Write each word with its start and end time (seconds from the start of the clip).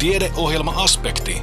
Tiedeohjelma-aspekti. 0.00 1.42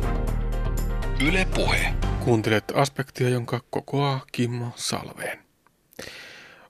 Yle 1.28 1.48
Puhe. 1.56 1.94
Kuuntelet 2.24 2.64
aspektia, 2.76 3.30
jonka 3.30 3.60
kokoaa 3.70 4.26
Kimmo 4.32 4.72
Salveen. 4.76 5.40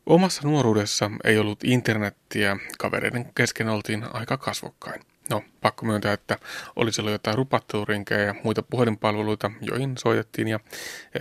Omassa 0.05 0.42
nuoruudessa 0.47 1.12
ei 1.23 1.38
ollut 1.38 1.63
internettiä, 1.63 2.58
kavereiden 2.78 3.31
kesken 3.36 3.70
oltiin 3.70 4.05
aika 4.13 4.38
kasvokkain. 4.38 5.02
No, 5.29 5.44
pakko 5.62 5.86
myöntää, 5.86 6.13
että 6.13 6.38
oli 6.76 6.92
silloin 6.92 7.12
jotain 7.12 7.37
rupattelurinkejä 7.37 8.22
ja 8.22 8.35
muita 8.44 8.63
puhelinpalveluita, 8.63 9.51
joihin 9.62 9.97
soitettiin 9.97 10.47
ja 10.47 10.60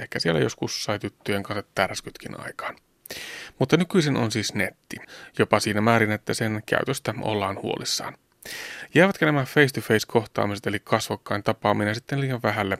ehkä 0.01 0.19
siellä 0.19 0.41
joskus 0.41 0.85
sai 0.85 0.98
tyttöjen 0.98 1.43
kanssa 1.43 1.64
tärskytkin 1.75 2.41
aikaan. 2.41 2.77
Mutta 3.59 3.77
nykyisin 3.77 4.17
on 4.17 4.30
siis 4.30 4.55
netti, 4.55 4.96
jopa 5.39 5.61
siinä 5.61 5.80
määrin, 5.80 6.11
että 6.11 6.35
sen 6.35 6.62
käytöstä 6.67 7.14
ollaan 7.23 7.62
huolissaan. 7.62 8.17
Jäävätkö 8.95 9.27
nämä 9.27 9.45
face-to-face 9.45 10.07
kohtaamiset 10.07 10.67
eli 10.67 10.79
kasvokkain 10.81 11.43
tapaaminen 11.43 11.95
sitten 11.95 12.20
liian 12.20 12.43
vähälle? 12.43 12.79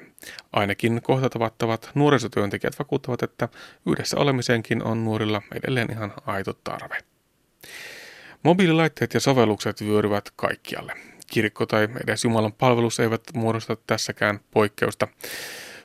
Ainakin 0.53 1.03
kohtatavat 1.03 1.91
nuorisotyöntekijät 1.95 2.79
vakuuttavat, 2.79 3.23
että 3.23 3.49
yhdessä 3.87 4.17
olemiseenkin 4.17 4.83
on 4.83 5.05
nuorilla 5.05 5.43
edelleen 5.55 5.93
ihan 5.93 6.13
aito 6.27 6.53
tarve. 6.53 6.99
Mobiililaitteet 8.43 9.15
ja 9.15 9.21
sovellukset 9.21 9.81
vyöryvät 9.81 10.31
kaikkialle. 10.37 10.93
Kirkko 11.27 11.67
tai 11.67 11.89
edes 12.05 12.25
Jumalan 12.25 12.53
palvelus 12.53 13.01
eivät 13.01 13.23
muodosta 13.35 13.77
tässäkään 13.87 14.41
poikkeusta. 14.51 15.09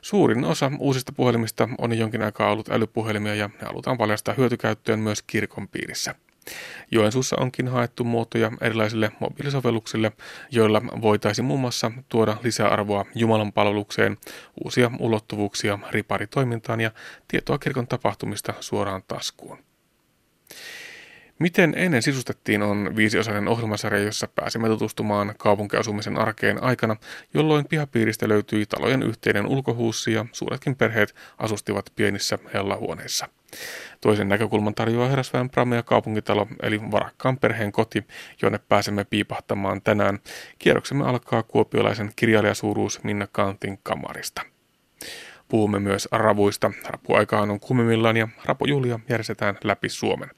Suurin 0.00 0.44
osa 0.44 0.72
uusista 0.78 1.12
puhelimista 1.12 1.68
on 1.78 1.98
jonkin 1.98 2.22
aikaa 2.22 2.52
ollut 2.52 2.68
älypuhelimia 2.68 3.34
ja 3.34 3.50
ne 3.60 3.66
halutaan 3.66 3.98
paljastaa 3.98 4.34
hyötykäyttöön 4.34 4.98
myös 4.98 5.22
kirkon 5.22 5.68
piirissä. 5.68 6.14
Joensuussa 6.90 7.36
onkin 7.36 7.68
haettu 7.68 8.04
muotoja 8.04 8.52
erilaisille 8.60 9.12
mobiilisovelluksille, 9.20 10.12
joilla 10.50 10.82
voitaisiin 11.02 11.44
muun 11.44 11.60
muassa 11.60 11.92
tuoda 12.08 12.36
lisäarvoa 12.42 13.04
Jumalan 13.14 13.52
palvelukseen, 13.52 14.18
uusia 14.64 14.90
ulottuvuuksia 14.98 15.78
riparitoimintaan 15.90 16.80
ja 16.80 16.90
tietoa 17.28 17.58
kirkon 17.58 17.86
tapahtumista 17.86 18.54
suoraan 18.60 19.02
taskuun. 19.08 19.58
Miten 21.38 21.74
ennen 21.76 22.02
sisustettiin 22.02 22.62
on 22.62 22.96
viisiosainen 22.96 23.48
ohjelmasarja, 23.48 24.02
jossa 24.02 24.28
pääsemme 24.34 24.68
tutustumaan 24.68 25.34
kaupunkiasumisen 25.38 26.18
arkeen 26.18 26.62
aikana, 26.62 26.96
jolloin 27.34 27.68
pihapiiristä 27.68 28.28
löytyi 28.28 28.66
talojen 28.66 29.02
yhteinen 29.02 29.46
ulkohuussi 29.46 30.12
ja 30.12 30.26
suuretkin 30.32 30.76
perheet 30.76 31.14
asustivat 31.38 31.92
pienissä 31.96 32.38
hellahuoneissa. 32.54 33.28
Toisen 34.00 34.28
näkökulman 34.28 34.74
tarjoaa 34.74 35.08
Herrasväen 35.08 35.50
Pramea 35.50 35.82
kaupungitalo, 35.82 36.46
eli 36.62 36.80
varakkaan 36.90 37.38
perheen 37.38 37.72
koti, 37.72 38.04
jonne 38.42 38.60
pääsemme 38.68 39.04
piipahtamaan 39.04 39.82
tänään. 39.82 40.18
Kierroksemme 40.58 41.04
alkaa 41.04 41.42
kuopiolaisen 41.42 42.12
kirjailijasuuruus 42.16 43.04
Minna 43.04 43.26
Kantin 43.32 43.78
kamarista. 43.82 44.42
Puhumme 45.48 45.78
myös 45.78 46.08
ravuista. 46.12 46.70
Rapuaikaan 46.88 47.50
on 47.50 47.60
kuumimmillaan 47.60 48.16
ja 48.16 48.28
rapujuhlia 48.44 49.00
järjestetään 49.08 49.58
läpi 49.64 49.88
Suomen. 49.88 50.30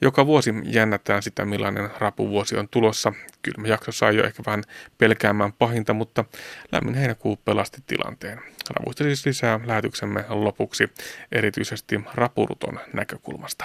Joka 0.00 0.26
vuosi 0.26 0.54
jännätään 0.64 1.22
sitä, 1.22 1.44
millainen 1.44 1.90
rapuvuosi 1.98 2.56
on 2.56 2.68
tulossa. 2.68 3.12
Kylmä 3.42 3.68
jakso 3.68 3.92
sai 3.92 4.16
jo 4.16 4.24
ehkä 4.24 4.42
vähän 4.46 4.64
pelkäämään 4.98 5.52
pahinta, 5.52 5.94
mutta 5.94 6.24
lämmin 6.72 6.94
heinäkuu 6.94 7.36
pelasti 7.36 7.82
tilanteen. 7.86 8.40
Ravuista 8.70 9.04
siis 9.04 9.26
lisää 9.26 9.60
lähetyksemme 9.64 10.24
lopuksi, 10.28 10.88
erityisesti 11.32 12.00
rapuruton 12.14 12.80
näkökulmasta. 12.92 13.64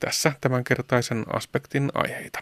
Tässä 0.00 0.32
tämänkertaisen 0.40 1.24
aspektin 1.32 1.90
aiheita. 1.94 2.40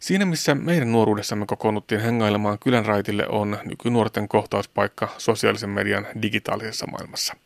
Siinä 0.00 0.24
missä 0.24 0.54
meidän 0.54 0.92
nuoruudessamme 0.92 1.46
kokoonnuttiin 1.46 2.00
hengailemaan 2.00 2.58
kylän 2.58 2.86
raitille 2.86 3.28
on 3.28 3.58
nykynuorten 3.64 4.28
kohtauspaikka 4.28 5.08
sosiaalisen 5.18 5.70
median 5.70 6.06
digitaalisessa 6.22 6.86
maailmassa. 6.86 7.36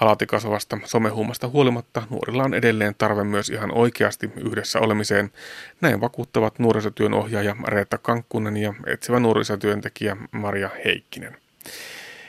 Alati 0.00 0.26
kasvavasta 0.26 0.78
somehuumasta 0.84 1.48
huolimatta 1.48 2.02
nuorilla 2.10 2.42
on 2.42 2.54
edelleen 2.54 2.94
tarve 2.98 3.24
myös 3.24 3.50
ihan 3.50 3.72
oikeasti 3.72 4.30
yhdessä 4.36 4.80
olemiseen. 4.80 5.30
Näin 5.80 6.00
vakuuttavat 6.00 6.58
nuorisotyön 6.58 7.14
ohjaaja 7.14 7.56
Reetta 7.66 7.98
Kankkunen 7.98 8.56
ja 8.56 8.74
etsivä 8.86 9.20
nuorisotyöntekijä 9.20 10.16
Maria 10.32 10.70
Heikkinen. 10.84 11.36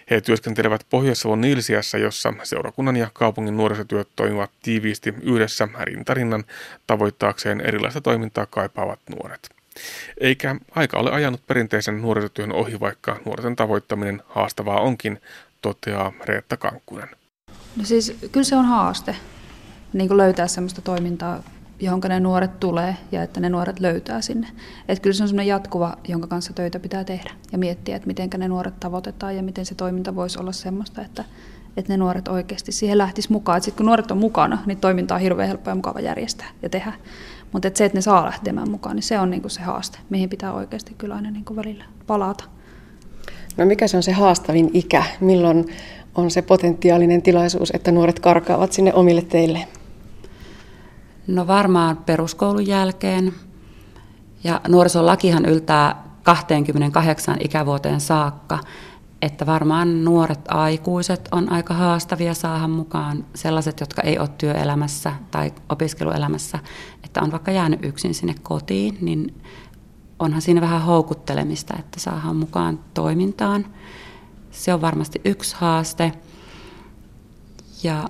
He 0.09 0.21
työskentelevät 0.21 0.85
Pohjois-Savon 0.89 1.41
Nilsiässä, 1.41 1.97
jossa 1.97 2.33
seurakunnan 2.43 2.97
ja 2.97 3.07
kaupungin 3.13 3.57
nuorisotyöt 3.57 4.07
toimivat 4.15 4.51
tiiviisti 4.63 5.13
yhdessä 5.21 5.67
rintarinnan 5.81 6.43
tavoittaakseen 6.87 7.61
erilaista 7.61 8.01
toimintaa 8.01 8.45
kaipaavat 8.45 8.99
nuoret. 9.09 9.49
Eikä 10.17 10.55
aika 10.75 10.99
ole 10.99 11.11
ajanut 11.11 11.47
perinteisen 11.47 12.01
nuorisotyön 12.01 12.51
ohi, 12.51 12.79
vaikka 12.79 13.19
nuorten 13.25 13.55
tavoittaminen 13.55 14.21
haastavaa 14.27 14.81
onkin, 14.81 15.21
toteaa 15.61 16.13
Reetta 16.25 16.57
Kankkunen. 16.57 17.20
No 17.75 17.85
siis 17.85 18.17
kyllä 18.31 18.43
se 18.43 18.55
on 18.55 18.65
haaste 18.65 19.15
niin 19.93 20.07
kuin 20.07 20.17
löytää 20.17 20.47
sellaista 20.47 20.81
toimintaa, 20.81 21.43
johon 21.79 22.01
ne 22.07 22.19
nuoret 22.19 22.59
tulee 22.59 22.97
ja 23.11 23.23
että 23.23 23.39
ne 23.39 23.49
nuoret 23.49 23.79
löytää 23.79 24.21
sinne. 24.21 24.47
Että 24.87 25.01
kyllä 25.01 25.13
se 25.13 25.23
on 25.23 25.29
sellainen 25.29 25.49
jatkuva, 25.49 25.97
jonka 26.07 26.27
kanssa 26.27 26.53
töitä 26.53 26.79
pitää 26.79 27.03
tehdä 27.03 27.31
ja 27.51 27.57
miettiä, 27.57 27.95
että 27.95 28.07
miten 28.07 28.29
ne 28.37 28.47
nuoret 28.47 28.79
tavoitetaan 28.79 29.35
ja 29.35 29.43
miten 29.43 29.65
se 29.65 29.75
toiminta 29.75 30.15
voisi 30.15 30.39
olla 30.39 30.51
sellaista, 30.51 31.01
että, 31.01 31.23
että 31.77 31.93
ne 31.93 31.97
nuoret 31.97 32.27
oikeasti 32.27 32.71
siihen 32.71 32.97
lähtisi 32.97 33.31
mukaan. 33.31 33.61
Sitten 33.61 33.77
kun 33.77 33.85
nuoret 33.85 34.11
on 34.11 34.17
mukana, 34.17 34.57
niin 34.65 34.77
toiminta 34.77 35.15
on 35.15 35.21
hirveän 35.21 35.47
helppo 35.47 35.69
ja 35.69 35.75
mukava 35.75 35.99
järjestää 35.99 36.47
ja 36.61 36.69
tehdä. 36.69 36.93
Mutta 37.51 37.71
se, 37.73 37.85
että 37.85 37.97
ne 37.97 38.01
saa 38.01 38.25
lähtemään 38.25 38.69
mukaan, 38.69 38.95
niin 38.95 39.03
se 39.03 39.19
on 39.19 39.29
niinku 39.29 39.49
se 39.49 39.61
haaste, 39.61 39.99
mihin 40.09 40.29
pitää 40.29 40.53
oikeasti 40.53 40.95
kyllä 40.97 41.15
aina 41.15 41.31
niinku 41.31 41.55
välillä 41.55 41.85
palata. 42.07 42.43
No 43.57 43.65
mikä 43.65 43.87
se 43.87 43.97
on 43.97 44.03
se 44.03 44.11
haastavin 44.11 44.71
ikä? 44.73 45.03
Milloin 45.19 45.65
on 46.15 46.31
se 46.31 46.41
potentiaalinen 46.41 47.21
tilaisuus, 47.21 47.71
että 47.73 47.91
nuoret 47.91 48.19
karkaavat 48.19 48.71
sinne 48.73 48.93
omille 48.93 49.21
teille? 49.21 49.67
No 51.27 51.47
varmaan 51.47 51.97
peruskoulun 51.97 52.67
jälkeen. 52.67 53.33
Ja 54.43 54.61
nuorisolakihan 54.67 55.45
yltää 55.45 56.03
28 56.23 57.37
ikävuoteen 57.39 58.01
saakka, 58.01 58.59
että 59.21 59.45
varmaan 59.45 60.03
nuoret 60.03 60.39
aikuiset 60.47 61.29
on 61.31 61.51
aika 61.51 61.73
haastavia 61.73 62.33
saada 62.33 62.67
mukaan 62.67 63.25
sellaiset, 63.35 63.79
jotka 63.79 64.01
ei 64.01 64.19
ole 64.19 64.29
työelämässä 64.37 65.13
tai 65.31 65.53
opiskeluelämässä, 65.69 66.59
että 67.03 67.21
on 67.21 67.31
vaikka 67.31 67.51
jäänyt 67.51 67.85
yksin 67.85 68.13
sinne 68.13 68.35
kotiin, 68.43 68.97
niin 69.01 69.41
onhan 70.19 70.41
siinä 70.41 70.61
vähän 70.61 70.81
houkuttelemista, 70.81 71.73
että 71.79 71.99
saadaan 71.99 72.35
mukaan 72.35 72.79
toimintaan. 72.93 73.65
Se 74.51 74.73
on 74.73 74.81
varmasti 74.81 75.21
yksi 75.25 75.55
haaste. 75.59 76.11
Ja 77.83 78.09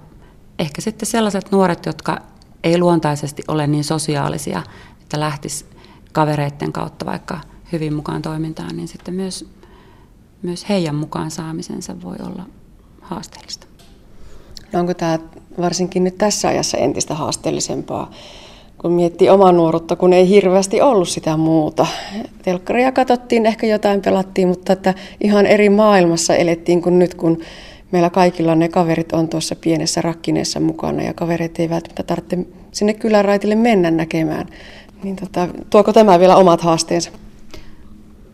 ehkä 0.59 0.81
sitten 0.81 1.05
sellaiset 1.05 1.51
nuoret, 1.51 1.85
jotka 1.85 2.17
ei 2.63 2.77
luontaisesti 2.77 3.43
ole 3.47 3.67
niin 3.67 3.83
sosiaalisia, 3.83 4.63
että 5.01 5.19
lähtis 5.19 5.65
kavereiden 6.11 6.71
kautta 6.71 7.05
vaikka 7.05 7.41
hyvin 7.71 7.93
mukaan 7.93 8.21
toimintaan, 8.21 8.75
niin 8.75 8.87
sitten 8.87 9.13
myös, 9.13 9.49
myös 10.41 10.69
heidän 10.69 10.95
mukaan 10.95 11.31
saamisensa 11.31 12.01
voi 12.01 12.15
olla 12.25 12.45
haasteellista. 13.01 13.67
No 14.73 14.79
onko 14.79 14.93
tämä 14.93 15.19
varsinkin 15.61 16.03
nyt 16.03 16.17
tässä 16.17 16.47
ajassa 16.47 16.77
entistä 16.77 17.15
haasteellisempaa? 17.15 18.11
Kun 18.81 18.91
miettii 18.91 19.29
omaa 19.29 19.51
nuoruutta, 19.51 19.95
kun 19.95 20.13
ei 20.13 20.29
hirveästi 20.29 20.81
ollut 20.81 21.09
sitä 21.09 21.37
muuta. 21.37 21.87
Telkkaria 22.41 22.91
katsottiin, 22.91 23.45
ehkä 23.45 23.67
jotain 23.67 24.01
pelattiin, 24.01 24.47
mutta 24.47 24.73
että 24.73 24.93
ihan 25.23 25.45
eri 25.45 25.69
maailmassa 25.69 26.35
elettiin 26.35 26.81
kuin 26.81 26.99
nyt, 26.99 27.15
kun 27.15 27.39
meillä 27.91 28.09
kaikilla 28.09 28.55
ne 28.55 28.69
kaverit 28.69 29.13
on 29.13 29.29
tuossa 29.29 29.55
pienessä 29.55 30.01
rakkineessa 30.01 30.59
mukana 30.59 31.03
ja 31.03 31.13
kaverit 31.13 31.59
ei 31.59 31.69
välttämättä 31.69 32.03
tarvitse 32.03 32.37
sinne 32.71 32.93
kyläraitille 32.93 33.55
mennä 33.55 33.91
näkemään. 33.91 34.47
Niin 35.03 35.15
tota, 35.15 35.47
tuoko 35.69 35.93
tämä 35.93 36.19
vielä 36.19 36.35
omat 36.35 36.61
haasteensa? 36.61 37.11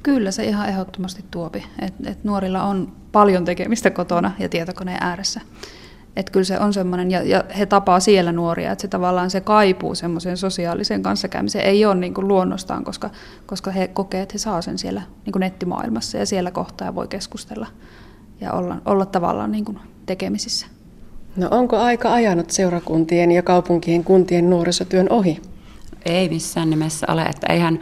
Kyllä 0.03 0.31
se 0.31 0.43
ihan 0.43 0.69
ehdottomasti 0.69 1.23
tuopi. 1.31 1.63
Et, 1.79 1.93
et 2.05 2.23
nuorilla 2.23 2.63
on 2.63 2.91
paljon 3.11 3.45
tekemistä 3.45 3.89
kotona 3.89 4.31
ja 4.39 4.49
tietokoneen 4.49 4.97
ääressä. 5.01 5.41
Että 6.17 6.31
kyllä 6.31 6.43
se 6.43 6.59
on 6.59 6.73
semmoinen, 6.73 7.11
ja, 7.11 7.23
ja 7.23 7.43
he 7.57 7.65
tapaa 7.65 7.99
siellä 7.99 8.31
nuoria, 8.31 8.71
että 8.71 8.81
se 8.81 8.87
tavallaan 8.87 9.29
se 9.29 9.41
kaipuu 9.41 9.95
semmoiseen 9.95 10.37
sosiaaliseen 10.37 11.03
kanssakäymiseen. 11.03 11.65
Ei 11.65 11.85
ole 11.85 11.95
niin 11.95 12.13
kuin 12.13 12.27
luonnostaan, 12.27 12.83
koska, 12.83 13.09
koska 13.45 13.71
he 13.71 13.87
kokee, 13.87 14.21
että 14.21 14.33
he 14.33 14.37
saa 14.37 14.61
sen 14.61 14.77
siellä 14.77 15.01
niin 15.25 15.31
kuin 15.31 15.39
nettimaailmassa 15.39 16.17
ja 16.17 16.25
siellä 16.25 16.51
kohtaa 16.51 16.95
voi 16.95 17.07
keskustella 17.07 17.67
ja 18.41 18.53
olla, 18.53 18.77
olla 18.85 19.05
tavallaan 19.05 19.51
niin 19.51 19.65
kuin 19.65 19.79
tekemisissä. 20.05 20.67
No 21.35 21.47
onko 21.51 21.77
aika 21.77 22.13
ajanut 22.13 22.51
seurakuntien 22.51 23.31
ja 23.31 23.43
kaupunkien 23.43 24.03
kuntien 24.03 24.49
nuorisotyön 24.49 25.07
ohi? 25.09 25.41
Ei 26.05 26.29
missään 26.29 26.69
nimessä 26.69 27.07
ole, 27.09 27.23
että 27.23 27.53
eihän 27.53 27.79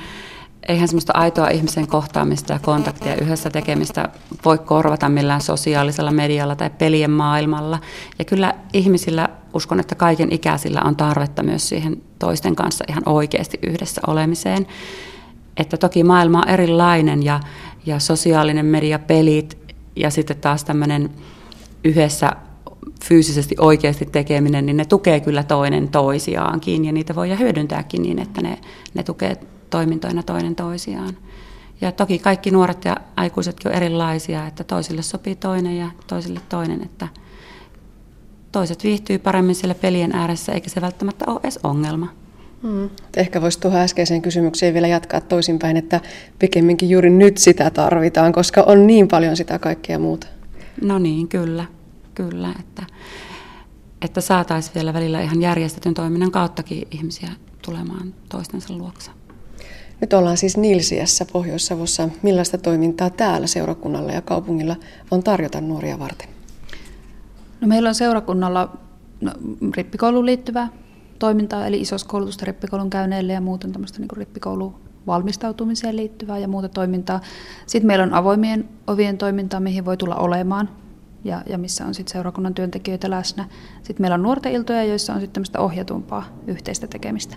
eihän 0.67 0.88
semmoista 0.88 1.13
aitoa 1.15 1.50
ihmisen 1.50 1.88
kohtaamista 1.88 2.53
ja 2.53 2.59
kontaktia 2.59 3.15
yhdessä 3.15 3.50
tekemistä 3.50 4.09
voi 4.45 4.57
korvata 4.57 5.09
millään 5.09 5.41
sosiaalisella 5.41 6.12
medialla 6.12 6.56
tai 6.56 6.69
pelien 6.69 7.12
maailmalla. 7.12 7.79
Ja 8.19 8.25
kyllä 8.25 8.53
ihmisillä, 8.73 9.29
uskon, 9.53 9.79
että 9.79 9.95
kaiken 9.95 10.31
ikäisillä 10.31 10.81
on 10.81 10.95
tarvetta 10.95 11.44
myös 11.44 11.69
siihen 11.69 12.01
toisten 12.19 12.56
kanssa 12.56 12.85
ihan 12.89 13.03
oikeasti 13.06 13.59
yhdessä 13.63 14.01
olemiseen. 14.07 14.67
Että 15.57 15.77
toki 15.77 16.03
maailma 16.03 16.41
on 16.41 16.50
erilainen 16.50 17.23
ja, 17.23 17.39
ja 17.85 18.00
sosiaalinen 18.00 18.65
media, 18.65 19.00
pelit 19.00 19.57
ja 19.95 20.09
sitten 20.09 20.38
taas 20.38 20.63
tämmöinen 20.63 21.09
yhdessä 21.83 22.31
fyysisesti 23.06 23.56
oikeasti 23.59 24.06
tekeminen, 24.06 24.65
niin 24.65 24.77
ne 24.77 24.85
tukee 24.85 25.19
kyllä 25.19 25.44
toinen 25.44 25.88
toisiaankin 25.88 26.85
ja 26.85 26.91
niitä 26.91 27.15
voi 27.15 27.39
hyödyntääkin 27.39 28.01
niin, 28.01 28.19
että 28.19 28.41
ne, 28.41 28.57
ne 28.94 29.03
tukee 29.03 29.38
toimintoina 29.75 30.24
toinen 30.24 30.56
toisiaan. 30.56 31.18
Ja 31.81 31.92
toki 31.92 32.19
kaikki 32.19 32.51
nuoret 32.51 32.86
ja 32.86 32.98
aikuisetkin 33.16 33.72
on 33.72 33.77
erilaisia, 33.77 34.48
että 34.48 34.63
toisille 34.63 35.01
sopii 35.01 35.36
toinen 35.36 35.77
ja 35.77 35.92
toisille 36.07 36.39
toinen, 36.50 36.81
että 36.83 37.07
toiset 38.51 38.83
viihtyy 38.83 39.19
paremmin 39.19 39.56
siellä 39.56 39.75
pelien 39.75 40.16
ääressä, 40.16 40.51
eikä 40.51 40.69
se 40.69 40.81
välttämättä 40.81 41.25
ole 41.27 41.39
edes 41.44 41.60
ongelma. 41.63 42.07
Hmm. 42.62 42.89
Ehkä 43.18 43.42
voisi 43.42 43.60
tuohon 43.60 43.80
äskeiseen 43.80 44.22
kysymykseen 44.22 44.74
vielä 44.74 44.88
jatkaa 44.88 45.22
toisinpäin, 45.22 45.77
että 45.77 46.01
pikemminkin 46.39 46.89
juuri 46.89 47.10
nyt 47.10 47.38
sitä 47.38 47.69
tarvitaan, 47.69 48.33
koska 48.33 48.63
on 48.63 48.88
niin 48.88 49.07
paljon 49.07 49.38
sitä 49.38 49.60
kaikkea 49.60 50.00
muuta. 50.00 50.27
No 50.81 51.00
niin, 51.00 51.27
kyllä, 51.27 51.66
kyllä, 52.13 52.54
että, 52.60 52.83
että 54.01 54.22
saataisiin 54.22 54.75
vielä 54.75 54.94
välillä 54.94 55.22
ihan 55.22 55.42
järjestetyn 55.42 55.94
toiminnan 55.94 56.31
kauttakin 56.31 56.88
ihmisiä 56.92 57.30
tulemaan 57.62 58.13
toistensa 58.30 58.74
luokse. 58.74 59.12
Nyt 60.01 60.13
ollaan 60.13 60.38
siis 60.38 60.57
Nilsiässä 60.57 61.25
Pohjois-Savossa. 61.33 62.09
Millaista 62.21 62.57
toimintaa 62.57 63.09
täällä 63.09 63.47
seurakunnalla 63.47 64.12
ja 64.12 64.21
kaupungilla 64.21 64.75
on 65.12 65.24
tarjota 65.24 65.62
nuoria 65.62 66.00
varten? 66.00 66.30
No 67.62 67.68
meillä 67.68 67.89
on 67.89 67.95
seurakunnalla 67.95 68.77
no, 69.21 69.31
rippikouluun 69.75 70.25
liittyvää 70.25 70.68
toimintaa, 71.19 71.68
eli 71.68 71.81
isoskoulutusta 71.81 72.45
rippikoulun 72.45 72.89
käyneille 72.89 73.33
ja 73.33 73.42
muuten 73.42 73.71
tämmöistä 73.71 74.00
niin 74.00 74.18
rippikouluun 74.18 74.75
valmistautumiseen 75.07 75.95
liittyvää 75.95 76.38
ja 76.38 76.48
muuta 76.48 76.69
toimintaa. 76.69 77.19
Sitten 77.65 77.88
meillä 77.88 78.03
on 78.03 78.13
avoimien 78.13 78.69
ovien 78.88 79.18
toimintaa, 79.18 79.59
mihin 79.59 79.86
voi 79.86 79.98
tulla 79.98 80.15
olemaan 80.15 80.69
ja, 81.24 81.41
ja 81.50 81.57
missä 81.57 81.86
on 81.86 81.94
sitten 81.94 82.12
seurakunnan 82.12 82.53
työntekijöitä 82.53 83.09
läsnä. 83.09 83.45
Sitten 83.83 84.03
meillä 84.03 84.15
on 84.15 84.24
nuorten 84.24 84.51
iltoja, 84.51 84.83
joissa 84.83 85.13
on 85.13 85.19
sitten 85.19 85.33
tämmöistä 85.33 85.59
ohjatumpaa 85.59 86.25
yhteistä 86.48 86.88
tekemistä. 86.88 87.36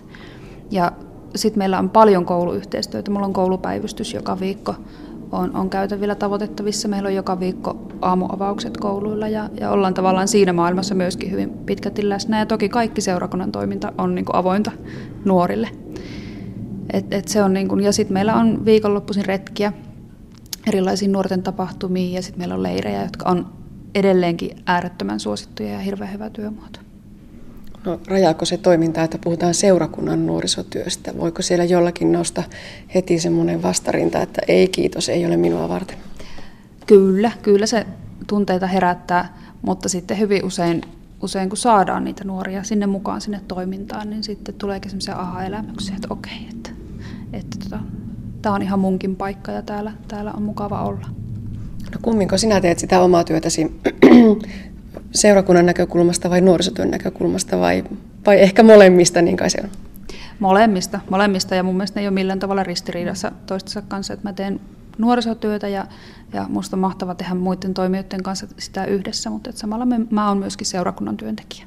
Ja 0.71 0.91
sitten 1.35 1.57
meillä 1.57 1.79
on 1.79 1.89
paljon 1.89 2.25
kouluyhteistyötä. 2.25 3.11
Mulla 3.11 3.25
on 3.25 3.33
koulupäivystys 3.33 4.13
joka 4.13 4.39
viikko. 4.39 4.75
On, 5.31 5.55
on 5.55 5.69
käytävillä 5.69 6.15
tavoitettavissa. 6.15 6.87
Meillä 6.87 7.07
on 7.07 7.15
joka 7.15 7.39
viikko 7.39 7.87
aamuavaukset 8.01 8.77
kouluilla 8.77 9.27
ja, 9.27 9.49
ja 9.59 9.71
ollaan 9.71 9.93
tavallaan 9.93 10.27
siinä 10.27 10.53
maailmassa 10.53 10.95
myöskin 10.95 11.31
hyvin 11.31 11.49
pitkälti 11.49 12.09
läsnä. 12.09 12.39
Ja 12.39 12.45
toki 12.45 12.69
kaikki 12.69 13.01
seurakunnan 13.01 13.51
toiminta 13.51 13.93
on 13.97 14.15
niin 14.15 14.25
avointa 14.33 14.71
nuorille. 15.25 15.69
Et, 16.93 17.13
et 17.13 17.27
se 17.27 17.43
on 17.43 17.53
niin 17.53 17.67
kuin, 17.67 17.83
ja 17.83 17.91
sitten 17.91 18.13
meillä 18.13 18.35
on 18.35 18.65
viikonloppuisin 18.65 19.25
retkiä 19.25 19.73
erilaisiin 20.67 21.11
nuorten 21.11 21.43
tapahtumiin 21.43 22.13
ja 22.13 22.21
sitten 22.21 22.39
meillä 22.39 22.55
on 22.55 22.63
leirejä, 22.63 23.03
jotka 23.03 23.29
on 23.29 23.47
edelleenkin 23.95 24.57
äärettömän 24.65 25.19
suosittuja 25.19 25.69
ja 25.69 25.79
hirveän 25.79 26.13
hyvä 26.13 26.29
työmuoto. 26.29 26.79
No, 27.89 27.99
rajaako 28.07 28.45
se 28.45 28.57
toiminta, 28.57 29.03
että 29.03 29.17
puhutaan 29.23 29.53
seurakunnan 29.53 30.25
nuorisotyöstä? 30.25 31.13
Voiko 31.17 31.41
siellä 31.41 31.65
jollakin 31.65 32.11
nousta 32.11 32.43
heti 32.95 33.19
semmoinen 33.19 33.61
vastarinta, 33.61 34.21
että 34.21 34.41
ei 34.47 34.67
kiitos, 34.67 35.09
ei 35.09 35.25
ole 35.25 35.37
minua 35.37 35.69
varten? 35.69 35.97
Kyllä, 36.85 37.31
kyllä 37.41 37.65
se 37.65 37.85
tunteita 38.27 38.67
herättää, 38.67 39.37
mutta 39.61 39.89
sitten 39.89 40.19
hyvin 40.19 40.45
usein, 40.45 40.81
usein 41.23 41.49
kun 41.49 41.57
saadaan 41.57 42.03
niitä 42.03 42.23
nuoria 42.23 42.63
sinne 42.63 42.87
mukaan 42.87 43.21
sinne 43.21 43.41
toimintaan, 43.47 44.09
niin 44.09 44.23
sitten 44.23 44.55
tuleekin 44.55 44.91
semmoisia 44.91 45.15
aha-elämyksiä, 45.15 45.95
että 45.95 46.07
okei, 46.09 46.47
että, 46.49 46.69
että 47.33 47.57
tota, 47.63 47.79
tämä 48.41 48.55
on 48.55 48.61
ihan 48.61 48.79
munkin 48.79 49.15
paikka 49.15 49.51
ja 49.51 49.61
täällä, 49.61 49.91
täällä 50.07 50.31
on 50.31 50.43
mukava 50.43 50.81
olla. 50.83 51.07
No 51.91 51.99
kumminko 52.01 52.37
sinä 52.37 52.61
teet 52.61 52.79
sitä 52.79 53.01
omaa 53.01 53.23
työtäsi 53.23 53.81
seurakunnan 55.11 55.65
näkökulmasta 55.65 56.29
vai 56.29 56.41
nuorisotyön 56.41 56.91
näkökulmasta 56.91 57.59
vai, 57.59 57.83
vai 58.25 58.41
ehkä 58.41 58.63
molemmista, 58.63 59.21
niin 59.21 59.37
kai 59.37 59.49
se 59.49 59.61
on? 59.63 59.69
Molemmista, 60.39 60.99
molemmista 61.09 61.55
ja 61.55 61.63
mun 61.63 61.75
mielestä 61.75 61.99
ne 61.99 62.01
ei 62.01 62.07
ole 62.07 62.13
millään 62.13 62.39
tavalla 62.39 62.63
ristiriidassa 62.63 63.31
toistensa 63.45 63.81
kanssa, 63.81 64.13
että 64.13 64.29
mä 64.29 64.33
teen 64.33 64.59
nuorisotyötä 64.97 65.67
ja, 65.67 65.85
ja 66.33 66.45
musta 66.49 66.75
on 66.75 66.79
mahtava 66.79 67.15
tehdä 67.15 67.33
muiden 67.33 67.73
toimijoiden 67.73 68.23
kanssa 68.23 68.47
sitä 68.57 68.85
yhdessä, 68.85 69.29
mutta 69.29 69.49
että 69.49 69.61
samalla 69.61 69.85
me, 69.85 69.99
mä 70.09 70.27
oon 70.27 70.37
myöskin 70.37 70.67
seurakunnan 70.67 71.17
työntekijä. 71.17 71.65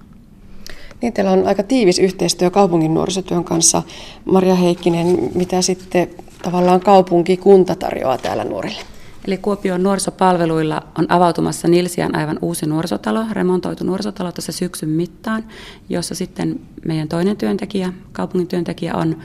Niin, 1.03 1.12
teillä 1.12 1.31
on 1.31 1.47
aika 1.47 1.62
tiivis 1.62 1.99
yhteistyö 1.99 2.50
kaupungin 2.50 2.95
nuorisotyön 2.95 3.45
kanssa. 3.45 3.83
Maria 4.25 4.55
Heikkinen, 4.55 5.31
mitä 5.35 5.62
sitten 5.62 6.09
tavallaan 6.43 6.81
kaupunki, 6.81 7.37
kunta 7.37 7.75
tarjoaa 7.75 8.19
täällä 8.19 8.45
nuorille? 8.45 8.92
Eli 9.27 9.37
Kuopion 9.37 9.83
nuorisopalveluilla 9.83 10.83
on 10.99 11.07
avautumassa 11.09 11.69
Nilsian 11.69 12.17
aivan 12.17 12.39
uusi 12.43 12.67
nuorisotalo, 12.67 13.25
remontoitu 13.33 13.85
nuorisotalo 13.85 14.33
tässä 14.33 14.53
syksyn 14.53 14.89
mittaan, 14.89 15.45
jossa 15.89 16.15
sitten 16.15 16.61
meidän 16.87 17.09
toinen 17.09 17.37
työntekijä, 17.37 17.93
kaupungin 18.13 18.49
työntekijä 18.49 18.95
on 18.95 19.17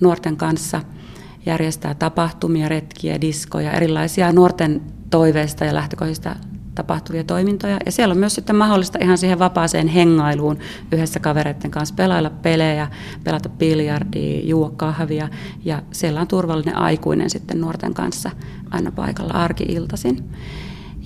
nuorten 0.00 0.36
kanssa 0.36 0.82
järjestää 1.46 1.94
tapahtumia, 1.94 2.68
retkiä, 2.68 3.20
diskoja, 3.20 3.72
erilaisia 3.72 4.32
nuorten 4.32 4.82
toiveista 5.10 5.64
ja 5.64 5.74
lähtökohdista 5.74 6.36
tapahtuvia 6.82 7.24
toimintoja. 7.24 7.78
Ja 7.86 7.92
siellä 7.92 8.12
on 8.12 8.18
myös 8.18 8.34
sitten 8.34 8.56
mahdollista 8.56 8.98
ihan 9.02 9.18
siihen 9.18 9.38
vapaaseen 9.38 9.88
hengailuun 9.88 10.58
yhdessä 10.92 11.20
kavereiden 11.20 11.70
kanssa 11.70 11.94
pelailla 11.94 12.30
pelejä, 12.30 12.88
pelata 13.24 13.48
biljardia, 13.48 14.40
juo 14.44 14.70
kahvia. 14.76 15.28
Ja 15.64 15.82
siellä 15.92 16.20
on 16.20 16.28
turvallinen 16.28 16.76
aikuinen 16.76 17.30
sitten 17.30 17.60
nuorten 17.60 17.94
kanssa 17.94 18.30
aina 18.70 18.92
paikalla 18.92 19.34
arki-iltaisin. 19.34 20.24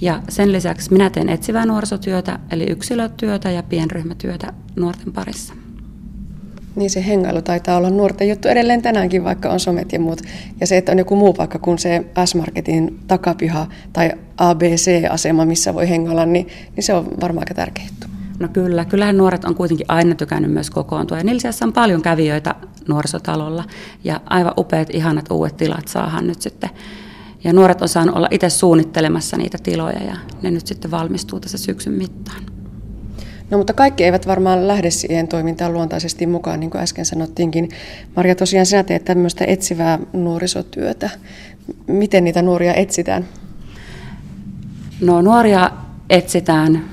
Ja 0.00 0.22
sen 0.28 0.52
lisäksi 0.52 0.92
minä 0.92 1.10
teen 1.10 1.28
etsivää 1.28 1.66
nuorisotyötä, 1.66 2.38
eli 2.50 2.64
yksilötyötä 2.64 3.50
ja 3.50 3.62
pienryhmätyötä 3.62 4.52
nuorten 4.76 5.12
parissa. 5.12 5.63
Niin 6.76 6.90
se 6.90 7.06
hengailu 7.06 7.42
taitaa 7.42 7.76
olla 7.76 7.90
nuorten 7.90 8.28
juttu 8.28 8.48
edelleen 8.48 8.82
tänäänkin, 8.82 9.24
vaikka 9.24 9.50
on 9.50 9.60
somet 9.60 9.92
ja 9.92 10.00
muut. 10.00 10.22
Ja 10.60 10.66
se, 10.66 10.76
että 10.76 10.92
on 10.92 10.98
joku 10.98 11.16
muu 11.16 11.32
paikka 11.32 11.58
kuin 11.58 11.78
se 11.78 12.04
S-Marketin 12.24 12.98
takapiha 13.06 13.66
tai 13.92 14.12
ABC-asema, 14.36 15.44
missä 15.44 15.74
voi 15.74 15.88
hengailla, 15.88 16.26
niin, 16.26 16.48
niin 16.76 16.84
se 16.84 16.94
on 16.94 17.08
varmaan 17.20 17.42
aika 17.42 17.54
tärkeä 17.54 17.84
juttu. 17.84 18.06
No 18.38 18.48
kyllä, 18.48 18.84
kyllähän 18.84 19.16
nuoret 19.16 19.44
on 19.44 19.54
kuitenkin 19.54 19.86
aina 19.88 20.14
tykännyt 20.14 20.52
myös 20.52 20.70
kokoontua. 20.70 21.18
Ja 21.18 21.24
Nilsiassa 21.24 21.64
on 21.64 21.72
paljon 21.72 22.02
kävijöitä 22.02 22.54
nuorisotalolla 22.88 23.64
ja 24.04 24.20
aivan 24.26 24.54
upeat, 24.56 24.90
ihanat 24.90 25.30
uudet 25.30 25.56
tilat 25.56 25.88
saahan 25.88 26.26
nyt 26.26 26.42
sitten. 26.42 26.70
Ja 27.44 27.52
nuoret 27.52 27.82
on 27.82 27.88
saanut 27.88 28.16
olla 28.16 28.28
itse 28.31 28.50
suunnittelemassa 28.50 29.36
niitä 29.36 29.58
tiloja 29.62 30.02
ja 30.02 30.16
ne 30.43 30.50
nyt 30.50 30.66
sitten 30.66 30.90
valmistuu 30.90 31.40
tässä 31.40 31.58
syksyn 31.58 31.93
mittaan. 31.93 32.43
No 33.51 33.58
mutta 33.58 33.72
kaikki 33.72 34.05
eivät 34.05 34.27
varmaan 34.27 34.69
lähde 34.69 34.91
siihen 34.91 35.29
toimintaan 35.29 35.72
luontaisesti 35.72 36.27
mukaan, 36.27 36.60
niin 36.60 36.70
kuin 36.70 36.82
äsken 36.82 37.05
sanottiinkin. 37.05 37.69
Maria, 38.17 38.34
tosiaan 38.34 38.67
sinä 38.67 38.82
teet 38.82 39.05
tämmöistä 39.05 39.44
etsivää 39.44 39.98
nuorisotyötä. 40.13 41.10
Miten 41.86 42.24
niitä 42.24 42.43
nuoria 42.43 42.74
etsitään? 42.74 43.24
No 45.01 45.22
nuoria 45.22 45.70
etsitään 46.10 46.84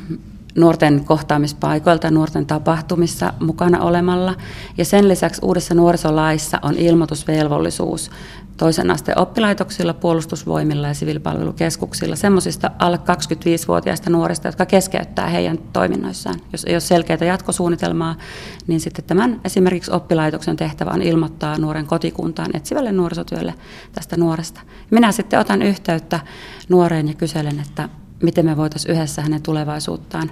nuorten 0.55 1.05
kohtaamispaikoilta, 1.05 2.11
nuorten 2.11 2.45
tapahtumissa 2.45 3.33
mukana 3.39 3.79
olemalla. 3.79 4.35
Ja 4.77 4.85
sen 4.85 5.07
lisäksi 5.07 5.41
uudessa 5.43 5.75
nuorisolaissa 5.75 6.59
on 6.61 6.77
ilmoitusvelvollisuus 6.77 8.11
toisen 8.57 8.91
asteen 8.91 9.19
oppilaitoksilla, 9.19 9.93
puolustusvoimilla 9.93 10.87
ja 10.87 10.93
siviilipalvelukeskuksilla 10.93 12.15
semmoisista 12.15 12.71
alle 12.79 12.97
25-vuotiaista 12.97 14.09
nuorista, 14.09 14.47
jotka 14.47 14.65
keskeyttää 14.65 15.27
heidän 15.27 15.57
toiminnoissaan. 15.73 16.35
Jos 16.51 16.63
ei 16.63 16.73
ole 16.73 16.79
selkeää 16.79 17.25
jatkosuunnitelmaa, 17.25 18.15
niin 18.67 18.79
sitten 18.79 19.05
tämän 19.05 19.41
esimerkiksi 19.45 19.91
oppilaitoksen 19.91 20.55
tehtävä 20.55 20.91
on 20.91 21.01
ilmoittaa 21.01 21.57
nuoren 21.57 21.87
kotikuntaan 21.87 22.49
etsivälle 22.53 22.91
nuorisotyölle 22.91 23.53
tästä 23.91 24.17
nuoresta. 24.17 24.61
Minä 24.91 25.11
sitten 25.11 25.39
otan 25.39 25.61
yhteyttä 25.61 26.19
nuoreen 26.69 27.07
ja 27.07 27.13
kyselen, 27.13 27.59
että 27.59 27.89
miten 28.23 28.45
me 28.45 28.57
voitaisiin 28.57 28.95
yhdessä 28.95 29.21
hänen 29.21 29.41
tulevaisuuttaan 29.41 30.31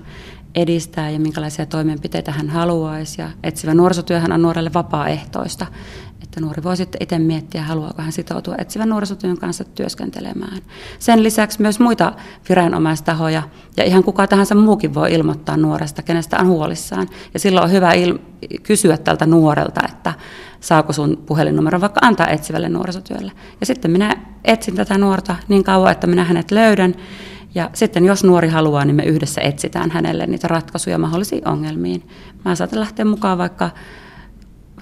edistää 0.55 1.09
ja 1.09 1.19
minkälaisia 1.19 1.65
toimenpiteitä 1.65 2.31
hän 2.31 2.49
haluaisi. 2.49 3.21
Ja 3.21 3.29
etsivä 3.43 3.73
nuorisotyöhän 3.73 4.31
on 4.31 4.41
nuorelle 4.41 4.73
vapaaehtoista, 4.73 5.65
että 6.29 6.41
nuori 6.41 6.63
voi 6.63 6.77
sitten 6.77 7.03
itse 7.03 7.19
miettiä, 7.19 7.63
haluaako 7.63 8.01
hän 8.01 8.11
sitoutua 8.11 8.55
etsivän 8.57 8.89
nuorisotyön 8.89 9.37
kanssa 9.37 9.63
työskentelemään. 9.63 10.61
Sen 10.99 11.23
lisäksi 11.23 11.61
myös 11.61 11.79
muita 11.79 12.13
viranomaistahoja 12.49 13.43
ja 13.77 13.83
ihan 13.83 14.03
kuka 14.03 14.27
tahansa 14.27 14.55
muukin 14.55 14.93
voi 14.93 15.13
ilmoittaa 15.13 15.57
nuoresta, 15.57 16.01
kenestä 16.01 16.37
on 16.39 16.47
huolissaan. 16.47 17.07
Ja 17.33 17.39
silloin 17.39 17.63
on 17.63 17.71
hyvä 17.71 17.91
il- 17.93 18.19
kysyä 18.63 18.97
tältä 18.97 19.25
nuorelta, 19.25 19.81
että 19.89 20.13
saako 20.59 20.93
sun 20.93 21.23
puhelinnumero 21.25 21.81
vaikka 21.81 21.99
antaa 22.03 22.27
etsivälle 22.27 22.69
nuorisotyölle. 22.69 23.31
Ja 23.59 23.65
sitten 23.65 23.91
minä 23.91 24.15
etsin 24.43 24.75
tätä 24.75 24.97
nuorta 24.97 25.35
niin 25.47 25.63
kauan, 25.63 25.91
että 25.91 26.07
minä 26.07 26.23
hänet 26.23 26.51
löydän 26.51 26.95
ja 27.55 27.69
sitten 27.73 28.05
jos 28.05 28.23
nuori 28.23 28.47
haluaa, 28.49 28.85
niin 28.85 28.95
me 28.95 29.03
yhdessä 29.03 29.41
etsitään 29.41 29.91
hänelle 29.91 30.27
niitä 30.27 30.47
ratkaisuja 30.47 30.97
mahdollisiin 30.97 31.47
ongelmiin. 31.47 32.07
Mä 32.45 32.55
saatan 32.55 32.79
lähteä 32.79 33.05
mukaan 33.05 33.37
vaikka 33.37 33.69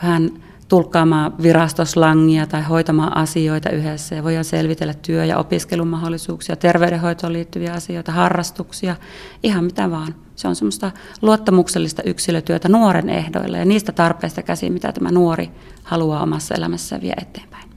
vähän 0.03 0.46
tulkkaamaan 0.67 1.33
virastoslangia 1.43 2.47
tai 2.47 2.63
hoitamaan 2.63 3.17
asioita 3.17 3.69
yhdessä 3.69 4.15
ja 4.15 4.23
voidaan 4.23 4.45
selvitellä 4.45 4.93
työ- 4.93 5.25
ja 5.25 5.37
opiskelun 5.37 5.87
mahdollisuuksia, 5.87 6.55
terveydenhoitoon 6.55 7.33
liittyviä 7.33 7.73
asioita, 7.73 8.11
harrastuksia, 8.11 8.95
ihan 9.43 9.63
mitä 9.65 9.91
vaan. 9.91 10.15
Se 10.35 10.47
on 10.47 10.55
semmoista 10.55 10.91
luottamuksellista 11.21 12.03
yksilötyötä 12.03 12.69
nuoren 12.69 13.09
ehdoilla 13.09 13.57
ja 13.57 13.65
niistä 13.65 13.91
tarpeista 13.91 14.43
käsin, 14.43 14.73
mitä 14.73 14.91
tämä 14.91 15.11
nuori 15.11 15.51
haluaa 15.83 16.23
omassa 16.23 16.55
elämässään 16.55 17.01
vie 17.01 17.13
eteenpäin. 17.21 17.69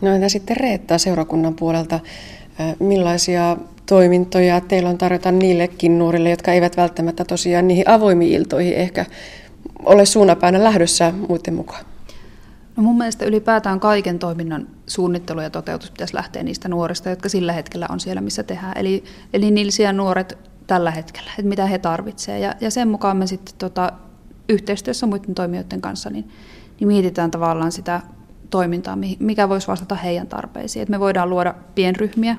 No 0.00 0.14
entä 0.14 0.28
sitten 0.28 0.56
Reetta 0.56 0.98
seurakunnan 0.98 1.54
puolelta? 1.54 2.00
Millaisia 2.78 3.56
toimintoja 3.86 4.60
teillä 4.60 4.90
on 4.90 4.98
tarjota 4.98 5.32
niillekin 5.32 5.98
nuorille, 5.98 6.30
jotka 6.30 6.52
eivät 6.52 6.76
välttämättä 6.76 7.24
tosiaan 7.24 7.68
niihin 7.68 7.88
avoimiin 7.88 8.32
iltoihin 8.32 8.74
ehkä 8.74 9.06
ole 9.84 10.06
suunnapäänä 10.06 10.64
lähdössä 10.64 11.12
muiden 11.28 11.54
mukaan? 11.54 11.84
No 12.76 12.82
mun 12.82 12.98
mielestä 12.98 13.24
ylipäätään 13.24 13.80
kaiken 13.80 14.18
toiminnan 14.18 14.68
suunnittelu 14.86 15.40
ja 15.40 15.50
toteutus 15.50 15.90
pitäisi 15.90 16.14
lähteä 16.14 16.42
niistä 16.42 16.68
nuorista, 16.68 17.10
jotka 17.10 17.28
sillä 17.28 17.52
hetkellä 17.52 17.86
on 17.90 18.00
siellä, 18.00 18.20
missä 18.20 18.42
tehdään. 18.42 18.78
Eli, 18.78 19.04
eli 19.32 19.50
niillä 19.50 19.92
nuoret 19.92 20.38
tällä 20.66 20.90
hetkellä, 20.90 21.30
että 21.38 21.48
mitä 21.48 21.66
he 21.66 21.78
tarvitsevat. 21.78 22.42
Ja, 22.42 22.54
ja 22.60 22.70
sen 22.70 22.88
mukaan 22.88 23.16
me 23.16 23.26
sitten 23.26 23.54
tota, 23.58 23.92
yhteistyössä 24.48 25.06
muiden 25.06 25.34
toimijoiden 25.34 25.80
kanssa 25.80 26.10
niin, 26.10 26.28
niin 26.80 26.88
mietitään 26.88 27.30
tavallaan 27.30 27.72
sitä 27.72 28.00
toimintaa, 28.50 28.98
mikä 29.18 29.48
voisi 29.48 29.68
vastata 29.68 29.94
heidän 29.94 30.26
tarpeisiin. 30.26 30.82
Et 30.82 30.88
me 30.88 31.00
voidaan 31.00 31.30
luoda 31.30 31.54
pienryhmiä, 31.74 32.36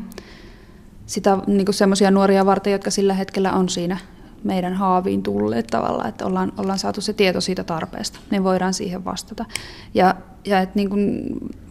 sitä 1.06 1.38
niin 1.48 1.74
semmoisia 1.74 2.12
nuoria 2.12 2.46
varten, 2.46 2.74
jotka 2.74 2.92
sillä 2.92 3.14
hetkellä 3.14 3.54
on 3.54 3.70
siinä 3.70 3.98
meidän 4.46 4.74
haaviin 4.74 5.24
tulleet 5.24 5.68
tavallaan, 5.68 6.10
että 6.10 6.25
ollaan, 6.25 6.54
ollaan 6.58 6.80
saatu 6.80 7.02
se 7.02 7.14
tieto 7.14 7.42
siitä 7.42 7.64
tarpeesta, 7.64 8.20
niin 8.32 8.44
voidaan 8.44 8.74
siihen 8.74 9.06
vastata. 9.06 9.46
Ja, 9.94 10.16
ja 10.46 10.60
että 10.60 10.75
niin 10.75 10.90
kuin 10.90 11.22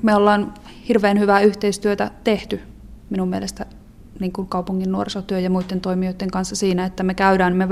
me 0.02 0.14
ollaan 0.14 0.54
hirveän 0.88 1.18
hyvää 1.18 1.40
yhteistyötä 1.40 2.10
tehty 2.24 2.60
minun 3.10 3.28
mielestä 3.28 3.66
niin 4.20 4.32
kuin 4.32 4.48
kaupungin 4.48 4.92
nuorisotyö 4.92 5.38
ja 5.38 5.50
muiden 5.50 5.80
toimijoiden 5.80 6.30
kanssa 6.30 6.56
siinä, 6.56 6.84
että 6.84 7.02
me 7.02 7.14
käydään, 7.14 7.56
me 7.56 7.68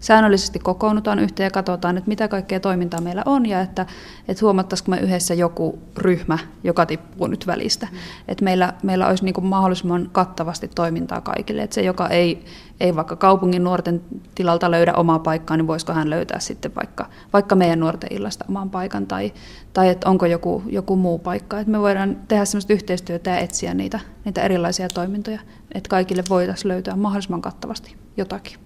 säännöllisesti 0.00 0.58
kokoonnutaan 0.58 1.18
yhteen 1.18 1.46
ja 1.46 1.50
katsotaan, 1.50 1.96
että 1.96 2.08
mitä 2.08 2.28
kaikkea 2.28 2.60
toimintaa 2.60 3.00
meillä 3.00 3.22
on 3.26 3.46
ja 3.46 3.60
että, 3.60 3.86
että 4.28 4.44
huomattaisiko 4.44 4.90
me 4.90 4.98
yhdessä 4.98 5.34
joku 5.34 5.78
ryhmä, 5.96 6.38
joka 6.64 6.86
tippuu 6.86 7.26
nyt 7.26 7.46
välistä. 7.46 7.88
Mm. 7.92 7.98
Että 8.28 8.44
meillä, 8.44 8.72
meillä 8.82 9.08
olisi 9.08 9.24
niin 9.24 9.34
kuin 9.34 9.46
mahdollisimman 9.46 10.08
kattavasti 10.12 10.68
toimintaa 10.74 11.20
kaikille, 11.20 11.62
että 11.62 11.74
se, 11.74 11.82
joka 11.82 12.08
ei 12.08 12.44
ei 12.80 12.96
vaikka 12.96 13.16
kaupungin 13.16 13.64
nuorten 13.64 14.02
tilalta 14.34 14.70
löydä 14.70 14.92
omaa 14.92 15.18
paikkaa, 15.18 15.56
niin 15.56 15.66
voisiko 15.66 15.92
hän 15.92 16.10
löytää 16.10 16.40
sitten 16.40 16.74
vaikka, 16.74 17.08
vaikka 17.32 17.54
meidän 17.54 17.80
nuorten 17.80 18.12
illasta 18.12 18.44
oman 18.48 18.70
paikan 18.70 19.06
tai, 19.06 19.32
tai 19.72 19.88
että 19.88 20.10
onko 20.10 20.26
joku, 20.26 20.62
joku 20.66 20.96
muu 20.96 21.18
paikka. 21.18 21.60
Että 21.60 21.70
me 21.70 21.80
voidaan 21.80 22.16
tehdä 22.28 22.44
sellaista 22.44 22.72
yhteistyötä 22.72 23.30
ja 23.30 23.38
etsiä 23.38 23.74
niitä, 23.74 24.00
niitä 24.24 24.42
erilaisia 24.42 24.88
toimintoja, 24.88 25.40
että 25.74 25.88
kaikille 25.88 26.22
voitaisiin 26.30 26.68
löytää 26.68 26.96
mahdollisimman 26.96 27.42
kattavasti 27.42 27.96
jotakin. 28.16 28.58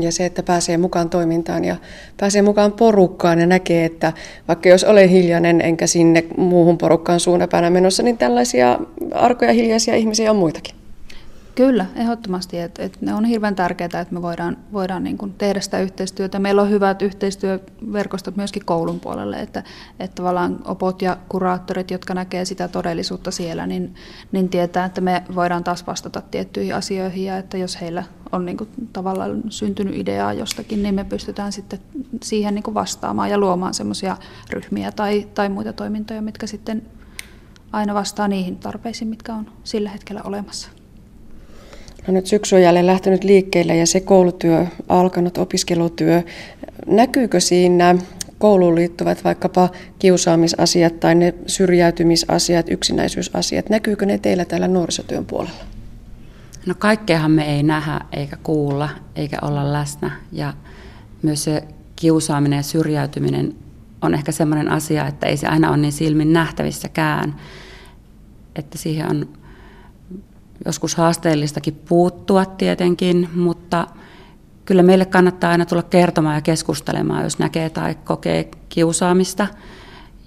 Ja 0.00 0.12
se, 0.12 0.26
että 0.26 0.42
pääsee 0.42 0.76
mukaan 0.76 1.10
toimintaan 1.10 1.64
ja 1.64 1.76
pääsee 2.20 2.42
mukaan 2.42 2.72
porukkaan 2.72 3.38
ja 3.38 3.46
näkee, 3.46 3.84
että 3.84 4.12
vaikka 4.48 4.68
jos 4.68 4.84
olen 4.84 5.08
hiljainen 5.08 5.60
enkä 5.60 5.86
sinne 5.86 6.24
muuhun 6.36 6.78
porukkaan 6.78 7.20
suunnapäänä 7.20 7.70
menossa, 7.70 8.02
niin 8.02 8.18
tällaisia 8.18 8.78
arkoja 9.14 9.52
hiljaisia 9.52 9.96
ihmisiä 9.96 10.30
on 10.30 10.36
muitakin. 10.36 10.81
Kyllä, 11.54 11.86
ehdottomasti. 11.94 12.58
Että, 12.58 12.82
että 12.82 12.98
ne 13.00 13.14
on 13.14 13.24
hirveän 13.24 13.54
tärkeää, 13.54 13.86
että 13.86 14.06
me 14.10 14.22
voidaan, 14.22 14.56
voidaan 14.72 15.04
niin 15.04 15.18
kuin 15.18 15.34
tehdä 15.34 15.60
sitä 15.60 15.80
yhteistyötä. 15.80 16.38
Meillä 16.38 16.62
on 16.62 16.70
hyvät 16.70 17.02
yhteistyöverkostot 17.02 18.36
myöskin 18.36 18.64
koulun 18.64 19.00
puolelle, 19.00 19.36
että, 19.36 19.62
että 20.00 20.14
tavallaan 20.14 20.58
opot 20.64 21.02
ja 21.02 21.16
kuraattorit, 21.28 21.90
jotka 21.90 22.14
näkee 22.14 22.44
sitä 22.44 22.68
todellisuutta 22.68 23.30
siellä, 23.30 23.66
niin, 23.66 23.94
niin 24.32 24.48
tietää, 24.48 24.84
että 24.84 25.00
me 25.00 25.22
voidaan 25.34 25.64
taas 25.64 25.86
vastata 25.86 26.20
tiettyihin 26.20 26.74
asioihin 26.74 27.24
ja 27.24 27.38
että 27.38 27.58
jos 27.58 27.80
heillä 27.80 28.04
on 28.32 28.46
niin 28.46 28.56
kuin 28.56 28.68
tavallaan 28.92 29.42
syntynyt 29.48 29.96
ideaa 29.96 30.32
jostakin, 30.32 30.82
niin 30.82 30.94
me 30.94 31.04
pystytään 31.04 31.52
sitten 31.52 31.78
siihen 32.22 32.54
niin 32.54 32.62
kuin 32.62 32.74
vastaamaan 32.74 33.30
ja 33.30 33.38
luomaan 33.38 33.74
semmoisia 33.74 34.16
ryhmiä 34.50 34.92
tai, 34.92 35.28
tai 35.34 35.48
muita 35.48 35.72
toimintoja, 35.72 36.22
mitkä 36.22 36.46
sitten 36.46 36.82
aina 37.72 37.94
vastaa 37.94 38.28
niihin 38.28 38.56
tarpeisiin, 38.56 39.08
mitkä 39.08 39.34
on 39.34 39.46
sillä 39.64 39.90
hetkellä 39.90 40.20
olemassa. 40.24 40.81
No 42.06 42.12
nyt 42.12 42.26
syksy 42.26 42.56
on 42.56 42.62
jälleen 42.62 42.86
lähtenyt 42.86 43.24
liikkeelle 43.24 43.76
ja 43.76 43.86
se 43.86 44.00
koulutyö, 44.00 44.66
alkanut 44.88 45.38
opiskelutyö, 45.38 46.22
näkyykö 46.86 47.40
siinä 47.40 47.94
kouluun 48.38 48.74
liittyvät 48.74 49.24
vaikkapa 49.24 49.68
kiusaamisasiat 49.98 51.00
tai 51.00 51.14
ne 51.14 51.34
syrjäytymisasiat, 51.46 52.70
yksinäisyysasiat, 52.70 53.70
näkyykö 53.70 54.06
ne 54.06 54.18
teillä 54.18 54.44
täällä 54.44 54.68
nuorisotyön 54.68 55.26
puolella? 55.26 55.64
No 56.66 56.74
kaikkeahan 56.78 57.30
me 57.30 57.54
ei 57.54 57.62
nähdä 57.62 58.00
eikä 58.12 58.36
kuulla 58.42 58.88
eikä 59.16 59.38
olla 59.42 59.72
läsnä. 59.72 60.10
Ja 60.32 60.54
myös 61.22 61.44
se 61.44 61.62
kiusaaminen 61.96 62.56
ja 62.56 62.62
syrjäytyminen 62.62 63.54
on 64.02 64.14
ehkä 64.14 64.32
sellainen 64.32 64.68
asia, 64.68 65.06
että 65.06 65.26
ei 65.26 65.36
se 65.36 65.46
aina 65.46 65.68
ole 65.68 65.76
niin 65.76 65.92
silmin 65.92 66.32
nähtävissäkään, 66.32 67.34
että 68.56 68.78
siihen 68.78 69.10
on 69.10 69.28
joskus 70.66 70.94
haasteellistakin 70.94 71.74
puuttua 71.88 72.44
tietenkin, 72.44 73.28
mutta 73.34 73.86
kyllä 74.64 74.82
meille 74.82 75.04
kannattaa 75.04 75.50
aina 75.50 75.66
tulla 75.66 75.82
kertomaan 75.82 76.34
ja 76.34 76.40
keskustelemaan, 76.40 77.24
jos 77.24 77.38
näkee 77.38 77.70
tai 77.70 77.94
kokee 77.94 78.50
kiusaamista, 78.68 79.46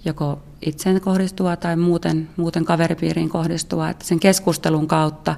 joko 0.04 0.38
itseen 0.66 1.00
kohdistua 1.00 1.56
tai 1.56 1.76
muuten, 1.76 2.28
muuten 2.36 2.64
kaveripiiriin 2.64 3.28
kohdistua, 3.28 3.88
että 3.88 4.04
sen 4.04 4.20
keskustelun 4.20 4.86
kautta 4.86 5.36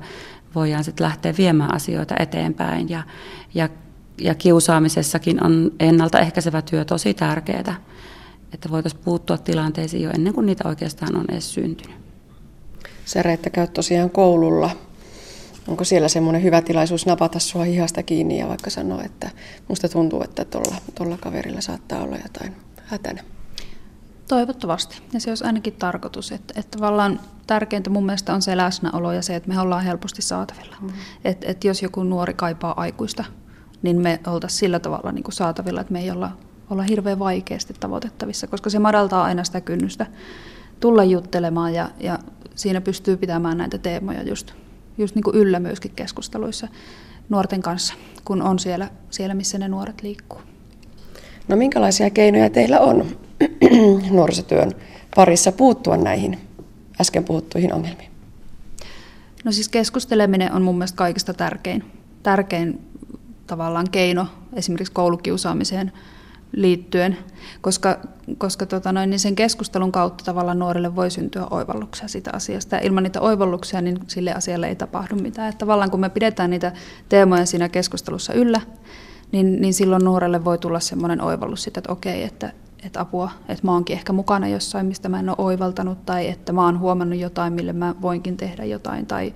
voidaan 0.55 0.85
sitten 0.85 1.05
lähteä 1.05 1.35
viemään 1.39 1.75
asioita 1.75 2.15
eteenpäin 2.19 2.89
ja, 2.89 3.03
ja, 3.55 3.69
ja 4.21 4.35
kiusaamisessakin 4.35 5.45
on 5.45 5.73
ennaltaehkäisevä 5.81 6.63
työ 6.63 6.85
tosi 6.85 7.15
tärkeää, 7.15 7.81
että 8.53 8.71
voitaisiin 8.71 9.03
puuttua 9.05 9.39
tilanteisiin 9.39 10.03
jo 10.03 10.11
ennen 10.11 10.35
kuin 10.35 10.47
niitä 10.47 10.69
oikeastaan 10.69 11.17
on 11.17 11.25
edes 11.29 11.55
syntynyt. 11.55 12.08
Sä 13.09 13.23
Reetta 13.23 13.51
käyt 13.51 13.73
tosiaan 13.73 14.11
koululla 14.11 14.71
onko 15.69 15.85
siellä 15.85 16.09
semmoinen 16.09 16.43
hyvä 16.43 16.63
tilaisuus 16.63 17.07
napata 17.07 17.39
sua 17.39 17.65
hihasta 17.65 18.03
kiinni 18.03 18.39
ja 18.39 18.49
vaikka 18.49 18.71
sanoa, 18.71 19.03
että 19.03 19.31
musta 19.69 19.89
tuntuu, 19.89 20.23
että 20.23 20.45
tuolla 20.95 21.19
kaverilla 21.21 21.61
saattaa 21.61 22.03
olla 22.03 22.17
jotain 22.17 22.57
hätänä? 22.85 23.23
Toivottavasti. 24.29 25.03
Ja 25.13 25.21
se 25.21 25.31
olisi 25.31 25.45
ainakin 25.45 25.73
tarkoitus, 25.73 26.33
että, 26.33 26.55
että 26.57 26.79
tavallaan 26.79 27.21
tärkeintä 27.47 27.91
mun 27.91 28.07
mielestä 28.07 28.35
on 28.35 28.43
se 28.43 28.57
läsnäolo 28.57 29.13
ja 29.13 29.23
se, 29.23 29.37
että 29.37 29.49
me 29.49 29.61
ollaan 29.61 29.85
helposti 29.85 30.23
saatavilla. 30.23 30.77
Mm. 30.81 30.89
Että 31.25 31.47
et 31.51 31.65
jos 31.65 31.83
joku 31.83 32.03
nuori 32.03 32.35
kaipaa 32.35 32.81
aikuista, 32.81 33.25
niin 33.83 34.01
me 34.01 34.21
oltaisiin 34.27 34.59
sillä 34.59 34.79
tavalla 34.79 35.13
niin 35.13 35.25
kuin 35.25 35.35
saatavilla, 35.35 35.81
että 35.81 35.93
me 35.93 36.01
ei 36.01 36.11
olla, 36.11 36.31
olla 36.71 36.83
hirveän 36.83 37.19
vaikeasti 37.19 37.75
tavoitettavissa, 37.81 38.47
koska 38.47 38.71
se 38.71 38.79
madaltaa 38.79 39.25
aina 39.25 39.45
sitä 39.45 39.61
kynnystä 39.61 40.07
tulla 40.81 41.05
juttelemaan 41.05 41.75
ja, 41.75 41.91
ja 42.01 42.19
siinä 42.55 42.81
pystyy 42.81 43.17
pitämään 43.17 43.59
näitä 43.59 43.79
teemoja 43.79 44.23
just 44.23 44.53
just 44.99 45.15
niin 45.15 45.23
kuin 45.23 45.37
yllä 45.37 45.61
myöskin 45.61 45.93
keskusteluissa 45.97 46.69
nuorten 47.29 47.63
kanssa, 47.63 47.95
kun 48.25 48.43
on 48.43 48.59
siellä, 48.59 48.91
siellä 49.11 49.35
missä 49.35 49.59
ne 49.59 49.69
nuoret 49.69 50.03
liikkuu. 50.03 50.41
No 51.49 51.57
minkälaisia 51.57 52.11
keinoja 52.11 52.51
teillä 52.51 52.81
on 52.81 53.07
nuorisotyön 54.11 54.73
parissa 55.17 55.53
puuttua 55.53 55.97
näihin 55.97 56.39
äsken 57.01 57.25
puhuttuihin 57.25 57.75
ongelmiin? 57.75 58.11
No 59.45 59.53
siis 59.53 59.69
keskusteleminen 59.69 60.53
on 60.53 60.63
mun 60.63 60.79
mielestä 60.79 60.97
kaikista 60.97 61.35
tärkein, 61.35 61.85
tärkein 62.23 62.81
tavallaan 63.47 63.91
keino 63.91 64.27
esimerkiksi 64.53 64.93
koulukiusaamiseen 64.93 65.93
liittyen, 66.53 67.19
koska, 67.61 67.99
koska 68.39 68.67
tota 68.67 68.93
noin, 68.93 69.11
niin 69.11 69.21
sen 69.21 69.35
keskustelun 69.35 69.93
kautta 69.93 70.25
tavallaan 70.25 70.59
nuorille 70.59 70.97
voi 70.97 71.11
syntyä 71.11 71.47
oivalluksia 71.51 72.09
siitä 72.09 72.31
asiasta. 72.33 72.77
Ja 72.77 72.83
ilman 72.83 73.03
niitä 73.03 73.21
oivalluksia 73.21 73.81
niin 73.81 73.99
sille 74.07 74.35
asialle 74.35 74.69
ei 74.69 74.77
tapahdu 74.77 75.17
mitään. 75.17 75.49
Että 75.49 75.59
tavallaan 75.59 75.91
kun 75.91 76.01
me 76.01 76.09
pidetään 76.09 76.51
niitä 76.51 76.73
teemoja 77.09 77.47
siinä 77.47 77.69
keskustelussa 77.69 78.33
yllä, 78.33 78.61
niin, 79.33 79.61
niin 79.61 79.75
silloin 79.75 80.05
nuorelle 80.05 80.45
voi 80.45 80.59
tulla 80.59 80.81
semmoinen 80.81 81.21
oivallus 81.21 81.63
siitä, 81.63 81.81
että 81.81 81.93
okei, 81.93 82.23
että, 82.23 82.53
että 82.83 83.01
apua, 83.01 83.31
että 83.49 83.67
mä 83.67 83.73
oonkin 83.73 83.97
ehkä 83.97 84.13
mukana 84.13 84.49
jossain, 84.49 84.87
mistä 84.87 85.09
mä 85.09 85.19
en 85.19 85.29
ole 85.29 85.37
oivaltanut, 85.39 86.07
tai 86.07 86.29
että 86.29 86.53
mä 86.53 86.65
oon 86.65 86.79
huomannut 86.79 87.19
jotain, 87.19 87.53
mille 87.53 87.73
mä 87.73 87.95
voinkin 88.03 88.37
tehdä 88.37 88.65
jotain, 88.65 89.07
tai, 89.07 89.35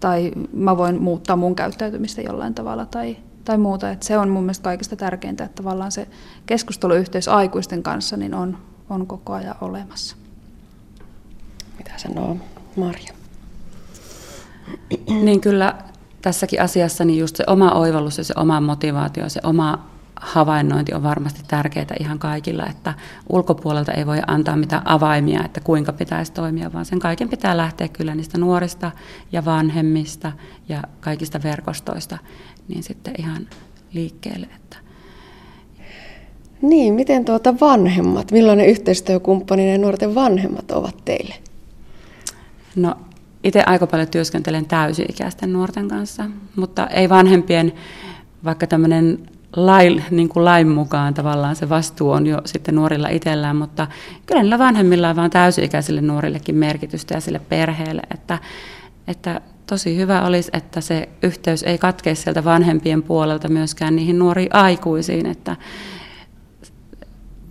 tai 0.00 0.32
mä 0.52 0.76
voin 0.76 1.02
muuttaa 1.02 1.36
mun 1.36 1.56
käyttäytymistä 1.56 2.22
jollain 2.22 2.54
tavalla, 2.54 2.86
tai, 2.86 3.16
tai 3.50 3.58
muuta. 3.58 3.90
Et 3.90 4.02
se 4.02 4.18
on 4.18 4.28
mun 4.28 4.42
mielestä 4.42 4.64
kaikista 4.64 4.96
tärkeintä, 4.96 5.44
että 5.44 5.62
tavallaan 5.62 5.92
se 5.92 6.08
keskusteluyhteys 6.46 7.28
aikuisten 7.28 7.82
kanssa 7.82 8.16
niin 8.16 8.34
on, 8.34 8.58
on 8.90 9.06
koko 9.06 9.32
ajan 9.32 9.54
olemassa. 9.60 10.16
Mitä 11.78 11.90
sanoo 11.96 12.36
Marja? 12.76 13.12
Niin 15.08 15.40
kyllä 15.40 15.74
tässäkin 16.22 16.62
asiassa 16.62 17.04
niin 17.04 17.18
just 17.18 17.36
se 17.36 17.44
oma 17.46 17.72
oivallus 17.72 18.18
ja 18.18 18.24
se 18.24 18.34
oma 18.36 18.60
motivaatio, 18.60 19.28
se 19.28 19.40
oma 19.42 19.89
havainnointi 20.20 20.94
on 20.94 21.02
varmasti 21.02 21.42
tärkeää 21.48 21.96
ihan 22.00 22.18
kaikilla, 22.18 22.66
että 22.66 22.94
ulkopuolelta 23.28 23.92
ei 23.92 24.06
voi 24.06 24.18
antaa 24.26 24.56
mitään 24.56 24.82
avaimia, 24.84 25.44
että 25.44 25.60
kuinka 25.60 25.92
pitäisi 25.92 26.32
toimia, 26.32 26.72
vaan 26.72 26.84
sen 26.84 26.98
kaiken 26.98 27.28
pitää 27.28 27.56
lähteä 27.56 27.88
kyllä 27.88 28.14
niistä 28.14 28.38
nuorista 28.38 28.90
ja 29.32 29.44
vanhemmista 29.44 30.32
ja 30.68 30.82
kaikista 31.00 31.40
verkostoista, 31.42 32.18
niin 32.68 32.82
sitten 32.82 33.14
ihan 33.18 33.48
liikkeelle. 33.92 34.48
Että. 34.56 34.76
Niin, 36.62 36.94
miten 36.94 37.24
tuota 37.24 37.60
vanhemmat, 37.60 38.32
millainen 38.32 38.66
yhteistyökumppani 38.66 39.66
ne 39.66 39.78
nuorten 39.78 40.14
vanhemmat 40.14 40.70
ovat 40.70 41.04
teille? 41.04 41.34
No 42.76 42.94
itse 43.44 43.62
aika 43.66 43.86
paljon 43.86 44.08
työskentelen 44.08 44.66
täysi-ikäisten 44.66 45.52
nuorten 45.52 45.88
kanssa, 45.88 46.30
mutta 46.56 46.86
ei 46.86 47.08
vanhempien, 47.08 47.72
vaikka 48.44 48.66
tämmöinen 48.66 49.29
lain, 49.56 50.04
niin 50.10 50.28
kuin 50.28 50.44
lain 50.44 50.68
mukaan 50.68 51.14
tavallaan 51.14 51.56
se 51.56 51.68
vastuu 51.68 52.10
on 52.10 52.26
jo 52.26 52.40
sitten 52.46 52.74
nuorilla 52.74 53.08
itsellään, 53.08 53.56
mutta 53.56 53.86
kyllä 54.26 54.42
niillä 54.42 54.58
vanhemmilla 54.58 55.08
on 55.08 55.16
vaan 55.16 55.30
täysi-ikäisille 55.30 56.00
nuorillekin 56.00 56.56
merkitystä 56.56 57.14
ja 57.14 57.20
sille 57.20 57.38
perheelle, 57.38 58.02
että, 58.14 58.38
että 59.08 59.40
tosi 59.66 59.96
hyvä 59.96 60.26
olisi, 60.26 60.50
että 60.52 60.80
se 60.80 61.08
yhteys 61.22 61.62
ei 61.62 61.78
katkea 61.78 62.14
sieltä 62.14 62.44
vanhempien 62.44 63.02
puolelta 63.02 63.48
myöskään 63.48 63.96
niihin 63.96 64.18
nuoriin 64.18 64.54
aikuisiin, 64.54 65.26
että 65.26 65.56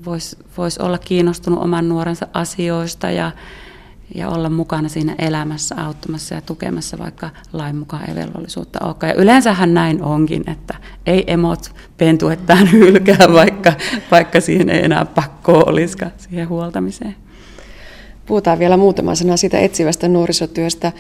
voisi 0.06 0.38
vois 0.58 0.78
olla 0.78 0.98
kiinnostunut 0.98 1.64
oman 1.64 1.90
nuorensa 1.90 2.28
asioista 2.34 3.12
ja, 3.12 3.32
ja 4.16 4.30
olla 4.30 4.50
mukana 4.50 4.90
siinä 4.90 5.16
elämässä 5.18 5.76
auttamassa 5.86 6.36
ja 6.36 6.42
tukemassa, 6.42 6.98
vaikka 6.98 7.30
lain 7.54 7.76
mukaan 7.76 8.10
ei 8.10 8.16
velvollisuutta 8.16 8.86
olekaan. 8.86 9.10
Ja 9.10 9.22
yleensähän 9.22 9.74
näin 9.74 10.04
onkin, 10.04 10.50
että 10.50 10.76
ei 11.06 11.24
emot 11.28 11.72
pentuettaan 11.98 12.72
hylkää, 12.72 13.28
vaikka, 13.34 13.74
vaikka 14.12 14.42
siihen 14.42 14.70
ei 14.70 14.86
enää 14.86 15.06
pakko 15.06 15.64
olisikaan 15.66 16.12
siihen 16.18 16.50
huoltamiseen. 16.50 17.16
Puhutaan 18.26 18.60
vielä 18.60 18.78
muutama 18.78 19.16
sana 19.16 19.38
siitä 19.38 19.60
etsivästä 19.60 20.08
nuorisotyöstä. 20.08 20.92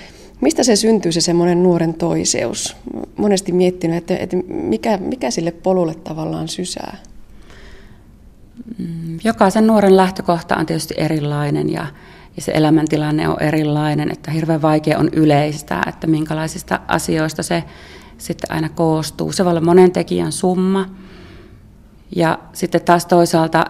Mistä 0.42 0.64
se 0.64 0.76
syntyy 0.76 1.12
se 1.12 1.22
semmoinen 1.22 1.64
nuoren 1.64 1.94
toiseus? 1.94 2.78
Monesti 3.18 3.52
miettinyt, 3.52 3.98
että, 3.98 4.18
että 4.18 4.38
mikä, 4.48 4.98
mikä 4.98 5.32
sille 5.32 5.52
polulle 5.52 5.96
tavallaan 5.96 6.48
sysää? 6.48 6.98
Mm, 8.78 9.20
jokaisen 9.24 9.68
nuoren 9.68 9.98
lähtökohta 9.98 10.56
on 10.56 10.66
tietysti 10.66 10.94
erilainen 10.98 11.72
ja, 11.72 11.88
ja 12.40 12.44
se 12.44 12.52
elämäntilanne 12.56 13.28
on 13.28 13.42
erilainen, 13.42 14.12
että 14.12 14.32
hirveän 14.32 14.62
vaikea 14.62 15.00
on 15.00 15.10
yleistää, 15.14 15.84
että 15.88 16.08
minkälaisista 16.08 16.80
asioista 16.88 17.44
se 17.44 17.64
sitten 18.18 18.52
aina 18.52 18.70
koostuu. 18.70 19.32
Se 19.32 19.46
voi 19.46 19.52
olla 19.52 19.62
monen 19.62 19.92
tekijän 19.92 20.32
summa 20.32 20.90
ja 22.16 22.40
sitten 22.54 22.82
taas 22.82 23.06
toisaalta 23.06 23.66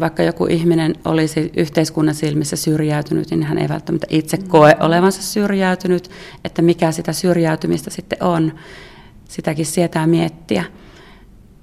vaikka 0.00 0.22
joku 0.22 0.46
ihminen 0.46 0.94
olisi 1.04 1.52
yhteiskunnan 1.56 2.14
silmissä 2.14 2.56
syrjäytynyt, 2.56 3.30
niin 3.30 3.42
hän 3.42 3.58
ei 3.58 3.68
välttämättä 3.68 4.06
itse 4.10 4.36
koe 4.36 4.76
olevansa 4.80 5.22
syrjäytynyt, 5.22 6.10
että 6.44 6.62
mikä 6.62 6.92
sitä 6.92 7.12
syrjäytymistä 7.12 7.90
sitten 7.90 8.22
on. 8.22 8.52
Sitäkin 9.28 9.66
sietää 9.66 10.06
miettiä, 10.06 10.64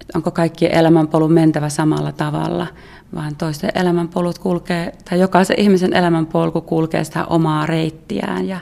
että 0.02 0.18
onko 0.18 0.32
kaikkien 0.32 0.72
elämänpolun 0.72 1.34
mentävä 1.34 1.70
samalla 1.70 2.12
tavalla, 2.12 2.68
vaan 3.16 3.36
toisten 3.36 3.72
elämänpolut 3.76 4.40
kulkee, 4.40 4.94
tai 5.10 5.20
jokaisen 5.20 5.60
ihmisen 5.60 5.94
elämänpolku 5.94 6.62
kulkee 6.62 7.04
sitä 7.04 7.26
omaa 7.26 7.66
reittiään. 7.66 8.48
Ja, 8.48 8.60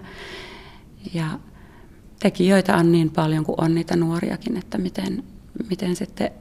ja 1.13 1.25
tekijöitä 2.19 2.77
on 2.77 2.91
niin 2.91 3.09
paljon 3.09 3.45
kuin 3.45 3.61
on 3.61 3.75
niitä 3.75 3.95
nuoriakin, 3.95 4.57
että 4.57 4.77
miten, 4.77 5.23
miten 5.69 5.95
sitten 5.95 6.31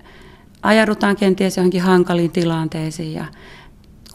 ajaudutaan 0.62 1.16
kenties 1.16 1.56
johonkin 1.56 1.82
hankaliin 1.82 2.30
tilanteisiin 2.30 3.12
ja 3.12 3.24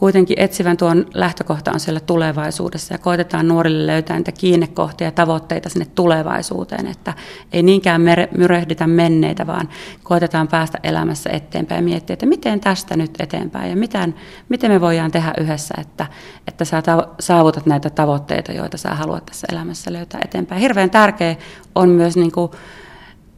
kuitenkin 0.04 0.40
etsivän 0.40 0.78
tuon 0.78 1.06
lähtökohta 1.14 1.72
on 1.72 1.80
siellä 1.80 2.00
tulevaisuudessa 2.00 2.94
ja 2.94 2.98
koitetaan 2.98 3.48
nuorille 3.48 3.88
löytää 3.88 4.18
niitä 4.18 4.32
kiinnekohtia 4.32 5.08
ja 5.08 5.12
tavoitteita 5.12 5.70
sinne 5.70 5.86
tulevaisuuteen, 5.96 6.88
että 6.88 7.14
ei 7.52 7.64
niinkään 7.64 8.02
myrehditä 8.38 8.88
menneitä, 8.88 9.48
vaan 9.48 9.70
koitetaan 10.04 10.48
päästä 10.48 10.80
elämässä 10.84 11.30
eteenpäin 11.30 11.78
ja 11.78 11.84
miettiä, 11.84 12.14
että 12.14 12.26
miten 12.26 12.60
tästä 12.60 12.98
nyt 12.98 13.12
eteenpäin 13.20 13.70
ja 13.70 13.76
miten, 13.76 14.16
miten 14.50 14.72
me 14.72 14.82
voidaan 14.82 15.12
tehdä 15.12 15.34
yhdessä, 15.40 15.74
että, 15.82 16.06
että 16.48 16.66
sä 16.66 16.84
saavutat 17.20 17.66
näitä 17.66 17.90
tavoitteita, 17.90 18.52
joita 18.52 18.78
sä 18.78 18.96
haluat 18.96 19.26
tässä 19.26 19.48
elämässä 19.52 19.94
löytää 19.94 20.22
eteenpäin. 20.26 20.62
Hirveän 20.62 20.90
tärkeä 20.90 21.36
on 21.76 21.90
myös 21.90 22.16
niin 22.16 22.32
kuin 22.32 22.52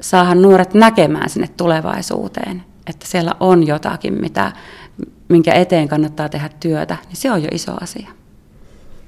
saada 0.02 0.36
nuoret 0.36 0.74
näkemään 0.74 1.30
sinne 1.30 1.48
tulevaisuuteen 1.48 2.64
että 2.88 3.08
siellä 3.08 3.32
on 3.40 3.68
jotakin, 3.68 4.22
mitä, 4.22 4.52
minkä 5.30 5.54
eteen 5.54 5.88
kannattaa 5.88 6.30
tehdä 6.30 6.50
työtä, 6.60 6.98
niin 7.08 7.16
se 7.16 7.32
on 7.32 7.44
jo 7.44 7.50
iso 7.52 7.72
asia. 7.82 8.10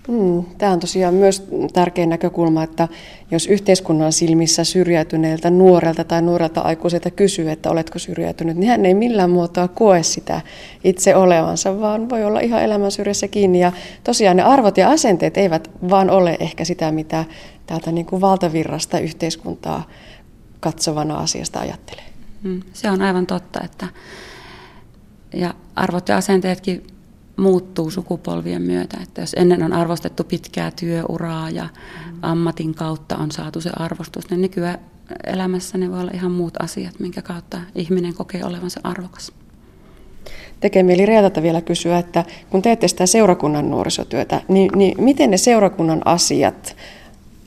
Mm, 0.08 0.44
tämä 0.58 0.72
on 0.72 0.80
tosiaan 0.80 1.14
myös 1.14 1.48
tärkeä 1.74 2.06
näkökulma, 2.06 2.64
että 2.64 2.88
jos 3.32 3.48
yhteiskunnan 3.48 4.14
silmissä 4.14 4.64
syrjäytyneeltä 4.64 5.50
nuorelta 5.50 6.04
tai 6.04 6.22
nuorelta 6.22 6.62
aikuiselta 6.62 7.12
kysyy, 7.12 7.52
että 7.52 7.70
oletko 7.70 8.00
syrjäytynyt, 8.00 8.58
niin 8.58 8.70
hän 8.70 8.86
ei 8.86 8.94
millään 8.94 9.30
muotoa 9.30 9.68
koe 9.68 10.04
sitä 10.04 10.42
itse 10.84 11.16
olevansa, 11.16 11.80
vaan 11.80 12.10
voi 12.10 12.24
olla 12.24 12.40
ihan 12.40 12.64
elämän 12.64 12.92
syrjässä 12.92 13.28
kiinni. 13.28 13.60
Ja 13.60 13.72
tosiaan 14.04 14.38
ne 14.38 14.44
arvot 14.44 14.78
ja 14.78 14.90
asenteet 14.90 15.38
eivät 15.38 15.72
vaan 15.90 16.10
ole 16.10 16.38
ehkä 16.40 16.66
sitä, 16.66 16.92
mitä 16.92 17.26
täältä 17.66 17.92
niin 17.92 18.06
kuin 18.06 18.22
valtavirrasta 18.22 19.00
yhteiskuntaa 19.00 19.88
katsovana 20.60 21.18
asiasta 21.18 21.60
ajattelee. 21.60 22.06
Mm, 22.44 22.62
se 22.74 22.92
on 22.92 23.02
aivan 23.02 23.26
totta, 23.26 23.60
että 23.64 23.88
ja 25.34 25.54
arvot 25.76 26.10
ja 26.10 26.18
asenteetkin 26.18 26.88
muuttuu 27.38 27.92
sukupolvien 27.92 28.62
myötä. 28.62 28.98
Että 29.04 29.22
jos 29.22 29.34
ennen 29.34 29.64
on 29.64 29.74
arvostettu 29.74 30.24
pitkää 30.24 30.72
työuraa 30.72 31.50
ja 31.50 31.64
mm. 31.64 32.20
ammatin 32.22 32.76
kautta 32.76 33.18
on 33.18 33.32
saatu 33.32 33.62
se 33.62 33.70
arvostus, 33.76 34.30
niin 34.30 34.42
nykyään 34.42 34.80
elämässä 35.26 35.78
ne 35.78 35.92
voi 35.92 36.00
olla 36.00 36.12
ihan 36.14 36.32
muut 36.32 36.54
asiat, 36.62 37.00
minkä 37.00 37.22
kautta 37.22 37.58
ihminen 37.76 38.14
kokee 38.14 38.46
olevansa 38.46 38.80
arvokas. 38.84 39.32
Tekee 40.60 40.84
mieli 40.84 41.06
Reatalta 41.06 41.42
vielä 41.42 41.62
kysyä, 41.62 41.98
että 41.98 42.26
kun 42.50 42.62
teette 42.62 42.88
sitä 42.88 43.06
seurakunnan 43.06 43.70
nuorisotyötä, 43.70 44.42
niin, 44.48 44.72
niin 44.76 45.04
miten 45.04 45.32
ne 45.32 45.38
seurakunnan 45.38 46.02
asiat, 46.06 46.76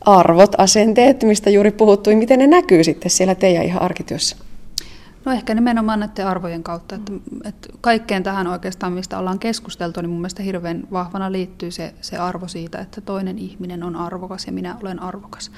arvot, 0.00 0.52
asenteet, 0.58 1.22
mistä 1.22 1.50
juuri 1.50 1.70
puhuttui, 1.70 2.16
miten 2.16 2.38
ne 2.38 2.46
näkyy 2.46 2.84
sitten 2.84 3.10
siellä 3.10 3.34
teidän 3.34 3.64
ihan 3.64 3.82
arkityössä? 3.82 4.36
No 5.24 5.32
ehkä 5.32 5.54
nimenomaan 5.54 6.00
näiden 6.00 6.26
arvojen 6.26 6.62
kautta. 6.62 6.94
Että, 6.94 7.12
että 7.44 7.68
kaikkeen 7.80 8.22
tähän 8.22 8.46
oikeastaan, 8.46 8.92
mistä 8.92 9.18
ollaan 9.18 9.38
keskusteltu, 9.38 10.00
niin 10.00 10.10
mun 10.10 10.18
mielestä 10.18 10.42
hirveän 10.42 10.88
vahvana 10.92 11.32
liittyy 11.32 11.70
se, 11.70 11.94
se 12.00 12.18
arvo 12.18 12.48
siitä, 12.48 12.78
että 12.78 13.00
toinen 13.00 13.38
ihminen 13.38 13.82
on 13.82 13.96
arvokas 13.96 14.46
ja 14.46 14.52
minä 14.52 14.76
olen 14.82 15.02
arvokas. 15.02 15.50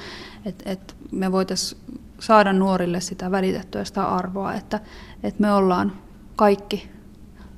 Et, 0.45 0.63
et 0.67 0.97
me 1.13 1.33
voitaisiin 1.33 1.81
saada 2.21 2.53
nuorille 2.53 3.01
sitä 3.01 3.31
välitettyä 3.31 3.85
sitä 3.85 4.05
arvoa, 4.05 4.55
että, 4.55 4.81
että 5.23 5.41
me 5.41 5.53
ollaan 5.53 5.93
kaikki 6.37 6.91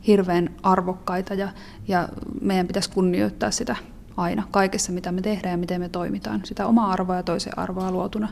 hirveän 0.06 0.50
arvokkaita 0.62 1.34
ja, 1.34 1.48
ja 1.88 2.08
meidän 2.40 2.66
pitäisi 2.66 2.90
kunnioittaa 2.90 3.50
sitä 3.50 3.76
aina 4.16 4.42
kaikessa, 4.50 4.92
mitä 4.92 5.12
me 5.12 5.20
tehdään 5.20 5.52
ja 5.52 5.58
miten 5.58 5.80
me 5.80 5.88
toimitaan. 5.88 6.40
Sitä 6.44 6.66
omaa 6.66 6.92
arvoa 6.92 7.16
ja 7.16 7.22
toisen 7.22 7.58
arvoa 7.58 7.90
luotuna, 7.90 8.28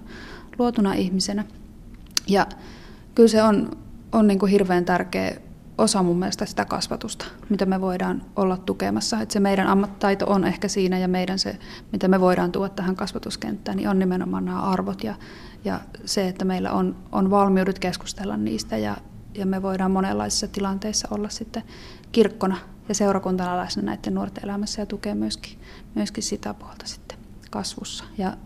luotuna 0.58 0.94
ihmisenä. 0.94 1.44
Ja 2.28 2.46
kyllä 3.14 3.28
se 3.28 3.42
on, 3.42 3.70
on 4.12 4.26
niin 4.26 4.38
kuin 4.38 4.52
hirveän 4.52 4.84
tärkeä 4.84 5.36
osa 5.78 6.02
mun 6.02 6.18
mielestä 6.18 6.46
sitä 6.46 6.64
kasvatusta, 6.64 7.24
mitä 7.48 7.66
me 7.66 7.80
voidaan 7.80 8.22
olla 8.36 8.56
tukemassa. 8.56 9.20
Että 9.20 9.32
se 9.32 9.40
meidän 9.40 9.66
ammattitaito 9.66 10.26
on 10.30 10.44
ehkä 10.44 10.68
siinä 10.68 10.98
ja 10.98 11.08
meidän 11.08 11.38
se, 11.38 11.58
mitä 11.92 12.08
me 12.08 12.20
voidaan 12.20 12.52
tuoda 12.52 12.68
tähän 12.68 12.96
kasvatuskenttään, 12.96 13.76
niin 13.76 13.88
on 13.88 13.98
nimenomaan 13.98 14.44
nämä 14.44 14.62
arvot 14.62 15.04
ja, 15.04 15.14
ja 15.64 15.80
se, 16.04 16.28
että 16.28 16.44
meillä 16.44 16.72
on, 16.72 16.96
on 17.12 17.30
valmiudet 17.30 17.78
keskustella 17.78 18.36
niistä 18.36 18.76
ja, 18.76 18.96
ja 19.34 19.46
me 19.46 19.62
voidaan 19.62 19.90
monenlaisissa 19.90 20.48
tilanteissa 20.48 21.08
olla 21.10 21.28
sitten 21.28 21.62
kirkkona 22.12 22.56
ja 22.88 22.94
seurakuntana 22.94 23.56
läsnä 23.56 23.82
näiden 23.82 24.14
nuorten 24.14 24.44
elämässä 24.44 24.82
ja 24.82 24.86
tukea 24.86 25.14
myöskin, 25.14 25.58
myöskin 25.94 26.22
sitä 26.22 26.54
puolta 26.54 26.86
sitten 26.86 27.18
kasvussa. 27.50 28.04
Ja 28.18 28.36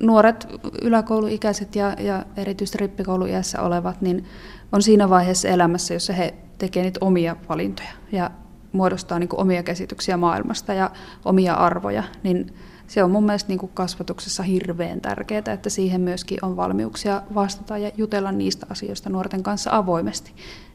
nuoret 0.00 0.46
yläkouluikäiset 0.82 1.76
ja, 1.76 1.96
ja 1.98 2.24
erityisesti 2.36 2.78
rippikouluiässä 2.78 3.62
olevat, 3.62 4.00
niin 4.00 4.24
on 4.72 4.82
siinä 4.82 5.10
vaiheessa 5.10 5.48
elämässä, 5.48 5.94
jossa 5.94 6.12
he 6.12 6.34
tekevät 6.58 6.84
niitä 6.84 6.98
omia 7.00 7.36
valintoja 7.48 7.88
ja 8.12 8.30
muodostaa 8.72 9.18
niin 9.18 9.28
omia 9.32 9.62
käsityksiä 9.62 10.16
maailmasta 10.16 10.74
ja 10.74 10.90
omia 11.24 11.54
arvoja, 11.54 12.02
niin 12.22 12.54
se 12.86 13.04
on 13.04 13.10
mun 13.10 13.24
mielestä 13.24 13.48
niin 13.48 13.70
kasvatuksessa 13.74 14.42
hirveän 14.42 15.00
tärkeää, 15.00 15.42
että 15.52 15.70
siihen 15.70 16.00
myöskin 16.00 16.38
on 16.42 16.56
valmiuksia 16.56 17.22
vastata 17.34 17.78
ja 17.78 17.90
jutella 17.96 18.32
niistä 18.32 18.66
asioista 18.70 19.10
nuorten 19.10 19.42
kanssa 19.42 19.76
avoimesti, 19.76 20.32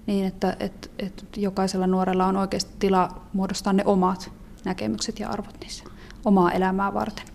niin 0.07 0.25
että, 0.25 0.57
että, 0.59 0.89
että 0.99 1.23
jokaisella 1.37 1.87
nuorella 1.87 2.25
on 2.25 2.37
oikeasti 2.37 2.71
tila 2.79 3.21
muodostaa 3.33 3.73
ne 3.73 3.83
omat 3.85 4.31
näkemykset 4.65 5.19
ja 5.19 5.29
arvot 5.29 5.55
niissä 5.59 5.83
omaa 6.25 6.51
elämää 6.51 6.93
varten. 6.93 7.25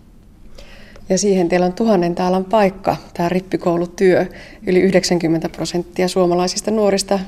Ja 1.09 1.17
siihen 1.17 1.49
teillä 1.49 1.65
on 1.65 1.73
tuhannen 1.73 2.15
taalan 2.15 2.45
paikka, 2.45 2.97
tämä 3.13 3.29
rippikoulutyö. 3.29 4.25
Yli 4.67 4.79
90 4.79 5.49
prosenttia 5.49 6.07
suomalaisista 6.07 6.71
nuorista 6.71 7.19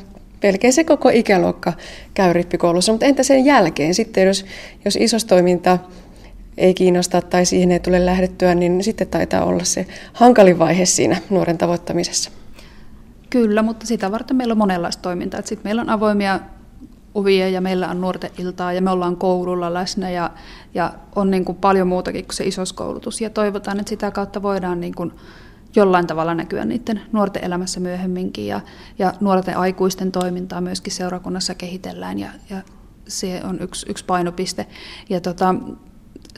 melkein 0.43 0.73
se 0.73 0.83
koko 0.83 1.09
ikäluokka 1.09 1.73
käy 2.13 2.33
rippikoulussa, 2.33 2.91
mutta 2.91 3.05
entä 3.05 3.23
sen 3.23 3.45
jälkeen 3.45 3.93
sitten, 3.93 4.27
jos, 4.27 4.45
jos 4.85 4.95
isostoiminta 4.95 5.79
ei 6.57 6.73
kiinnosta 6.73 7.21
tai 7.21 7.45
siihen 7.45 7.71
ei 7.71 7.79
tule 7.79 8.05
lähdettyä, 8.05 8.55
niin 8.55 8.83
sitten 8.83 9.07
taitaa 9.07 9.45
olla 9.45 9.63
se 9.63 9.85
hankalin 10.13 10.59
vaihe 10.59 10.85
siinä 10.85 11.17
nuoren 11.29 11.57
tavoittamisessa. 11.57 12.31
Kyllä, 13.29 13.61
mutta 13.61 13.85
sitä 13.85 14.11
varten 14.11 14.37
meillä 14.37 14.51
on 14.51 14.57
monenlaista 14.57 15.01
toimintaa. 15.01 15.41
Sitten 15.41 15.69
meillä 15.69 15.81
on 15.81 15.89
avoimia 15.89 16.39
ovia 17.19 17.49
ja 17.49 17.61
meillä 17.61 17.89
on 17.89 18.01
nuorten 18.01 18.31
iltaa 18.37 18.73
ja 18.73 18.81
me 18.81 18.91
ollaan 18.91 19.17
koululla 19.17 19.73
läsnä 19.73 20.09
ja, 20.09 20.31
ja 20.73 20.93
on 21.15 21.31
niin 21.31 21.45
kuin 21.45 21.57
paljon 21.57 21.87
muutakin 21.87 22.25
kuin 22.25 22.35
se 22.35 22.43
isoskoulutus. 22.43 23.21
Ja 23.21 23.29
toivotaan, 23.29 23.79
että 23.79 23.89
sitä 23.89 24.11
kautta 24.11 24.41
voidaan 24.41 24.79
niin 24.79 24.95
kuin 24.95 25.13
jollain 25.75 26.07
tavalla 26.07 26.35
näkyä 26.35 26.65
niiden 26.65 27.01
nuorten 27.11 27.43
elämässä 27.43 27.79
myöhemminkin 27.79 28.47
ja, 28.47 28.61
ja 28.99 29.13
nuorten 29.19 29.57
aikuisten 29.57 30.11
toimintaa 30.11 30.61
myöskin 30.61 30.93
seurakunnassa 30.93 31.55
kehitellään 31.55 32.19
ja, 32.19 32.29
ja 32.49 32.61
se 33.07 33.41
on 33.43 33.61
yksi, 33.61 33.85
yksi 33.89 34.05
painopiste. 34.05 34.67
Ja 35.09 35.21
tota, 35.21 35.55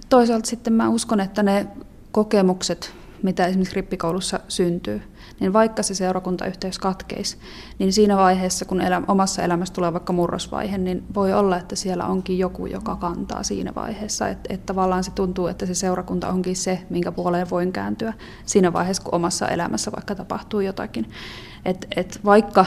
toisaalta 0.10 0.50
sitten 0.50 0.74
mä 0.74 0.89
uskon, 0.89 1.20
että 1.20 1.44
ne 1.44 1.67
kokemukset, 2.12 2.94
mitä 3.24 3.46
esimerkiksi 3.46 3.76
rippikoulussa 3.76 4.39
syntyy, 4.48 5.02
niin 5.41 5.54
vaikka 5.54 5.84
se 5.84 5.95
seurakuntayhteys 5.95 6.80
katkeisi, 6.80 7.38
niin 7.80 7.93
siinä 7.93 8.17
vaiheessa, 8.17 8.65
kun 8.65 8.82
elä, 8.82 9.01
omassa 9.08 9.41
elämässä 9.41 9.73
tulee 9.73 9.93
vaikka 9.93 10.13
murrosvaihe, 10.13 10.77
niin 10.77 11.04
voi 11.15 11.34
olla, 11.34 11.58
että 11.58 11.75
siellä 11.75 12.06
onkin 12.06 12.38
joku, 12.38 12.65
joka 12.65 12.95
kantaa 12.95 13.43
siinä 13.43 13.75
vaiheessa. 13.75 14.27
Että 14.27 14.54
et 14.54 14.65
tavallaan 14.65 15.04
se 15.04 15.12
tuntuu, 15.12 15.47
että 15.47 15.65
se 15.65 15.73
seurakunta 15.73 16.30
onkin 16.30 16.56
se, 16.56 16.82
minkä 16.89 17.12
puoleen 17.12 17.49
voin 17.49 17.71
kääntyä 17.71 18.13
siinä 18.45 18.73
vaiheessa, 18.73 19.04
kun 19.04 19.15
omassa 19.15 19.47
elämässä 19.47 19.91
vaikka 19.91 20.15
tapahtuu 20.15 20.60
jotakin. 20.60 21.10
Et, 21.65 21.88
et 21.95 22.19
vaikka 22.25 22.65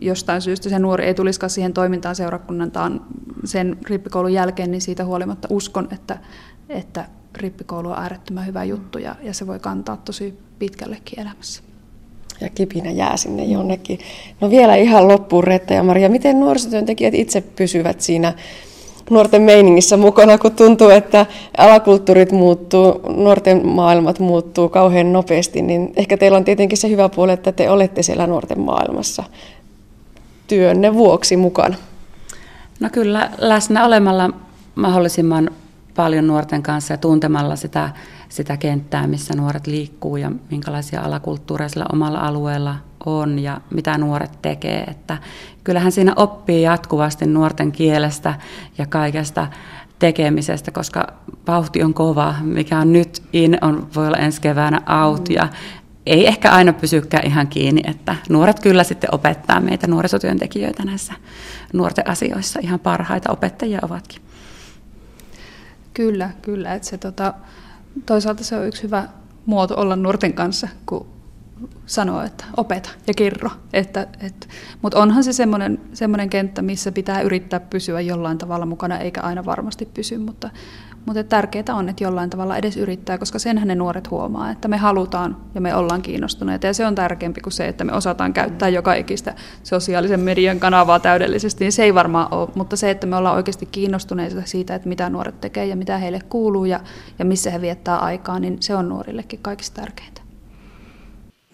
jostain 0.00 0.42
syystä 0.42 0.68
se 0.68 0.78
nuori 0.78 1.04
ei 1.04 1.14
tulisikaan 1.14 1.50
siihen 1.50 1.72
toimintaan 1.72 2.16
seurakunnantaan 2.16 3.06
sen 3.44 3.78
rippikoulun 3.88 4.32
jälkeen, 4.32 4.70
niin 4.70 4.80
siitä 4.80 5.04
huolimatta 5.04 5.48
uskon, 5.50 5.88
että, 5.90 6.18
että 6.68 7.08
rippikoulu 7.36 7.90
on 7.90 7.98
äärettömän 7.98 8.46
hyvä 8.46 8.64
juttu 8.64 8.98
ja, 8.98 9.16
ja 9.22 9.34
se 9.34 9.46
voi 9.46 9.58
kantaa 9.58 9.96
tosi 9.96 10.38
pitkällekin 10.58 11.20
elämässä 11.20 11.65
ja 12.40 12.48
kipinä 12.48 12.90
jää 12.90 13.16
sinne 13.16 13.44
jonnekin. 13.44 13.98
No 14.40 14.50
vielä 14.50 14.76
ihan 14.76 15.08
loppuun 15.08 15.44
Retta 15.44 15.74
ja 15.74 15.82
Maria, 15.82 16.08
miten 16.08 16.40
nuorisotyöntekijät 16.40 17.14
itse 17.14 17.40
pysyvät 17.40 18.00
siinä 18.00 18.32
nuorten 19.10 19.42
meiningissä 19.42 19.96
mukana, 19.96 20.38
kun 20.38 20.52
tuntuu, 20.52 20.88
että 20.88 21.26
alakulttuurit 21.58 22.32
muuttuu, 22.32 23.00
nuorten 23.16 23.66
maailmat 23.66 24.18
muuttuu 24.18 24.68
kauhean 24.68 25.12
nopeasti, 25.12 25.62
niin 25.62 25.92
ehkä 25.96 26.16
teillä 26.16 26.38
on 26.38 26.44
tietenkin 26.44 26.78
se 26.78 26.90
hyvä 26.90 27.08
puoli, 27.08 27.32
että 27.32 27.52
te 27.52 27.70
olette 27.70 28.02
siellä 28.02 28.26
nuorten 28.26 28.60
maailmassa 28.60 29.24
työnne 30.46 30.94
vuoksi 30.94 31.36
mukana. 31.36 31.76
No 32.80 32.88
kyllä, 32.92 33.30
läsnä 33.38 33.86
olemalla 33.86 34.30
mahdollisimman 34.74 35.50
paljon 35.96 36.26
nuorten 36.26 36.62
kanssa 36.62 36.94
ja 36.94 36.98
tuntemalla 36.98 37.56
sitä 37.56 37.90
sitä 38.28 38.56
kenttää, 38.56 39.06
missä 39.06 39.34
nuoret 39.36 39.66
liikkuu 39.66 40.16
ja 40.16 40.32
minkälaisia 40.50 41.00
alakulttuureja 41.00 41.68
sillä 41.68 41.86
omalla 41.92 42.18
alueella 42.18 42.76
on 43.06 43.38
ja 43.38 43.60
mitä 43.70 43.98
nuoret 43.98 44.38
tekee. 44.42 44.84
Että 44.84 45.18
kyllähän 45.64 45.92
siinä 45.92 46.12
oppii 46.16 46.62
jatkuvasti 46.62 47.26
nuorten 47.26 47.72
kielestä 47.72 48.34
ja 48.78 48.86
kaikesta 48.86 49.46
tekemisestä, 49.98 50.70
koska 50.70 51.06
vauhti 51.46 51.82
on 51.82 51.94
kova, 51.94 52.34
mikä 52.42 52.78
on 52.78 52.92
nyt 52.92 53.22
in, 53.32 53.58
on, 53.60 53.88
voi 53.94 54.06
olla 54.06 54.16
ensi 54.16 54.40
keväänä 54.40 54.80
out 55.02 55.30
ja 55.30 55.48
ei 56.06 56.26
ehkä 56.26 56.50
aina 56.50 56.72
pysykään 56.72 57.26
ihan 57.26 57.48
kiinni, 57.48 57.80
että 57.84 58.16
nuoret 58.28 58.60
kyllä 58.60 58.84
sitten 58.84 59.14
opettaa 59.14 59.60
meitä 59.60 59.86
nuorisotyöntekijöitä 59.86 60.84
näissä 60.84 61.14
nuorten 61.72 62.08
asioissa. 62.08 62.60
Ihan 62.62 62.80
parhaita 62.80 63.32
opettajia 63.32 63.78
ovatkin. 63.82 64.22
Kyllä, 65.94 66.30
kyllä. 66.42 66.74
Että 66.74 66.88
se, 66.88 66.98
tota, 66.98 67.34
toisaalta 68.06 68.44
se 68.44 68.56
on 68.56 68.66
yksi 68.66 68.82
hyvä 68.82 69.08
muoto 69.46 69.80
olla 69.80 69.96
nuorten 69.96 70.32
kanssa, 70.32 70.68
kun 70.86 71.06
sanoo, 71.86 72.22
että 72.22 72.44
opeta 72.56 72.90
ja 73.06 73.14
kerro. 73.14 73.50
Että, 73.72 74.06
et, 74.20 74.48
Mutta 74.82 74.98
onhan 74.98 75.24
se 75.24 75.32
semmoinen, 75.32 75.80
semmoinen 75.92 76.30
kenttä, 76.30 76.62
missä 76.62 76.92
pitää 76.92 77.20
yrittää 77.20 77.60
pysyä 77.60 78.00
jollain 78.00 78.38
tavalla 78.38 78.66
mukana, 78.66 78.98
eikä 78.98 79.20
aina 79.20 79.44
varmasti 79.44 79.88
pysy, 79.94 80.18
mutta, 80.18 80.50
mutta 81.06 81.24
tärkeää 81.24 81.64
on, 81.74 81.88
että 81.88 82.04
jollain 82.04 82.30
tavalla 82.30 82.56
edes 82.56 82.76
yrittää, 82.76 83.18
koska 83.18 83.38
senhän 83.38 83.68
ne 83.68 83.74
nuoret 83.74 84.10
huomaa, 84.10 84.50
että 84.50 84.68
me 84.68 84.76
halutaan 84.76 85.36
ja 85.54 85.60
me 85.60 85.74
ollaan 85.74 86.02
kiinnostuneita. 86.02 86.66
Ja 86.66 86.74
se 86.74 86.86
on 86.86 86.94
tärkeämpi 86.94 87.40
kuin 87.40 87.52
se, 87.52 87.68
että 87.68 87.84
me 87.84 87.92
osataan 87.92 88.32
käyttää 88.32 88.68
joka 88.68 88.94
ikistä 88.94 89.34
sosiaalisen 89.62 90.20
median 90.20 90.60
kanavaa 90.60 91.00
täydellisesti, 91.00 91.64
niin 91.64 91.72
se 91.72 91.82
ei 91.82 91.94
varmaan 91.94 92.28
ole. 92.30 92.48
Mutta 92.54 92.76
se, 92.76 92.90
että 92.90 93.06
me 93.06 93.16
ollaan 93.16 93.36
oikeasti 93.36 93.66
kiinnostuneita 93.66 94.42
siitä, 94.44 94.74
että 94.74 94.88
mitä 94.88 95.10
nuoret 95.10 95.40
tekee 95.40 95.66
ja 95.66 95.76
mitä 95.76 95.98
heille 95.98 96.20
kuuluu 96.28 96.64
ja, 96.64 96.80
ja 97.18 97.24
missä 97.24 97.50
he 97.50 97.60
viettää 97.60 97.98
aikaa, 97.98 98.38
niin 98.38 98.56
se 98.60 98.74
on 98.74 98.88
nuorillekin 98.88 99.40
kaikista 99.42 99.80
tärkeintä. 99.80 100.15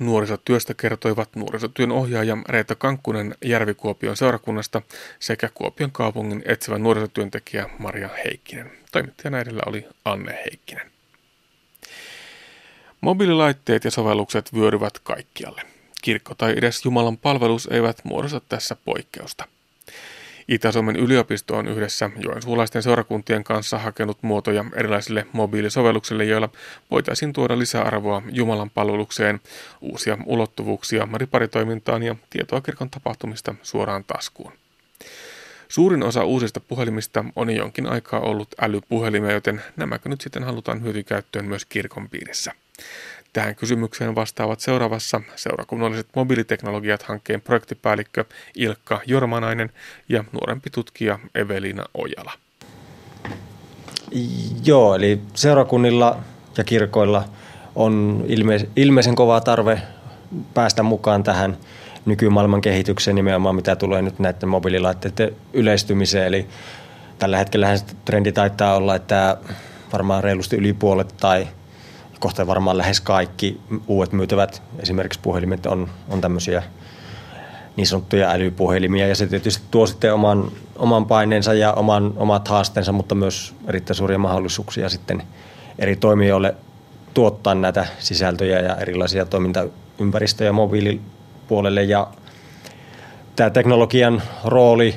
Nuorisotyöstä 0.06 0.74
kertoivat 0.74 1.36
nuorisotyön 1.36 1.92
ohjaaja 1.92 2.36
Reetta 2.48 2.74
Kankkunen 2.74 3.34
Järvikuopion 3.44 4.16
seurakunnasta 4.16 4.82
sekä 5.18 5.48
Kuopion 5.54 5.90
kaupungin 5.92 6.42
etsivä 6.46 6.78
nuorisotyöntekijä 6.78 7.70
Maria 7.78 8.08
Heikkinen. 8.24 8.72
Toimittajana 8.92 9.38
edellä 9.38 9.62
oli 9.66 9.86
Anne 10.04 10.38
Heikkinen. 10.44 10.90
Mobiililaitteet 13.00 13.84
ja 13.84 13.90
sovellukset 13.90 14.54
vyöryvät 14.54 14.98
kaikkialle. 14.98 15.62
Kirkko 16.02 16.34
tai 16.34 16.54
edes 16.56 16.84
Jumalan 16.84 17.16
palvelus 17.16 17.68
eivät 17.72 18.04
muodosta 18.04 18.40
tässä 18.48 18.76
poikkeusta. 18.84 19.44
Itä-Suomen 20.48 20.96
yliopisto 20.96 21.56
on 21.56 21.68
yhdessä 21.68 22.10
joensuulaisten 22.24 22.82
seurakuntien 22.82 23.44
kanssa 23.44 23.78
hakenut 23.78 24.18
muotoja 24.22 24.64
erilaisille 24.74 25.26
mobiilisovelluksille, 25.32 26.24
joilla 26.24 26.48
voitaisiin 26.90 27.32
tuoda 27.32 27.58
lisäarvoa 27.58 28.22
Jumalan 28.30 28.70
palvelukseen, 28.70 29.40
uusia 29.80 30.18
ulottuvuuksia 30.26 31.06
mariparitoimintaan 31.06 32.02
ja 32.02 32.16
tietoa 32.30 32.60
kirkon 32.60 32.90
tapahtumista 32.90 33.54
suoraan 33.62 34.04
taskuun. 34.04 34.52
Suurin 35.68 36.02
osa 36.02 36.24
uusista 36.24 36.60
puhelimista 36.60 37.24
on 37.36 37.50
jonkin 37.50 37.86
aikaa 37.86 38.20
ollut 38.20 38.48
älypuhelimia, 38.60 39.32
joten 39.32 39.62
nämäkö 39.76 40.08
nyt 40.08 40.20
sitten 40.20 40.44
halutaan 40.44 40.82
hyötykäyttöön 40.82 41.44
myös 41.44 41.64
kirkon 41.64 42.08
piirissä. 42.08 42.52
Tähän 43.32 43.54
kysymykseen 43.54 44.14
vastaavat 44.14 44.60
seuraavassa 44.60 45.20
seurakunnalliset 45.36 46.06
mobiiliteknologiat 46.16 47.02
hankkeen 47.02 47.40
projektipäällikkö 47.40 48.24
Ilkka 48.56 49.00
Jormanainen 49.06 49.70
ja 50.08 50.24
nuorempi 50.32 50.70
tutkija 50.70 51.18
Evelina 51.34 51.84
Ojala. 51.94 52.32
Joo, 54.64 54.94
eli 54.94 55.20
seurakunnilla 55.34 56.18
ja 56.58 56.64
kirkoilla 56.64 57.24
on 57.74 58.24
ilme- 58.28 58.68
ilmeisen 58.76 59.14
kova 59.14 59.40
tarve 59.40 59.82
päästä 60.54 60.82
mukaan 60.82 61.22
tähän 61.22 61.56
nykymaailman 62.06 62.60
kehitykseen 62.60 63.14
nimenomaan, 63.14 63.56
mitä 63.56 63.76
tulee 63.76 64.02
nyt 64.02 64.18
näiden 64.18 64.48
mobiililaitteiden 64.48 65.36
yleistymiseen. 65.52 66.26
Eli 66.26 66.46
tällä 67.18 67.38
hetkellä 67.38 67.68
trendi 68.04 68.32
taitaa 68.32 68.76
olla, 68.76 68.94
että 68.94 69.36
varmaan 69.92 70.24
reilusti 70.24 70.56
yli 70.56 70.72
puolet 70.72 71.14
tai– 71.20 71.48
kohta 72.22 72.46
varmaan 72.46 72.78
lähes 72.78 73.00
kaikki 73.00 73.60
uudet 73.86 74.12
myytävät. 74.12 74.62
Esimerkiksi 74.78 75.20
puhelimet 75.22 75.66
on, 75.66 75.88
on 76.08 76.20
tämmöisiä 76.20 76.62
niin 77.76 77.86
sanottuja 77.86 78.30
älypuhelimia. 78.30 79.08
Ja 79.08 79.14
se 79.14 79.26
tietysti 79.26 79.64
tuo 79.70 79.86
sitten 79.86 80.14
oman, 80.14 80.52
oman 80.76 81.06
paineensa 81.06 81.54
ja 81.54 81.72
oman, 81.72 82.12
omat 82.16 82.48
haasteensa, 82.48 82.92
mutta 82.92 83.14
myös 83.14 83.54
erittäin 83.66 83.94
suuria 83.94 84.18
mahdollisuuksia 84.18 84.88
sitten 84.88 85.22
eri 85.78 85.96
toimijoille 85.96 86.54
tuottaa 87.14 87.54
näitä 87.54 87.86
sisältöjä 87.98 88.60
ja 88.60 88.76
erilaisia 88.76 89.26
toimintaympäristöjä 89.26 90.52
mobiilipuolelle. 90.52 91.82
Ja 91.82 92.06
tämä 93.36 93.50
teknologian 93.50 94.22
rooli 94.44 94.94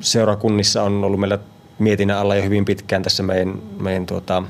seurakunnissa 0.00 0.82
on 0.82 1.04
ollut 1.04 1.20
meillä 1.20 1.38
mietinnän 1.78 2.18
alla 2.18 2.36
jo 2.36 2.42
hyvin 2.42 2.64
pitkään 2.64 3.02
tässä 3.02 3.22
meidän, 3.22 3.62
meidän 3.80 4.06
tuota, 4.06 4.42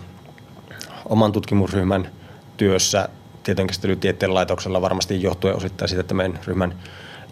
oman 1.11 1.33
tutkimusryhmän 1.33 2.11
työssä. 2.57 3.09
Tietojenkäsittelytieteen 3.43 4.35
laitoksella 4.35 4.81
varmasti 4.81 5.23
johtuen 5.23 5.57
osittain 5.57 5.89
siitä, 5.89 6.01
että 6.01 6.15
meidän 6.15 6.39
ryhmän 6.47 6.75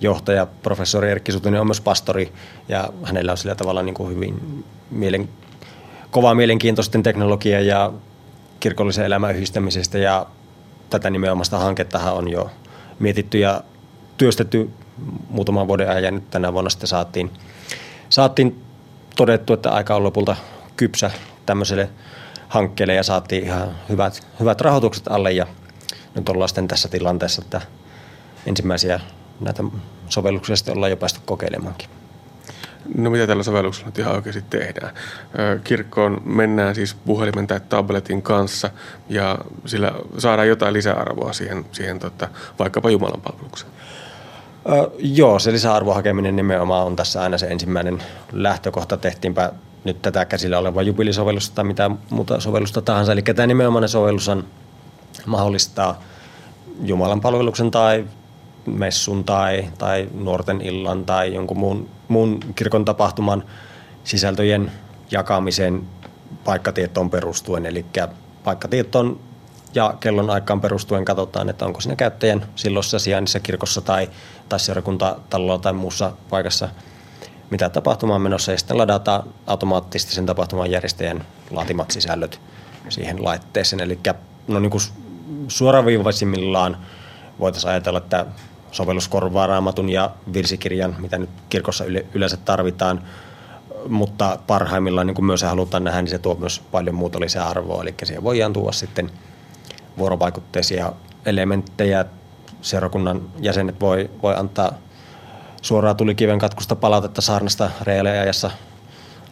johtaja, 0.00 0.46
professori 0.62 1.10
Erkki 1.10 1.32
Sutinen 1.32 1.60
on 1.60 1.66
myös 1.66 1.80
pastori. 1.80 2.32
Ja 2.68 2.88
hänellä 3.02 3.32
on 3.32 3.38
sillä 3.38 3.54
tavalla 3.54 3.82
niin 3.82 3.94
kuin 3.94 4.14
hyvin 4.14 4.64
mielen, 4.90 5.28
kovaa 6.10 6.34
mielenkiintoisten 6.34 7.02
teknologia 7.02 7.60
ja 7.60 7.92
kirkollisen 8.60 9.04
elämän 9.04 9.34
yhdistämisestä. 9.34 9.98
Ja 9.98 10.26
tätä 10.90 11.10
nimenomaista 11.10 11.58
hankettahan 11.58 12.14
on 12.14 12.28
jo 12.28 12.50
mietitty 12.98 13.38
ja 13.38 13.62
työstetty 14.16 14.70
muutaman 15.30 15.68
vuoden 15.68 15.90
ajan. 15.90 16.04
Ja 16.04 16.10
nyt 16.10 16.30
tänä 16.30 16.52
vuonna 16.52 16.70
sitten 16.70 16.88
saatiin, 16.88 17.30
saatiin 18.08 18.62
todettu, 19.16 19.52
että 19.52 19.70
aika 19.70 19.96
on 19.96 20.04
lopulta 20.04 20.36
kypsä 20.76 21.10
tämmöiselle 21.46 21.90
hankkeelle 22.48 22.94
ja 22.94 23.02
saatiin 23.02 23.44
ihan 23.44 23.74
hyvät, 23.88 24.26
hyvät 24.40 24.60
rahoitukset 24.60 25.08
alle 25.08 25.32
ja 25.32 25.46
nyt 26.14 26.28
ollaan 26.28 26.48
sitten 26.48 26.68
tässä 26.68 26.88
tilanteessa, 26.88 27.42
että 27.44 27.60
ensimmäisiä 28.46 29.00
näitä 29.40 29.64
sovelluksesta 30.08 30.72
ollaan 30.72 30.90
jo 30.90 30.96
päästy 30.96 31.20
kokeilemaankin. 31.24 31.88
No 32.96 33.10
mitä 33.10 33.26
tällä 33.26 33.42
sovelluksella 33.42 33.88
nyt 33.88 33.98
ihan 33.98 34.14
oikeasti 34.14 34.42
tehdään? 34.50 34.94
Kirkkoon 35.64 36.22
mennään 36.24 36.74
siis 36.74 36.94
puhelimen 36.94 37.46
tai 37.46 37.60
tabletin 37.68 38.22
kanssa 38.22 38.70
ja 39.08 39.38
sillä 39.66 39.92
saadaan 40.18 40.48
jotain 40.48 40.74
lisäarvoa 40.74 41.32
siihen, 41.32 41.66
siihen 41.72 41.98
tota, 41.98 42.28
vaikkapa 42.58 42.90
Jumalan 42.90 43.20
palvelukseen. 43.20 43.72
Ö, 44.68 44.90
joo, 44.98 45.38
se 45.38 45.52
lisäarvon 45.52 45.94
hakeminen 45.94 46.36
nimenomaan 46.36 46.86
on 46.86 46.96
tässä 46.96 47.22
aina 47.22 47.38
se 47.38 47.46
ensimmäinen 47.46 48.02
lähtökohta. 48.32 48.96
Tehtiinpä 48.96 49.52
nyt 49.88 50.02
tätä 50.02 50.24
käsillä 50.24 50.58
olevaa 50.58 50.82
jubilisovellusta 50.82 51.54
tai 51.54 51.64
mitä 51.64 51.90
muuta 52.10 52.40
sovellusta 52.40 52.82
tahansa. 52.82 53.12
Eli 53.12 53.22
tämä 53.22 53.46
nimenomainen 53.46 53.88
sovellus 53.88 54.30
mahdollistaa 55.26 56.02
Jumalan 56.82 57.20
palveluksen 57.20 57.70
tai 57.70 58.04
messun 58.66 59.24
tai, 59.24 59.68
tai 59.78 60.08
nuorten 60.14 60.60
illan 60.60 61.04
tai 61.04 61.34
jonkun 61.34 61.58
muun, 61.58 61.88
muun 62.08 62.40
kirkon 62.54 62.84
tapahtuman 62.84 63.44
sisältöjen 64.04 64.72
jakamisen 65.10 65.82
paikkatietoon 66.44 67.10
perustuen. 67.10 67.66
Eli 67.66 67.84
paikkatietoon 68.44 69.20
ja 69.74 69.94
kellon 70.00 70.30
aikaan 70.30 70.60
perustuen 70.60 71.04
katsotaan, 71.04 71.48
että 71.48 71.66
onko 71.66 71.80
siinä 71.80 71.96
käyttäjän 71.96 72.46
silloisessa 72.56 72.98
sijainnissa 72.98 73.40
kirkossa 73.40 73.80
tai, 73.80 74.10
tai 74.48 74.60
seurakuntatalolla 74.60 75.58
tai 75.58 75.72
muussa 75.72 76.12
paikassa 76.30 76.68
mitä 77.50 77.68
tapahtuma 77.68 78.14
on 78.14 78.22
menossa 78.22 78.52
ja 78.52 78.58
sitten 78.58 78.78
ladataan 78.78 79.22
automaattisesti 79.46 80.14
sen 80.14 80.26
tapahtuman 80.26 80.70
järjestäjän 80.70 81.24
laatimat 81.50 81.90
sisällöt 81.90 82.40
siihen 82.88 83.24
laitteeseen. 83.24 83.80
Eli 83.80 83.98
no 84.48 84.60
niin 84.60 84.72
suoraviivaisimmillaan 85.48 86.76
voitaisiin 87.40 87.70
ajatella, 87.70 87.98
että 87.98 88.26
sovellus 88.72 89.08
korvaa 89.08 89.46
raamatun 89.46 89.88
ja 89.88 90.10
virsikirjan, 90.32 90.96
mitä 90.98 91.18
nyt 91.18 91.30
kirkossa 91.48 91.84
yleensä 92.14 92.36
tarvitaan, 92.36 93.02
mutta 93.88 94.38
parhaimmillaan 94.46 95.06
niin 95.06 95.14
kuin 95.14 95.26
myös 95.26 95.42
halutaan 95.42 95.84
nähdä, 95.84 96.02
niin 96.02 96.10
se 96.10 96.18
tuo 96.18 96.34
myös 96.34 96.62
paljon 96.70 96.94
muuta 96.94 97.20
lisäarvoa. 97.20 97.82
Eli 97.82 97.94
siihen 98.04 98.24
voidaan 98.24 98.52
tuoda 98.52 98.72
sitten 98.72 99.10
vuorovaikutteisia 99.98 100.92
elementtejä. 101.26 102.04
Seurakunnan 102.62 103.22
jäsenet 103.40 103.80
voi, 103.80 104.10
voi 104.22 104.36
antaa 104.36 104.72
suoraan 105.62 105.96
tulikiven 105.96 106.38
katkusta 106.38 106.76
palautetta 106.76 107.20
saarnasta 107.20 107.70
reaaliajassa 107.82 108.50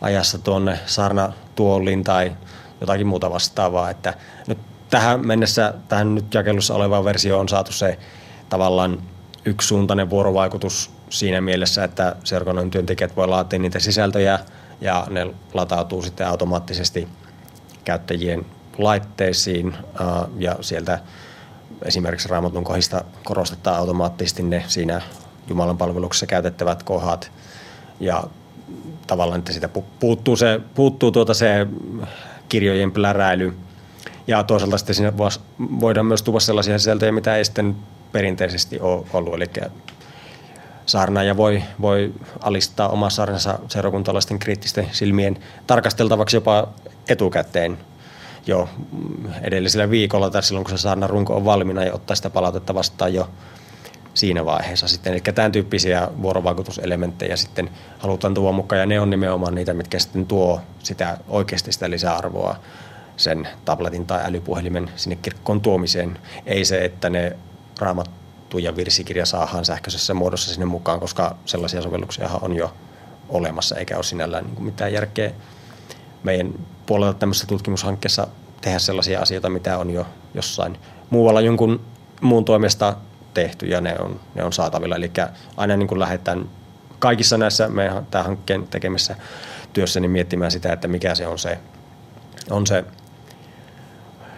ajassa 0.00 0.38
tuonne 0.38 0.78
saarnatuoliin 0.86 2.04
tai 2.04 2.36
jotakin 2.80 3.06
muuta 3.06 3.30
vastaavaa. 3.30 3.90
Että 3.90 4.14
nyt 4.46 4.58
tähän 4.90 5.26
mennessä, 5.26 5.74
tähän 5.88 6.14
nyt 6.14 6.34
jakelussa 6.34 6.74
olevaan 6.74 7.04
versioon 7.04 7.40
on 7.40 7.48
saatu 7.48 7.72
se 7.72 7.98
tavallaan 8.48 9.02
yksisuuntainen 9.44 10.10
vuorovaikutus 10.10 10.90
siinä 11.10 11.40
mielessä, 11.40 11.84
että 11.84 12.16
seurakunnan 12.24 12.70
työntekijät 12.70 13.16
voi 13.16 13.28
laatia 13.28 13.58
niitä 13.58 13.78
sisältöjä 13.78 14.38
ja 14.80 15.06
ne 15.10 15.26
latautuu 15.54 16.02
sitten 16.02 16.26
automaattisesti 16.26 17.08
käyttäjien 17.84 18.46
laitteisiin 18.78 19.76
ja 20.38 20.56
sieltä 20.60 20.98
esimerkiksi 21.82 22.28
Raamatun 22.28 22.64
kohdista 22.64 23.04
korostetaan 23.24 23.76
automaattisesti 23.76 24.42
ne 24.42 24.64
siinä 24.68 25.02
Jumalan 25.48 25.78
palveluksessa 25.78 26.26
käytettävät 26.26 26.82
kohdat. 26.82 27.30
Ja 28.00 28.24
tavallaan, 29.06 29.38
että 29.38 29.52
siitä 29.52 29.68
puuttuu, 30.00 30.36
se, 30.36 30.60
puuttuu 30.74 31.10
tuota 31.12 31.34
se 31.34 31.66
kirjojen 32.48 32.92
pläräily. 32.92 33.56
Ja 34.26 34.42
toisaalta 34.42 34.78
sitten 34.78 34.94
siinä 34.94 35.12
voidaan 35.80 36.06
myös 36.06 36.22
tuoda 36.22 36.40
sellaisia 36.40 36.78
sisältöjä, 36.78 37.12
mitä 37.12 37.36
ei 37.36 37.44
sitten 37.44 37.76
perinteisesti 38.12 38.80
ole 38.80 39.06
ollut, 39.12 39.34
eli 39.34 39.46
saarnaaja 40.86 41.36
voi, 41.36 41.62
voi 41.80 42.12
alistaa 42.40 42.88
oma 42.88 43.10
saarnansa 43.10 43.58
seurakuntalaisten 43.68 44.38
kriittisten 44.38 44.88
silmien 44.92 45.38
tarkasteltavaksi 45.66 46.36
jopa 46.36 46.68
etukäteen 47.08 47.78
jo 48.46 48.68
edellisellä 49.42 49.90
viikolla 49.90 50.30
tai 50.30 50.42
silloin, 50.42 50.64
kun 50.64 50.78
se 50.78 50.82
saarnan 50.82 51.10
runko 51.10 51.36
on 51.36 51.44
valmiina 51.44 51.84
ja 51.84 51.94
ottaa 51.94 52.16
sitä 52.16 52.30
palautetta 52.30 52.74
vastaan 52.74 53.14
jo 53.14 53.28
siinä 54.16 54.44
vaiheessa 54.44 54.88
sitten. 54.88 55.12
Eli 55.12 55.20
tämän 55.20 55.52
tyyppisiä 55.52 56.08
vuorovaikutuselementtejä 56.22 57.36
sitten 57.36 57.70
halutaan 57.98 58.34
tuoda 58.34 58.52
mukaan 58.52 58.80
ja 58.80 58.86
ne 58.86 59.00
on 59.00 59.10
nimenomaan 59.10 59.54
niitä, 59.54 59.74
mitkä 59.74 59.98
sitten 59.98 60.26
tuo 60.26 60.60
sitä 60.82 61.18
oikeasti 61.28 61.72
sitä 61.72 61.90
lisäarvoa 61.90 62.56
sen 63.16 63.48
tabletin 63.64 64.06
tai 64.06 64.20
älypuhelimen 64.24 64.90
sinne 64.96 65.16
kirkkoon 65.16 65.60
tuomiseen. 65.60 66.18
Ei 66.46 66.64
se, 66.64 66.84
että 66.84 67.10
ne 67.10 67.36
raamattu 67.78 68.58
ja 68.58 68.76
virsikirja 68.76 69.26
saadaan 69.26 69.64
sähköisessä 69.64 70.14
muodossa 70.14 70.50
sinne 70.50 70.66
mukaan, 70.66 71.00
koska 71.00 71.36
sellaisia 71.44 71.82
sovelluksia 71.82 72.30
on 72.42 72.56
jo 72.56 72.72
olemassa, 73.28 73.76
eikä 73.76 73.96
ole 73.96 74.04
sinällään 74.04 74.44
niin 74.44 74.62
mitään 74.62 74.92
järkeä 74.92 75.30
meidän 76.22 76.54
puolelta 76.86 77.18
tämmöisessä 77.18 77.46
tutkimushankkeessa 77.46 78.26
tehdä 78.60 78.78
sellaisia 78.78 79.20
asioita, 79.20 79.48
mitä 79.48 79.78
on 79.78 79.90
jo 79.90 80.06
jossain 80.34 80.78
muualla 81.10 81.40
jonkun 81.40 81.80
muun 82.20 82.44
toimesta 82.44 82.96
tehty 83.36 83.66
ja 83.66 83.80
ne 83.80 83.96
on, 83.98 84.20
ne 84.34 84.44
on 84.44 84.52
saatavilla. 84.52 84.96
Eli 84.96 85.10
aina 85.56 85.76
niin 85.76 85.88
kuin 85.88 86.00
lähdetään 86.00 86.50
kaikissa 86.98 87.38
näissä 87.38 87.68
meidän 87.68 88.06
tämän 88.06 88.26
hankkeen 88.26 88.68
tekemässä 88.68 89.16
työssä 89.72 90.00
niin 90.00 90.10
miettimään 90.10 90.50
sitä, 90.50 90.72
että 90.72 90.88
mikä 90.88 91.14
se 91.14 91.26
on 91.26 91.38
se, 91.38 91.58
on 92.50 92.66
se 92.66 92.84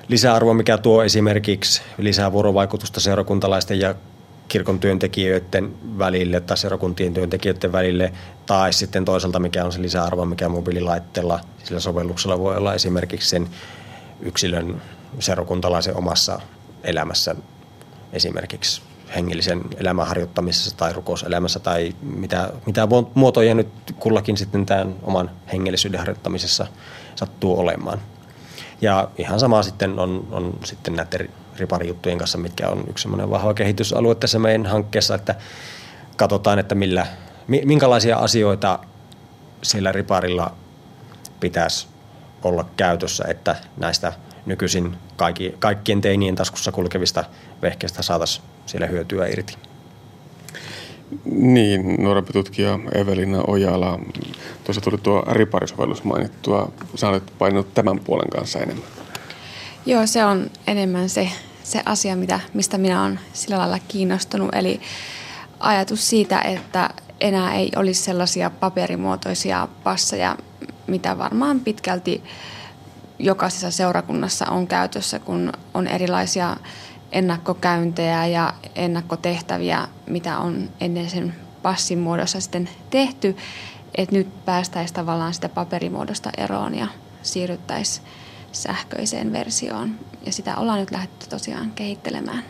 lisäarvo, 0.09 0.55
mikä 0.55 0.79
tuo 0.79 1.03
esimerkiksi 1.03 1.83
lisää 1.99 2.33
vuorovaikutusta 2.33 3.01
seurakuntalaisten 3.01 3.81
ja 3.81 3.95
kirkon 4.49 4.81
työntekijöiden 4.81 5.75
välille 5.99 6.41
tai 6.41 6.57
seurakuntien 6.57 7.15
työntekijöiden 7.15 7.73
välille, 7.73 8.13
tai 8.47 8.73
sitten 8.73 9.05
toisaalta 9.05 9.39
mikä 9.39 9.65
on 9.65 9.73
se 9.73 9.83
lisäarvo, 9.83 10.25
mikä 10.25 10.49
mobiililaitteella 10.49 11.41
sillä 11.65 11.81
sovelluksella 11.81 12.39
voi 12.39 12.57
olla 12.57 12.75
esimerkiksi 12.75 13.29
sen 13.29 13.49
yksilön 14.21 14.83
seurakuntalaisen 15.19 15.97
omassa 15.97 16.41
elämässä 16.85 17.35
esimerkiksi 18.13 18.88
hengellisen 19.15 19.63
elämän 19.77 20.07
harjoittamisessa 20.07 20.77
tai 20.77 20.93
rukouselämässä 20.93 21.59
tai 21.59 21.95
mitä, 22.03 22.51
mitä 22.67 22.89
muotoja 23.15 23.55
nyt 23.55 23.69
kullakin 23.99 24.37
sitten 24.37 24.67
tämän 24.67 24.95
oman 25.03 25.31
hengellisyyden 25.53 25.99
harjoittamisessa 25.99 26.67
sattuu 27.15 27.61
olemaan. 27.61 28.01
Ja 28.81 29.09
ihan 29.19 29.41
sama 29.41 29.63
sitten 29.63 29.99
on, 29.99 30.29
on 30.31 30.59
sitten 30.65 30.95
näiden 30.95 31.29
riparijuttujen 31.59 32.19
kanssa, 32.19 32.39
mitkä 32.39 32.69
on 32.69 32.85
yksi 32.89 33.03
semmoinen 33.03 33.31
vahva 33.31 33.55
kehitysalue 33.55 34.15
tässä 34.15 34.39
meidän 34.39 34.67
hankkeessa, 34.67 35.15
että 35.15 35.35
katsotaan, 36.17 36.59
että 36.59 36.75
millä, 36.75 37.07
minkälaisia 37.47 38.17
asioita 38.17 38.79
sillä 39.63 39.93
riparilla 39.93 40.55
pitäisi 41.41 41.89
olla 42.43 42.65
käytössä, 42.77 43.25
että 43.29 43.57
näistä 43.77 44.13
nykyisin 44.47 44.97
kaikki, 45.17 45.55
kaikkien 45.59 46.01
teinien 46.01 46.35
taskussa 46.35 46.73
kulkevista 46.73 47.25
vehkeistä 47.63 48.03
saataisiin 48.03 48.45
siellä 48.69 48.87
hyötyä 48.87 49.27
irti. 49.27 49.55
Niin, 51.25 52.03
nuorempi 52.03 52.33
tutkija 52.33 52.79
Evelina 52.95 53.43
Ojala, 53.47 53.99
tuossa 54.65 54.81
tuli 54.81 54.99
tuo 54.99 55.25
riparisovellus 55.31 56.05
mainittua. 56.05 56.73
Sä 56.95 57.09
olet 57.09 57.33
painanut 57.39 57.75
tämän 57.75 58.01
puolen 58.01 58.31
kanssa 58.31 58.59
enemmän. 58.59 58.85
Joo, 59.87 60.07
se 60.07 60.25
on 60.25 60.51
enemmän 60.67 61.09
se, 61.09 61.29
se 61.63 61.83
asia, 61.85 62.17
mitä, 62.17 62.41
mistä 62.55 62.79
minä 62.79 63.05
olen 63.05 63.21
sillä 63.33 63.59
lailla 63.59 63.79
kiinnostunut. 63.89 64.55
Eli 64.55 64.81
ajatus 65.61 66.09
siitä, 66.09 66.41
että 66.41 66.91
enää 67.21 67.55
ei 67.55 67.71
olisi 67.77 68.03
sellaisia 68.03 68.51
paperimuotoisia 68.51 69.69
passeja, 69.85 70.37
mitä 70.87 71.19
varmaan 71.19 71.61
pitkälti 71.61 72.23
jokaisessa 73.19 73.71
seurakunnassa 73.71 74.47
on 74.47 74.67
käytössä, 74.67 75.19
kun 75.19 75.53
on 75.75 75.87
erilaisia 75.87 76.57
ennakkokäyntejä 77.13 78.27
ja 78.27 78.55
ennakkotehtäviä, 78.75 79.89
mitä 80.07 80.39
on 80.39 80.69
ennen 80.81 81.11
sen 81.11 81.35
passin 81.63 81.99
muodossa 81.99 82.41
sitten 82.41 82.69
tehty, 82.91 83.37
että 83.95 84.15
nyt 84.15 84.45
päästäisiin 84.45 84.95
tavallaan 84.95 85.35
sitä 85.35 85.49
paperimuodosta 85.49 86.31
eroon 86.39 86.75
ja 86.75 86.87
siirryttäisiin 87.23 88.07
sähköiseen 88.53 89.33
versioon. 89.33 89.95
Ja 90.27 90.33
sitä 90.33 90.57
ollaan 90.57 90.81
nyt 90.81 90.91
lähdetty 90.91 91.29
tosiaan 91.29 91.71
kehittelemään. 91.71 92.45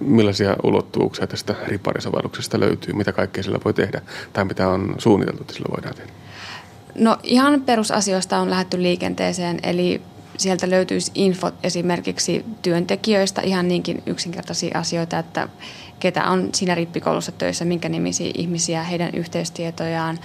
Millaisia 0.00 0.56
ulottuvuuksia 0.62 1.26
tästä 1.26 1.54
riparisovelluksesta 1.66 2.60
löytyy? 2.60 2.94
Mitä 2.94 3.12
kaikkea 3.12 3.42
sillä 3.42 3.58
voi 3.64 3.74
tehdä? 3.74 4.00
Tai 4.32 4.44
mitä 4.44 4.68
on 4.68 4.94
suunniteltu, 4.98 5.42
että 5.42 5.54
sillä 5.54 5.68
voidaan 5.70 5.94
tehdä? 5.94 6.12
No 6.94 7.18
ihan 7.22 7.60
perusasioista 7.60 8.38
on 8.38 8.50
lähdetty 8.50 8.82
liikenteeseen, 8.82 9.60
eli 9.62 10.02
sieltä 10.36 10.70
löytyisi 10.70 11.12
infot 11.14 11.54
esimerkiksi 11.62 12.44
työntekijöistä, 12.62 13.42
ihan 13.42 13.68
niinkin 13.68 14.02
yksinkertaisia 14.06 14.78
asioita, 14.78 15.18
että 15.18 15.48
ketä 16.00 16.30
on 16.30 16.48
siinä 16.52 16.74
rippikoulussa 16.74 17.32
töissä, 17.32 17.64
minkä 17.64 17.88
nimisiä 17.88 18.30
ihmisiä, 18.34 18.82
heidän 18.82 19.10
yhteystietojaan, 19.14 20.18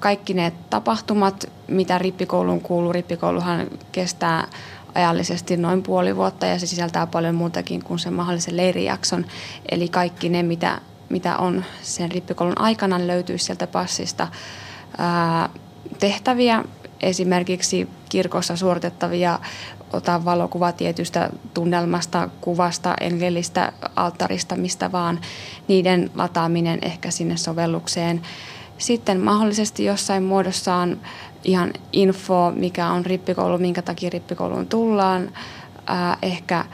kaikki 0.00 0.34
ne 0.34 0.52
tapahtumat, 0.70 1.50
mitä 1.68 1.98
rippikouluun 1.98 2.60
kuuluu. 2.60 2.92
Rippikouluhan 2.92 3.66
kestää 3.92 4.48
ajallisesti 4.94 5.56
noin 5.56 5.82
puoli 5.82 6.16
vuotta 6.16 6.46
ja 6.46 6.58
se 6.58 6.66
sisältää 6.66 7.06
paljon 7.06 7.34
muutakin 7.34 7.84
kuin 7.84 7.98
sen 7.98 8.12
mahdollisen 8.12 8.56
leirijakson. 8.56 9.26
Eli 9.70 9.88
kaikki 9.88 10.28
ne, 10.28 10.42
mitä 10.42 10.80
mitä 11.08 11.36
on 11.36 11.64
sen 11.82 12.10
rippikoulun 12.10 12.60
aikana, 12.60 13.06
löytyy 13.06 13.38
sieltä 13.38 13.66
passista 13.66 14.28
tehtäviä, 15.98 16.64
esimerkiksi 17.00 17.88
kirkossa 18.08 18.56
suoritettavia 18.56 19.38
ota 19.92 20.24
valokuva 20.24 20.72
tietystä 20.72 21.30
tunnelmasta, 21.54 22.28
kuvasta, 22.40 22.94
enkelistä, 23.00 23.72
alttarista, 23.96 24.56
mistä 24.56 24.92
vaan, 24.92 25.20
niiden 25.68 26.10
lataaminen 26.14 26.78
ehkä 26.82 27.10
sinne 27.10 27.36
sovellukseen. 27.36 28.22
Sitten 28.78 29.20
mahdollisesti 29.20 29.84
jossain 29.84 30.22
muodossaan 30.22 31.00
ihan 31.44 31.72
info, 31.92 32.52
mikä 32.56 32.86
on 32.86 33.06
rippikoulu, 33.06 33.58
minkä 33.58 33.82
takia 33.82 34.10
rippikouluun 34.10 34.66
tullaan, 34.66 35.32
ehkä, 36.22 36.64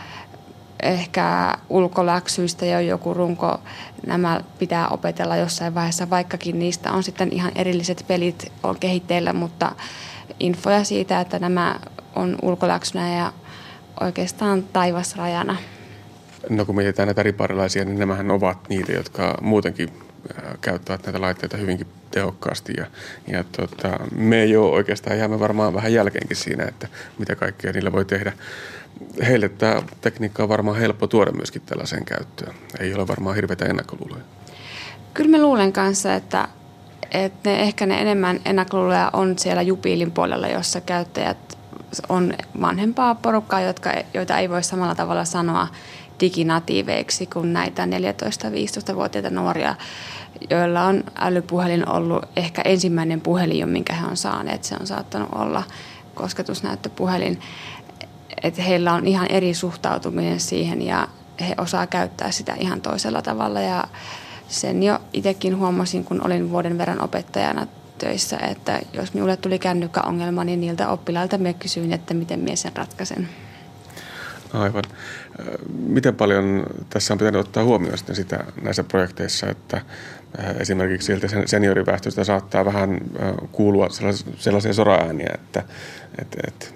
ehkä 0.82 1.54
ulkoläksyistä 1.68 2.66
jo 2.66 2.80
joku 2.80 3.14
runko, 3.14 3.60
nämä 4.06 4.40
pitää 4.58 4.88
opetella 4.88 5.36
jossain 5.36 5.74
vaiheessa, 5.74 6.10
vaikkakin 6.10 6.58
niistä 6.58 6.92
on 6.92 7.02
sitten 7.02 7.32
ihan 7.32 7.52
erilliset 7.54 8.04
pelit 8.08 8.52
on 8.62 8.78
kehitteillä, 8.78 9.32
mutta 9.32 9.72
infoja 10.40 10.84
siitä, 10.84 11.20
että 11.20 11.38
nämä 11.38 11.80
on 12.16 12.36
ulkoläksynä 12.42 13.16
ja 13.16 13.32
oikeastaan 14.00 14.62
taivasrajana. 14.62 15.56
No 16.50 16.64
kun 16.64 16.76
mietitään 16.76 17.06
näitä 17.06 17.22
riparilaisia, 17.22 17.84
niin 17.84 17.98
nämähän 17.98 18.30
ovat 18.30 18.68
niitä, 18.68 18.92
jotka 18.92 19.38
muutenkin 19.40 19.88
käyttävät 20.60 21.06
näitä 21.06 21.20
laitteita 21.20 21.56
hyvinkin 21.56 21.86
tehokkaasti. 22.10 22.72
Ja, 22.76 22.86
ja 23.26 23.44
tota, 23.44 23.98
me 24.14 24.42
ei 24.42 24.56
ole 24.56 24.70
oikeastaan 24.70 25.18
jäämme 25.18 25.40
varmaan 25.40 25.74
vähän 25.74 25.92
jälkeenkin 25.92 26.36
siinä, 26.36 26.64
että 26.64 26.88
mitä 27.18 27.36
kaikkea 27.36 27.72
niillä 27.72 27.92
voi 27.92 28.04
tehdä. 28.04 28.32
Heille 29.26 29.48
tämä 29.48 29.82
tekniikka 30.00 30.42
on 30.42 30.48
varmaan 30.48 30.78
helppo 30.78 31.06
tuoda 31.06 31.32
myöskin 31.32 31.62
tällaiseen 31.66 32.04
käyttöön. 32.04 32.54
Ei 32.80 32.94
ole 32.94 33.08
varmaan 33.08 33.36
hirveitä 33.36 33.64
ennakkoluuloja. 33.64 34.22
Kyllä 35.14 35.30
me 35.30 35.38
luulen 35.38 35.72
kanssa, 35.72 36.14
että, 36.14 36.48
että 37.14 37.50
ne, 37.50 37.62
ehkä 37.62 37.86
ne 37.86 38.00
enemmän 38.00 38.40
ennakkoluuloja 38.44 39.10
on 39.12 39.38
siellä 39.38 39.62
Jupiilin 39.62 40.10
puolella, 40.10 40.48
jossa 40.48 40.80
käyttäjät 40.80 41.58
on 42.08 42.34
vanhempaa 42.60 43.14
porukkaa, 43.14 43.60
jotka, 43.60 43.90
joita 44.14 44.38
ei 44.38 44.50
voi 44.50 44.62
samalla 44.62 44.94
tavalla 44.94 45.24
sanoa 45.24 45.68
diginatiiveiksi 46.20 47.26
kuin 47.26 47.52
näitä 47.52 47.84
14-15-vuotiaita 47.84 49.30
nuoria, 49.30 49.74
joilla 50.50 50.82
on 50.82 51.04
älypuhelin 51.18 51.88
ollut 51.88 52.24
ehkä 52.36 52.62
ensimmäinen 52.62 53.20
puhelin, 53.20 53.68
minkä 53.68 53.92
he 53.92 54.06
on 54.06 54.16
saaneet. 54.16 54.64
Se 54.64 54.76
on 54.80 54.86
saattanut 54.86 55.28
olla 55.34 55.62
kosketusnäyttöpuhelin. 56.14 57.40
Että 58.42 58.62
heillä 58.62 58.92
on 58.92 59.06
ihan 59.06 59.26
eri 59.30 59.54
suhtautuminen 59.54 60.40
siihen 60.40 60.82
ja 60.82 61.08
he 61.40 61.54
osaa 61.58 61.86
käyttää 61.86 62.30
sitä 62.30 62.54
ihan 62.58 62.80
toisella 62.80 63.22
tavalla. 63.22 63.60
Ja 63.60 63.84
sen 64.54 64.82
jo 64.82 64.98
itsekin 65.12 65.58
huomasin, 65.58 66.04
kun 66.04 66.26
olin 66.26 66.50
vuoden 66.50 66.78
verran 66.78 67.02
opettajana 67.02 67.66
töissä, 67.98 68.36
että 68.36 68.80
jos 68.92 69.14
minulle 69.14 69.36
tuli 69.36 69.58
kännykkäongelma, 69.58 70.44
niin 70.44 70.60
niiltä 70.60 70.88
oppilailta 70.88 71.38
me 71.38 71.54
kysyin, 71.54 71.92
että 71.92 72.14
miten 72.14 72.40
minä 72.40 72.56
sen 72.56 72.76
ratkaisen. 72.76 73.28
Aivan. 74.52 74.82
Miten 75.78 76.14
paljon 76.14 76.66
tässä 76.90 77.14
on 77.14 77.18
pitänyt 77.18 77.40
ottaa 77.40 77.64
huomioon 77.64 77.98
sitten 77.98 78.16
sitä 78.16 78.44
näissä 78.62 78.84
projekteissa, 78.84 79.46
että 79.48 79.80
esimerkiksi 80.58 81.06
sieltä 81.06 81.28
senioriväestöstä 81.46 82.24
saattaa 82.24 82.64
vähän 82.64 83.00
kuulua 83.52 83.88
sellaisia 84.38 84.72
soraääniä, 84.72 85.30
että, 85.34 85.62
että, 86.20 86.38
että 86.46 86.66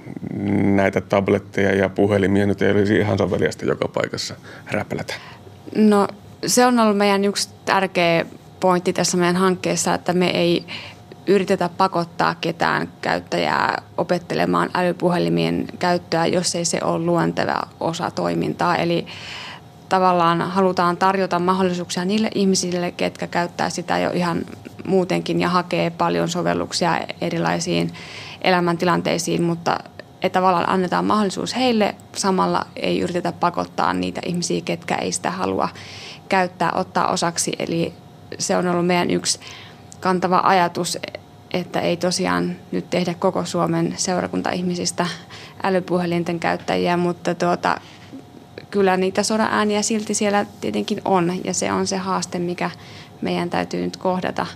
näitä 0.62 1.00
tabletteja 1.00 1.74
ja 1.74 1.88
puhelimia 1.88 2.46
nyt 2.46 2.62
ei 2.62 2.70
olisi 2.70 2.96
ihan 2.96 3.18
soveliasta 3.18 3.64
joka 3.64 3.88
paikassa 3.88 4.34
räplätä? 4.70 5.14
No 5.74 6.08
se 6.46 6.66
on 6.66 6.78
ollut 6.78 6.96
meidän 6.96 7.24
yksi 7.24 7.48
tärkeä 7.64 8.26
pointti 8.60 8.92
tässä 8.92 9.16
meidän 9.16 9.36
hankkeessa, 9.36 9.94
että 9.94 10.12
me 10.12 10.30
ei 10.30 10.66
yritetä 11.26 11.68
pakottaa 11.68 12.34
ketään 12.34 12.88
käyttäjää 13.00 13.82
opettelemaan 13.96 14.70
älypuhelimien 14.74 15.66
käyttöä, 15.78 16.26
jos 16.26 16.54
ei 16.54 16.64
se 16.64 16.80
ole 16.84 17.04
luonteva 17.04 17.62
osa 17.80 18.10
toimintaa. 18.10 18.76
Eli 18.76 19.06
tavallaan 19.88 20.40
halutaan 20.40 20.96
tarjota 20.96 21.38
mahdollisuuksia 21.38 22.04
niille 22.04 22.30
ihmisille, 22.34 22.90
ketkä 22.90 23.26
käyttää 23.26 23.70
sitä 23.70 23.98
jo 23.98 24.10
ihan 24.10 24.42
muutenkin 24.86 25.40
ja 25.40 25.48
hakee 25.48 25.90
paljon 25.90 26.28
sovelluksia 26.28 27.00
erilaisiin 27.20 27.92
elämäntilanteisiin, 28.42 29.42
mutta 29.42 29.78
että 30.22 30.38
tavallaan 30.38 30.68
annetaan 30.68 31.04
mahdollisuus 31.04 31.56
heille, 31.56 31.94
samalla 32.16 32.66
ei 32.76 33.00
yritetä 33.00 33.32
pakottaa 33.32 33.92
niitä 33.92 34.20
ihmisiä, 34.26 34.60
ketkä 34.64 34.94
ei 34.94 35.12
sitä 35.12 35.30
halua 35.30 35.68
käyttää, 36.28 36.72
ottaa 36.74 37.10
osaksi. 37.10 37.52
Eli 37.58 37.92
se 38.38 38.56
on 38.56 38.68
ollut 38.68 38.86
meidän 38.86 39.10
yksi 39.10 39.40
kantava 40.00 40.40
ajatus, 40.44 40.98
että 41.50 41.80
ei 41.80 41.96
tosiaan 41.96 42.56
nyt 42.72 42.90
tehdä 42.90 43.14
koko 43.14 43.44
Suomen 43.44 43.94
seurakunta-ihmisistä 43.96 45.06
älypuhelinten 45.62 46.40
käyttäjiä, 46.40 46.96
mutta 46.96 47.34
tuota, 47.34 47.80
kyllä 48.70 48.96
niitä 48.96 49.22
sodan 49.22 49.48
ääniä 49.50 49.82
silti 49.82 50.14
siellä 50.14 50.46
tietenkin 50.60 51.00
on 51.04 51.40
ja 51.44 51.54
se 51.54 51.72
on 51.72 51.86
se 51.86 51.96
haaste, 51.96 52.38
mikä 52.38 52.70
meidän 53.20 53.50
täytyy 53.50 53.84
nyt 53.84 53.96
kohdata, 53.96 54.46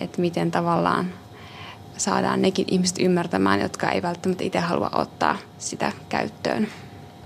että 0.00 0.20
miten 0.20 0.50
tavallaan 0.50 1.12
saadaan 1.96 2.42
nekin 2.42 2.66
ihmiset 2.68 2.98
ymmärtämään, 3.00 3.60
jotka 3.60 3.90
ei 3.90 4.02
välttämättä 4.02 4.44
itse 4.44 4.60
halua 4.60 4.90
ottaa 4.92 5.38
sitä 5.58 5.92
käyttöön. 6.08 6.68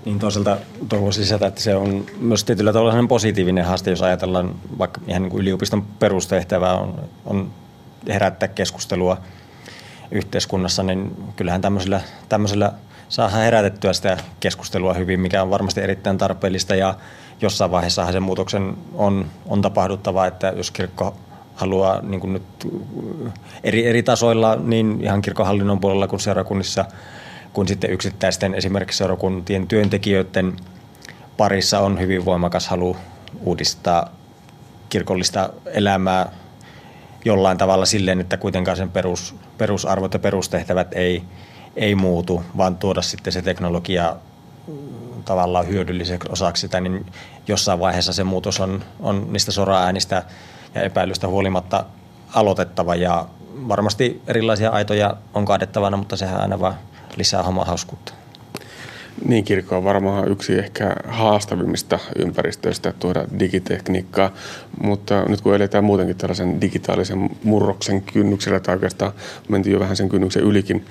Niin 0.09 0.19
toisaalta 0.19 0.57
toivoisin 0.89 1.21
lisätä, 1.21 1.47
että 1.47 1.61
se 1.61 1.77
on 1.77 2.07
myös 2.21 2.45
tietyllä 2.45 2.73
tavalla 2.73 3.09
positiivinen 3.09 3.65
haaste, 3.65 3.91
jos 3.91 4.03
ajatellaan 4.03 4.55
vaikka 4.79 5.01
ihan 5.09 5.23
niin 5.23 5.31
kuin 5.31 5.41
yliopiston 5.41 5.83
perustehtävää 5.83 6.75
on, 6.75 7.01
on 7.27 7.51
herättää 8.09 8.49
keskustelua 8.49 9.17
yhteiskunnassa, 10.11 10.83
niin 10.83 11.17
kyllähän 11.37 11.61
tämmöisellä, 11.61 12.01
tämmöisellä 12.29 12.73
saadaan 13.09 13.43
herätettyä 13.43 13.93
sitä 13.93 14.17
keskustelua 14.41 14.95
hyvin, 14.95 15.21
mikä 15.21 15.43
on 15.43 15.51
varmasti 15.51 15.81
erittäin 15.81 16.19
tarpeellista. 16.19 16.75
Ja 16.75 16.95
jossain 17.41 17.71
vaiheessa 17.71 18.13
sen 18.13 18.23
muutoksen 18.23 18.75
on, 18.95 19.27
on 19.47 19.63
tapahduttava, 19.63 20.27
että 20.27 20.53
jos 20.57 20.71
kirkko 20.71 21.17
haluaa 21.55 22.03
niin 22.03 22.21
kuin 22.21 22.33
nyt 22.33 22.69
eri, 23.65 23.87
eri 23.87 24.03
tasoilla, 24.03 24.57
niin 24.57 24.99
ihan 25.03 25.23
kirkohallinnon 25.23 25.81
puolella 25.81 26.09
kuin 26.09 26.21
seurakunnissa– 26.21 26.85
kun 27.53 27.69
sitten 27.69 27.91
yksittäisten 27.91 28.55
esimerkiksi 28.55 28.99
seurakuntien 28.99 29.69
työntekijöiden 29.69 30.57
parissa 31.37 31.81
on 31.81 32.01
hyvin 32.01 32.25
voimakas 32.25 32.69
halu 32.69 32.97
uudistaa 33.41 34.09
kirkollista 34.89 35.51
elämää 35.67 36.33
jollain 37.25 37.59
tavalla 37.59 37.87
silleen, 37.87 38.21
että 38.21 38.37
kuitenkaan 38.37 38.77
sen 38.77 38.91
perus, 38.91 39.35
perusarvot 39.59 40.13
ja 40.13 40.19
perustehtävät 40.19 40.89
ei, 40.93 41.23
ei 41.77 41.95
muutu, 41.95 42.43
vaan 42.57 42.77
tuoda 42.77 43.03
sitten 43.03 43.33
se 43.33 43.43
teknologia 43.43 44.17
tavallaan 45.25 45.69
hyödylliseksi 45.69 46.29
osaksi 46.33 46.61
sitä, 46.61 46.81
niin 46.81 47.07
jossain 47.49 47.81
vaiheessa 47.81 48.13
se 48.13 48.25
muutos 48.25 48.61
on, 48.61 48.85
on 49.01 49.27
niistä 49.33 49.53
soraäänistä 49.53 50.23
ja 50.75 50.83
epäilystä 50.83 51.29
huolimatta 51.29 51.85
aloitettava. 52.35 52.95
Ja 52.95 53.27
varmasti 53.69 54.23
erilaisia 54.27 54.71
aitoja 54.71 55.17
on 55.35 55.45
kaadettavana, 55.45 55.97
mutta 55.97 56.17
sehän 56.17 56.41
aina 56.41 56.61
vaan 56.61 56.75
lisää 57.17 57.43
hauskuutta. 57.43 58.13
Niin, 59.25 59.45
kirkko 59.45 59.77
on 59.77 59.85
varmaan 59.85 60.29
yksi 60.29 60.59
ehkä 60.59 60.97
haastavimmista 61.09 61.99
ympäristöistä 62.17 62.93
tuoda 62.99 63.25
digitekniikkaa, 63.39 64.31
mutta 64.83 65.25
nyt 65.29 65.41
kun 65.41 65.55
eletään 65.55 65.85
muutenkin 65.85 66.17
tällaisen 66.17 66.61
digitaalisen 66.61 67.31
murroksen 67.45 68.03
kynnyksellä, 68.03 68.61
tai 68.61 68.75
oikeastaan 68.75 69.13
mentiin 69.49 69.73
jo 69.73 69.81
vähän 69.81 69.97
sen 69.97 70.09
kynnyksen 70.09 70.43
ylikin, 70.43 70.85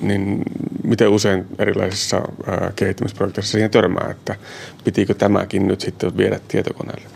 niin 0.00 0.42
miten 0.84 1.08
usein 1.08 1.46
erilaisissa 1.58 2.22
kehittämisprojekteissa 2.76 3.52
siihen 3.52 3.70
törmää, 3.70 4.08
että 4.10 4.34
pitikö 4.84 5.14
tämäkin 5.14 5.68
nyt 5.68 5.80
sitten 5.80 6.16
viedä 6.16 6.40
tietokoneelle? 6.48 7.08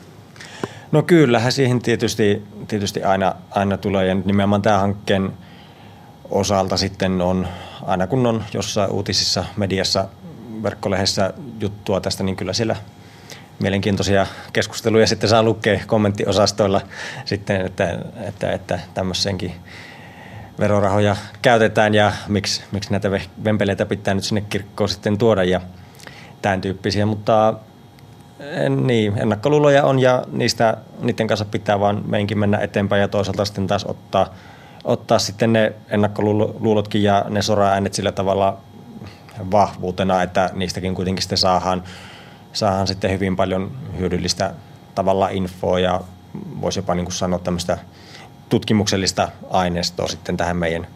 No 0.92 1.02
kyllähän 1.02 1.52
siihen 1.52 1.82
tietysti, 1.82 2.42
tietysti 2.68 3.02
aina, 3.02 3.34
aina 3.50 3.76
tulee, 3.76 4.06
ja 4.06 4.14
nimenomaan 4.14 4.62
tämä 4.62 4.78
hankkeen 4.78 5.30
osalta 6.30 6.76
sitten 6.76 7.20
on, 7.20 7.48
aina 7.86 8.06
kun 8.06 8.26
on 8.26 8.44
jossain 8.54 8.90
uutisissa, 8.90 9.44
mediassa, 9.56 10.08
verkkolehdessä 10.62 11.32
juttua 11.60 12.00
tästä, 12.00 12.24
niin 12.24 12.36
kyllä 12.36 12.52
siellä 12.52 12.76
mielenkiintoisia 13.58 14.26
keskusteluja 14.52 15.06
sitten 15.06 15.30
saa 15.30 15.42
lukea 15.42 15.80
kommenttiosastoilla 15.86 16.80
sitten, 17.24 17.66
että, 17.66 17.98
että, 18.16 18.52
että 18.52 18.80
tämmöisenkin 18.94 19.52
verorahoja 20.58 21.16
käytetään 21.42 21.94
ja 21.94 22.12
miksi, 22.28 22.62
miksi 22.72 22.90
näitä 22.90 23.10
vempeleitä 23.44 23.86
pitää 23.86 24.14
nyt 24.14 24.24
sinne 24.24 24.40
kirkkoon 24.40 24.88
sitten 24.88 25.18
tuoda 25.18 25.44
ja 25.44 25.60
tämän 26.42 26.60
tyyppisiä, 26.60 27.06
mutta 27.06 27.54
niin, 28.84 29.18
ennakkoluuloja 29.18 29.84
on 29.84 29.98
ja 29.98 30.24
niistä, 30.32 30.76
niiden 31.00 31.26
kanssa 31.26 31.44
pitää 31.44 31.80
vaan 31.80 32.02
meinkin 32.06 32.38
mennä 32.38 32.58
eteenpäin 32.58 33.00
ja 33.00 33.08
toisaalta 33.08 33.44
sitten 33.44 33.66
taas 33.66 33.84
ottaa– 33.84 34.26
ottaa 34.84 35.18
sitten 35.18 35.52
ne 35.52 35.72
ennakkoluulotkin 35.88 37.02
ja 37.02 37.24
ne 37.28 37.42
sora-äänet 37.42 37.94
sillä 37.94 38.12
tavalla 38.12 38.58
vahvuutena, 39.50 40.22
että 40.22 40.50
niistäkin 40.54 40.94
kuitenkin 40.94 41.22
sitten 41.22 41.38
saadaan, 41.38 41.82
saadaan 42.52 42.86
sitten 42.86 43.10
hyvin 43.10 43.36
paljon 43.36 43.72
hyödyllistä 43.98 44.54
tavalla 44.94 45.28
infoa 45.28 45.80
ja 45.80 46.00
voisi 46.60 46.78
jopa 46.78 46.94
niin 46.94 47.04
kuin 47.04 47.14
sanoa 47.14 47.38
tämmöistä 47.38 47.78
tutkimuksellista 48.48 49.28
aineistoa 49.50 50.08
sitten 50.08 50.36
tähän 50.36 50.56
meidän, 50.56 50.86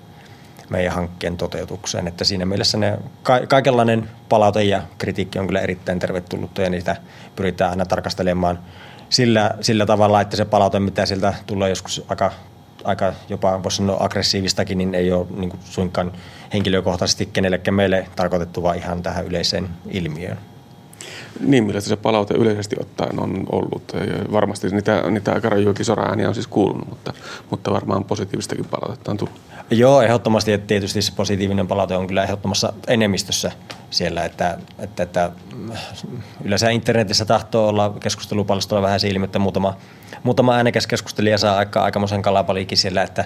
meidän 0.69 0.93
hankkeen 0.93 1.37
toteutukseen. 1.37 2.09
Että 2.09 2.25
siinä 2.25 2.47
mielessä 2.47 2.79
ne, 2.79 2.99
ka- 3.23 3.47
kaikenlainen 3.49 4.11
palaute 4.29 4.65
ja 4.65 4.83
kritiikki 4.99 5.39
on 5.39 5.47
kyllä 5.47 5.61
erittäin 5.61 5.99
tervetullutta 5.99 6.63
ja 6.63 6.71
niitä 6.71 6.97
pyritään 7.37 7.71
aina 7.71 7.87
tarkastelemaan 7.87 8.59
sillä, 9.09 9.51
sillä 9.61 9.87
tavalla, 9.87 10.21
että 10.21 10.37
se 10.37 10.45
palaute, 10.45 10.81
mitä 10.81 11.07
sieltä 11.07 11.35
tulee 11.47 11.69
joskus 11.69 12.05
aika 12.09 12.33
aika 12.87 13.13
jopa 13.29 13.63
voisi 13.63 13.77
sanoa 13.77 13.97
aggressiivistakin, 14.01 14.79
niin 14.79 14.95
ei 14.95 15.13
ole 15.13 15.27
niin 15.37 15.51
kuin 15.51 15.61
suinkaan 15.65 16.13
henkilökohtaisesti 16.53 17.27
kenellekään 17.27 17.75
meille 17.75 18.07
tarkoitettu, 18.17 18.63
vaan 18.63 18.77
ihan 18.77 19.03
tähän 19.03 19.27
yleiseen 19.27 19.69
ilmiöön. 19.91 20.39
Niin, 21.41 21.65
millaista 21.65 21.89
se 21.89 21.97
palaute 21.97 22.35
yleisesti 22.35 22.77
ottaen 22.81 23.21
on 23.21 23.47
ollut. 23.53 23.93
Varmasti 24.33 24.69
niitä, 24.69 25.11
niitä 25.11 25.33
aika 25.33 25.51
ääniä 26.09 26.29
on 26.29 26.35
siis 26.35 26.47
kuulunut, 26.47 26.89
mutta, 26.89 27.13
mutta 27.51 27.73
varmaan 27.73 28.05
positiivistakin 28.05 28.65
palautetta 28.65 29.11
on 29.11 29.17
tullut. 29.17 29.41
Joo, 29.71 30.03
ehdottomasti. 30.03 30.53
Että 30.53 30.67
tietysti 30.67 31.03
se 31.03 31.13
positiivinen 31.17 31.67
palaute 31.69 31.97
on 31.97 32.07
kyllä 32.07 32.23
ehdottomassa 32.23 32.73
enemmistössä 32.89 33.53
siellä, 33.91 34.25
että, 34.25 34.59
että, 34.79 35.03
että 35.03 35.31
yleensä 36.45 36.71
internetissä 36.71 37.25
tahtoo 37.25 37.69
olla 37.69 37.95
keskustelupalstolla 38.01 38.83
vähän 38.83 39.01
se 39.01 39.09
ilmi, 39.09 39.25
että 39.25 39.39
muutama, 39.39 39.77
muutama 40.23 40.55
äänekäs 40.55 40.87
keskustelija 40.87 41.39
saa 41.39 41.57
aika, 41.57 41.83
aikamoisen 41.83 42.23
kalapaliikin 42.23 42.79
siellä, 42.79 43.03
että 43.03 43.25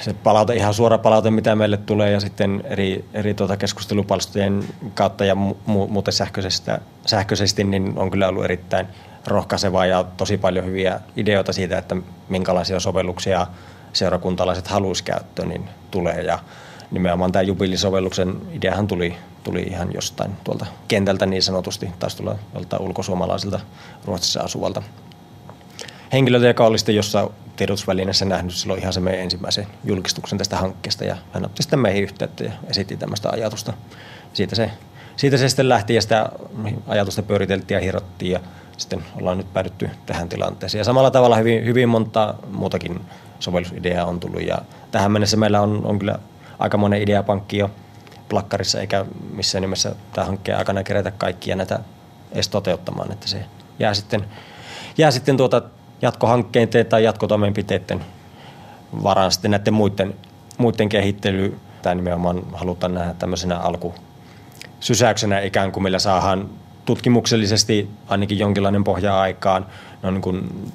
se 0.00 0.14
palaute, 0.14 0.54
ihan 0.54 0.74
suora 0.74 0.98
palaute, 0.98 1.30
mitä 1.30 1.56
meille 1.56 1.76
tulee 1.76 2.10
ja 2.10 2.20
sitten 2.20 2.62
eri, 2.64 3.04
eri 3.14 3.34
tuota 3.34 3.56
keskustelupalstojen 3.56 4.64
kautta 4.94 5.24
ja 5.24 5.34
mu, 5.34 5.54
muuten 5.66 6.14
sähköisesti, 6.14 6.70
sähköisesti, 7.06 7.64
niin 7.64 7.92
on 7.96 8.10
kyllä 8.10 8.28
ollut 8.28 8.44
erittäin 8.44 8.86
rohkaisevaa 9.26 9.86
ja 9.86 10.04
tosi 10.16 10.36
paljon 10.38 10.64
hyviä 10.64 11.00
ideoita 11.16 11.52
siitä, 11.52 11.78
että 11.78 11.96
minkälaisia 12.28 12.80
sovelluksia 12.80 13.46
seurakuntalaiset 13.92 14.66
haluaisi 14.66 15.04
käyttöön, 15.04 15.48
niin 15.48 15.68
tulee. 15.90 16.22
Ja 16.22 16.38
nimenomaan 16.90 17.32
tämä 17.32 17.42
jubilisovelluksen 17.42 18.36
ideahan 18.52 18.86
tuli, 18.86 19.16
tuli 19.44 19.62
ihan 19.62 19.94
jostain 19.94 20.32
tuolta 20.44 20.66
kentältä 20.88 21.26
niin 21.26 21.42
sanotusti, 21.42 21.90
taisi 21.98 22.16
tulla 22.16 22.38
joltain 22.54 22.82
ulkosuomalaisilta 22.82 23.60
Ruotsissa 24.04 24.40
asuvalta 24.40 24.82
henkilöltä, 26.12 26.46
joka 26.46 26.66
oli 26.66 26.78
sitten 26.78 26.96
jossain 26.96 27.28
tiedotusvälineessä 27.56 28.24
nähnyt 28.24 28.54
silloin 28.54 28.80
ihan 28.80 28.92
se 28.92 29.00
meidän 29.00 29.22
ensimmäisen 29.22 29.66
julkistuksen 29.84 30.38
tästä 30.38 30.56
hankkeesta 30.56 31.04
ja 31.04 31.16
hän 31.32 31.44
otti 31.44 31.62
sitten 31.62 31.78
meihin 31.78 32.02
yhteyttä 32.02 32.44
ja 32.44 32.52
esitti 32.66 32.96
tämmöistä 32.96 33.30
ajatusta. 33.30 33.72
Siitä 34.32 34.56
se, 34.56 34.70
siitä 35.16 35.36
se 35.36 35.48
sitten 35.48 35.68
lähti 35.68 35.94
ja 35.94 36.02
sitä 36.02 36.28
ajatusta 36.86 37.22
pyöriteltiin 37.22 37.76
ja 37.76 37.80
hirottiin 37.80 38.32
ja 38.32 38.40
sitten 38.76 39.04
ollaan 39.20 39.38
nyt 39.38 39.52
päädytty 39.52 39.90
tähän 40.06 40.28
tilanteeseen. 40.28 40.80
Ja 40.80 40.84
samalla 40.84 41.10
tavalla 41.10 41.36
hyvin, 41.36 41.64
hyvin 41.64 41.88
monta 41.88 42.34
muutakin 42.50 43.00
sovellusideaa 43.40 44.06
on 44.06 44.20
tullut 44.20 44.42
ja 44.42 44.58
tähän 44.90 45.12
mennessä 45.12 45.36
meillä 45.36 45.60
on, 45.60 45.80
on 45.84 45.98
kyllä 45.98 46.18
aika 46.58 46.76
monen 46.76 47.02
ideapankki 47.02 47.58
jo 47.58 47.70
plakkarissa 48.28 48.80
eikä 48.80 49.04
missään 49.32 49.62
nimessä 49.62 49.94
tämä 50.12 50.24
hankkeen 50.24 50.58
aikana 50.58 50.82
kerätä 50.82 51.10
kaikkia 51.10 51.56
näitä 51.56 51.80
edes 52.32 52.48
toteuttamaan, 52.48 53.12
että 53.12 53.28
se 53.28 53.44
jää 53.78 53.94
sitten, 53.94 54.24
jää 54.98 55.10
sitten 55.10 55.36
tuota 55.36 55.62
jatkohankkeiden 56.02 56.86
tai 56.86 57.04
jatkotoimenpiteiden 57.04 58.04
varaan 59.02 59.32
sitten 59.32 59.50
näiden 59.50 59.74
muiden, 59.74 60.14
muiden 60.58 60.88
kehittely. 60.88 61.58
Tämä 61.82 61.94
nimenomaan 61.94 62.42
halutaan 62.52 62.94
nähdä 62.94 63.14
tämmöisenä 63.14 63.58
alkusysäyksenä 63.58 65.40
ikään 65.40 65.72
kuin, 65.72 65.82
millä 65.82 65.98
saadaan 65.98 66.50
tutkimuksellisesti 66.84 67.90
ainakin 68.08 68.38
jonkinlainen 68.38 68.84
pohja 68.84 69.20
aikaan. 69.20 69.66
No 70.02 70.10
niin 70.10 70.22
kuin 70.22 70.70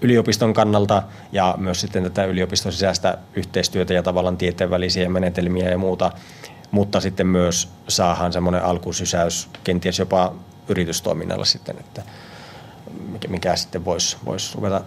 yliopiston 0.00 0.54
kannalta 0.54 1.02
ja 1.32 1.54
myös 1.58 1.80
sitten 1.80 2.02
tätä 2.02 2.24
yliopiston 2.24 2.72
sisäistä 2.72 3.18
yhteistyötä 3.34 3.94
ja 3.94 4.02
tavallaan 4.02 4.36
tieteen 4.36 4.70
välisiä 4.70 5.08
menetelmiä 5.08 5.70
ja 5.70 5.78
muuta, 5.78 6.12
mutta 6.70 7.00
sitten 7.00 7.26
myös 7.26 7.68
saadaan 7.88 8.32
semmoinen 8.32 8.64
alkusysäys 8.64 9.48
kenties 9.64 9.98
jopa 9.98 10.34
yritystoiminnalla 10.68 11.44
sitten, 11.44 11.78
että 11.78 12.02
mikä, 13.12 13.28
mikä 13.28 13.56
sitten 13.56 13.84
voisi 13.84 14.16
vois 14.24 14.54
ruveta 14.54 14.80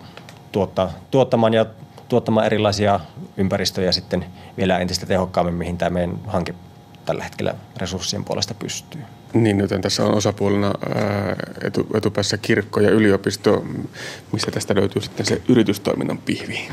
tuottaa, 0.52 0.92
tuottamaan 1.12 1.54
ja 1.54 1.66
tuottamaan 2.10 2.46
erilaisia 2.46 3.00
ympäristöjä 3.38 3.92
sitten 3.92 4.26
vielä 4.58 4.80
entistä 4.80 5.06
tehokkaammin, 5.06 5.56
mihin 5.56 5.78
tämä 5.78 5.90
meidän 5.90 6.20
hanke 6.28 6.54
tällä 7.06 7.24
hetkellä 7.24 7.54
resurssien 7.78 8.26
puolesta 8.26 8.54
pystyy. 8.54 9.02
Niin, 9.34 9.60
joten 9.60 9.82
tässä 9.82 10.06
on 10.06 10.14
osapuolena 10.14 10.74
etu, 11.64 11.88
etupäässä 11.94 12.38
kirkko 12.38 12.80
ja 12.80 12.90
yliopisto. 12.90 13.66
Mistä 14.32 14.52
tästä 14.52 14.76
löytyy 14.76 15.02
sitten 15.02 15.26
se 15.26 15.42
yritystoiminnan 15.48 16.18
pihvi? 16.18 16.70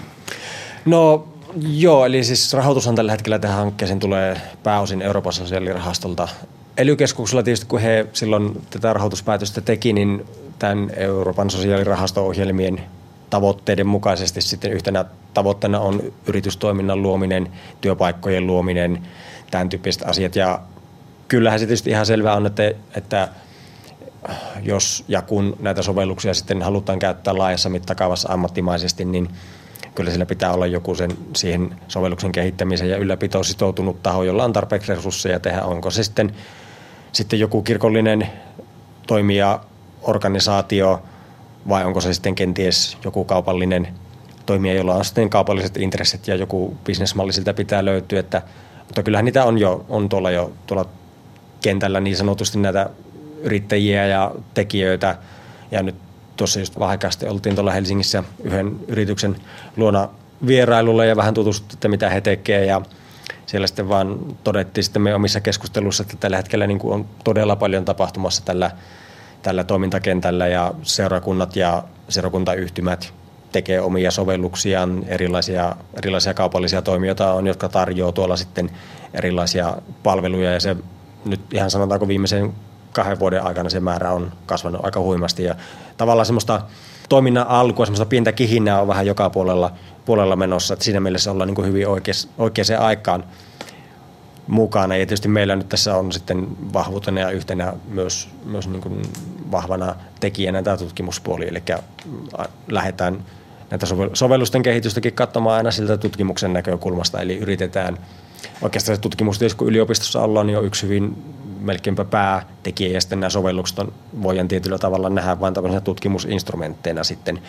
No 0.84 1.28
joo, 1.57 2.07
eli 2.07 2.24
siis 2.24 2.53
rahoitushan 2.53 2.95
tällä 2.95 3.12
hetkellä 3.12 3.39
tähän 3.39 3.57
hankkeeseen 3.57 4.01
tulee 4.01 4.41
pääosin 4.62 5.03
Euroopan 5.03 5.32
sosiaalirahastolta. 5.32 6.28
ely 6.76 6.97
tietysti, 7.45 7.66
kun 7.66 7.80
he 7.80 8.07
silloin 8.12 8.62
tätä 8.70 8.93
rahoituspäätöstä 8.93 9.61
teki, 9.61 9.93
niin 9.93 10.24
tämän 10.59 10.90
Euroopan 10.96 11.50
sosiaalirahasto-ohjelmien 11.50 12.80
tavoitteiden 13.30 13.86
mukaisesti 13.86 14.40
sitten 14.40 14.72
yhtenä 14.72 15.04
tavoitteena 15.34 15.80
on 15.80 16.02
yritystoiminnan 16.26 17.02
luominen, 17.02 17.48
työpaikkojen 17.80 18.46
luominen, 18.46 19.02
tämän 19.50 19.68
tyyppiset 19.68 20.02
asiat. 20.02 20.36
Ja 20.36 20.61
kyllähän 21.28 21.61
se 21.61 21.66
tietysti 21.66 21.90
ihan 21.90 22.07
selvää 22.07 22.36
on, 22.36 22.46
että, 22.46 22.62
että 22.96 23.28
jos 24.62 25.04
ja 25.09 25.22
kun 25.22 25.57
näitä 25.61 25.82
sovelluksia 25.82 26.34
sitten 26.34 26.62
halutaan 26.62 26.98
käyttää 26.98 27.38
laajassa 27.38 27.68
mittakaavassa 27.68 28.32
ammattimaisesti, 28.32 29.04
niin 29.04 29.28
kyllä 29.94 30.11
sillä 30.11 30.26
pitää 30.26 30.52
olla 30.52 30.66
joku 30.66 30.94
sen 30.94 31.11
siihen 31.34 31.76
sovelluksen 31.88 32.32
kehittämiseen 32.32 32.90
ja 32.90 32.96
ylläpitoon 32.96 33.44
sitoutunut 33.44 34.02
taho, 34.02 34.22
jolla 34.22 34.44
on 34.44 34.52
tarpeeksi 34.52 34.94
resursseja 34.94 35.40
tehdä. 35.40 35.62
Onko 35.62 35.90
se 35.90 36.04
sitten, 36.04 36.34
sitten 37.12 37.40
joku 37.40 37.62
kirkollinen 37.62 38.28
toimija, 39.07 39.61
organisaatio 40.07 41.02
vai 41.68 41.84
onko 41.84 42.00
se 42.00 42.14
sitten 42.14 42.34
kenties 42.34 42.98
joku 43.04 43.24
kaupallinen 43.24 43.88
toimija, 44.46 44.74
jolla 44.74 44.94
on 44.94 45.04
sitten 45.04 45.30
kaupalliset 45.30 45.76
intressit 45.76 46.28
ja 46.28 46.34
joku 46.34 46.76
bisnesmalli 46.84 47.32
siltä 47.32 47.54
pitää 47.54 47.84
löytyä. 47.84 48.20
Että, 48.20 48.42
mutta 48.78 49.02
kyllähän 49.02 49.24
niitä 49.24 49.44
on 49.44 49.59
jo 49.59 49.84
on 49.88 50.09
tuolla 50.09 50.30
jo 50.30 50.52
tuolla 50.66 50.86
kentällä 51.62 52.00
niin 52.00 52.16
sanotusti 52.16 52.59
näitä 52.59 52.90
yrittäjiä 53.40 54.07
ja 54.07 54.30
tekijöitä. 54.54 55.16
Ja 55.70 55.82
nyt 55.82 55.94
tuossa 56.36 56.61
just 56.61 56.78
vähän 56.78 56.98
oltiin 57.28 57.54
tuolla 57.54 57.72
Helsingissä 57.72 58.24
yhden 58.44 58.76
yrityksen 58.88 59.36
luona 59.76 60.09
vierailulla 60.46 61.04
ja 61.04 61.16
vähän 61.16 61.34
tutustuttiin, 61.34 61.76
että 61.76 61.88
mitä 61.88 62.11
he 62.11 62.20
tekevät. 62.20 62.66
Ja 62.66 62.82
siellä 63.46 63.66
sitten 63.66 63.88
vaan 63.88 64.18
todettiin 64.44 64.84
sitten 64.84 65.02
me 65.02 65.14
omissa 65.14 65.40
keskusteluissa, 65.40 66.02
että 66.02 66.16
tällä 66.20 66.36
hetkellä 66.36 66.66
niin 66.66 66.78
kuin 66.78 66.94
on 66.94 67.07
todella 67.24 67.57
paljon 67.57 67.84
tapahtumassa 67.84 68.44
tällä, 68.44 68.70
tällä 69.47 69.64
toimintakentällä 69.64 70.47
ja 70.49 70.74
seurakunnat 70.82 71.57
ja 71.57 71.82
seurakuntayhtymät 72.09 73.12
tekee 73.53 73.80
omia 73.80 74.11
sovelluksiaan, 74.11 75.05
erilaisia, 75.09 75.76
erilaisia 75.94 76.34
kaupallisia 76.34 76.82
toimijoita 76.82 77.32
on, 77.32 77.47
jotka 77.47 77.68
tarjoaa 77.68 78.12
tuolla 78.12 78.36
sitten 78.36 78.70
erilaisia 79.14 79.76
palveluja. 80.03 80.53
Ja 80.53 80.61
se 80.61 80.76
nyt 81.24 81.55
ihan 81.55 81.70
sanotaanko 81.70 82.09
viimeisen 82.09 82.53
kahden 82.92 83.18
vuoden 83.18 83.42
aikana 83.42 83.70
se 83.70 83.80
määrä 83.80 84.12
on 84.12 84.32
kasvanut 84.47 84.84
aika 84.84 85.01
huimasti. 85.01 85.44
Ja 85.44 85.55
tavallaan 85.97 86.26
semmoista 86.26 86.62
toiminnan 87.09 87.47
alkua, 87.47 87.86
semmoista 87.86 88.07
pientä 88.07 88.32
kihinnää 88.32 88.80
on 88.80 88.88
vähän 88.88 89.07
joka 89.07 89.30
puolella, 89.30 89.72
puolella 90.05 90.36
menossa, 90.36 90.74
että 90.74 90.84
siinä 90.84 91.01
mielessä 91.01 91.30
ollaan 91.30 91.47
niin 91.47 91.55
kuin 91.55 91.68
hyvin 91.68 91.86
oikeaan 92.38 92.82
aikaan 92.82 93.24
mukana. 94.47 94.97
Ja 94.97 95.07
tietysti 95.07 95.28
meillä 95.28 95.57
nyt 95.57 95.68
tässä 95.68 95.97
on 95.97 96.12
sitten 96.12 96.47
vahvuutena 96.72 97.20
ja 97.20 97.30
yhtenä 97.30 97.72
myös, 97.88 98.28
myös 98.44 98.68
niin 98.68 98.82
kuin 98.82 99.03
vahvana 99.51 99.94
tekijänä 100.20 100.62
tämä 100.62 100.76
tutkimuspuoli, 100.76 101.49
eli 101.49 101.62
lähdetään 102.68 103.24
näitä 103.70 103.86
sovellusten 104.12 104.62
kehitystäkin 104.62 105.12
katsomaan 105.12 105.57
aina 105.57 105.70
siltä 105.70 105.97
tutkimuksen 105.97 106.53
näkökulmasta, 106.53 107.20
eli 107.20 107.36
yritetään 107.36 107.99
oikeastaan 108.62 108.97
se 108.97 109.01
tutkimus, 109.01 109.40
kun 109.57 109.68
yliopistossa 109.68 110.22
ollaan, 110.22 110.47
niin 110.47 110.59
on 110.59 110.64
yksi 110.64 110.86
hyvin 110.86 111.34
melkeinpä 111.61 112.05
päätekijä 112.05 112.90
ja 112.90 113.01
sitten 113.01 113.20
nämä 113.20 113.30
sovellukset 113.30 113.78
on, 113.78 113.92
voidaan 114.22 114.49
tietyllä 114.49 114.78
tavalla 114.78 115.11
nähdä 115.11 115.40
vain 115.40 115.55
tämmöisenä 115.55 115.80
tutkimusinstrumentteina 115.80 117.05
sitten. 117.05 117.42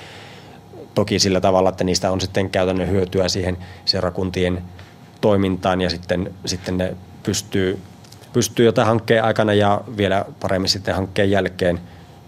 Toki 0.95 1.19
sillä 1.19 1.41
tavalla, 1.41 1.69
että 1.69 1.83
niistä 1.83 2.11
on 2.11 2.21
sitten 2.21 2.49
käytännön 2.49 2.89
hyötyä 2.89 3.27
siihen 3.27 3.57
seurakuntien 3.85 4.63
toimintaan 5.21 5.81
ja 5.81 5.89
sitten, 5.89 6.33
sitten 6.45 6.77
ne 6.77 6.97
pystyy, 7.23 7.79
pystyy 8.33 8.65
jotain 8.65 8.87
hankkeen 8.87 9.23
aikana 9.23 9.53
ja 9.53 9.81
vielä 9.97 10.25
paremmin 10.39 10.69
sitten 10.69 10.95
hankkeen 10.95 11.31
jälkeen 11.31 11.79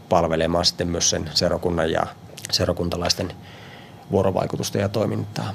palvelemaan 0.09 0.65
sitten 0.65 0.87
myös 0.87 1.09
sen 1.09 1.29
seurakunnan 1.33 1.91
ja 1.91 2.07
seurakuntalaisten 2.51 3.31
vuorovaikutusta 4.11 4.77
ja 4.77 4.89
toimintaa. 4.89 5.53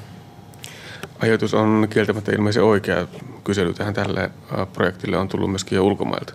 Ajatus 1.20 1.54
on 1.54 1.86
kieltämättä 1.90 2.32
ilmeisen 2.32 2.62
oikea. 2.62 3.06
Kysely 3.44 3.74
tähän 3.74 3.94
tälle 3.94 4.30
projektille 4.72 5.16
on 5.16 5.28
tullut 5.28 5.50
myöskin 5.50 5.76
jo 5.76 5.84
ulkomailta. 5.84 6.34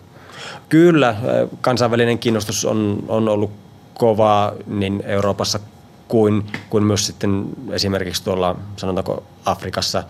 Kyllä, 0.68 1.16
kansainvälinen 1.60 2.18
kiinnostus 2.18 2.64
on, 2.64 3.04
on 3.08 3.28
ollut 3.28 3.52
kova 3.94 4.52
niin 4.66 5.02
Euroopassa 5.06 5.60
kuin, 6.08 6.46
kuin 6.70 6.84
myös 6.84 7.06
sitten 7.06 7.46
esimerkiksi 7.72 8.24
tuolla 8.24 8.56
sanotaanko 8.76 9.22
Afrikassa, 9.44 10.04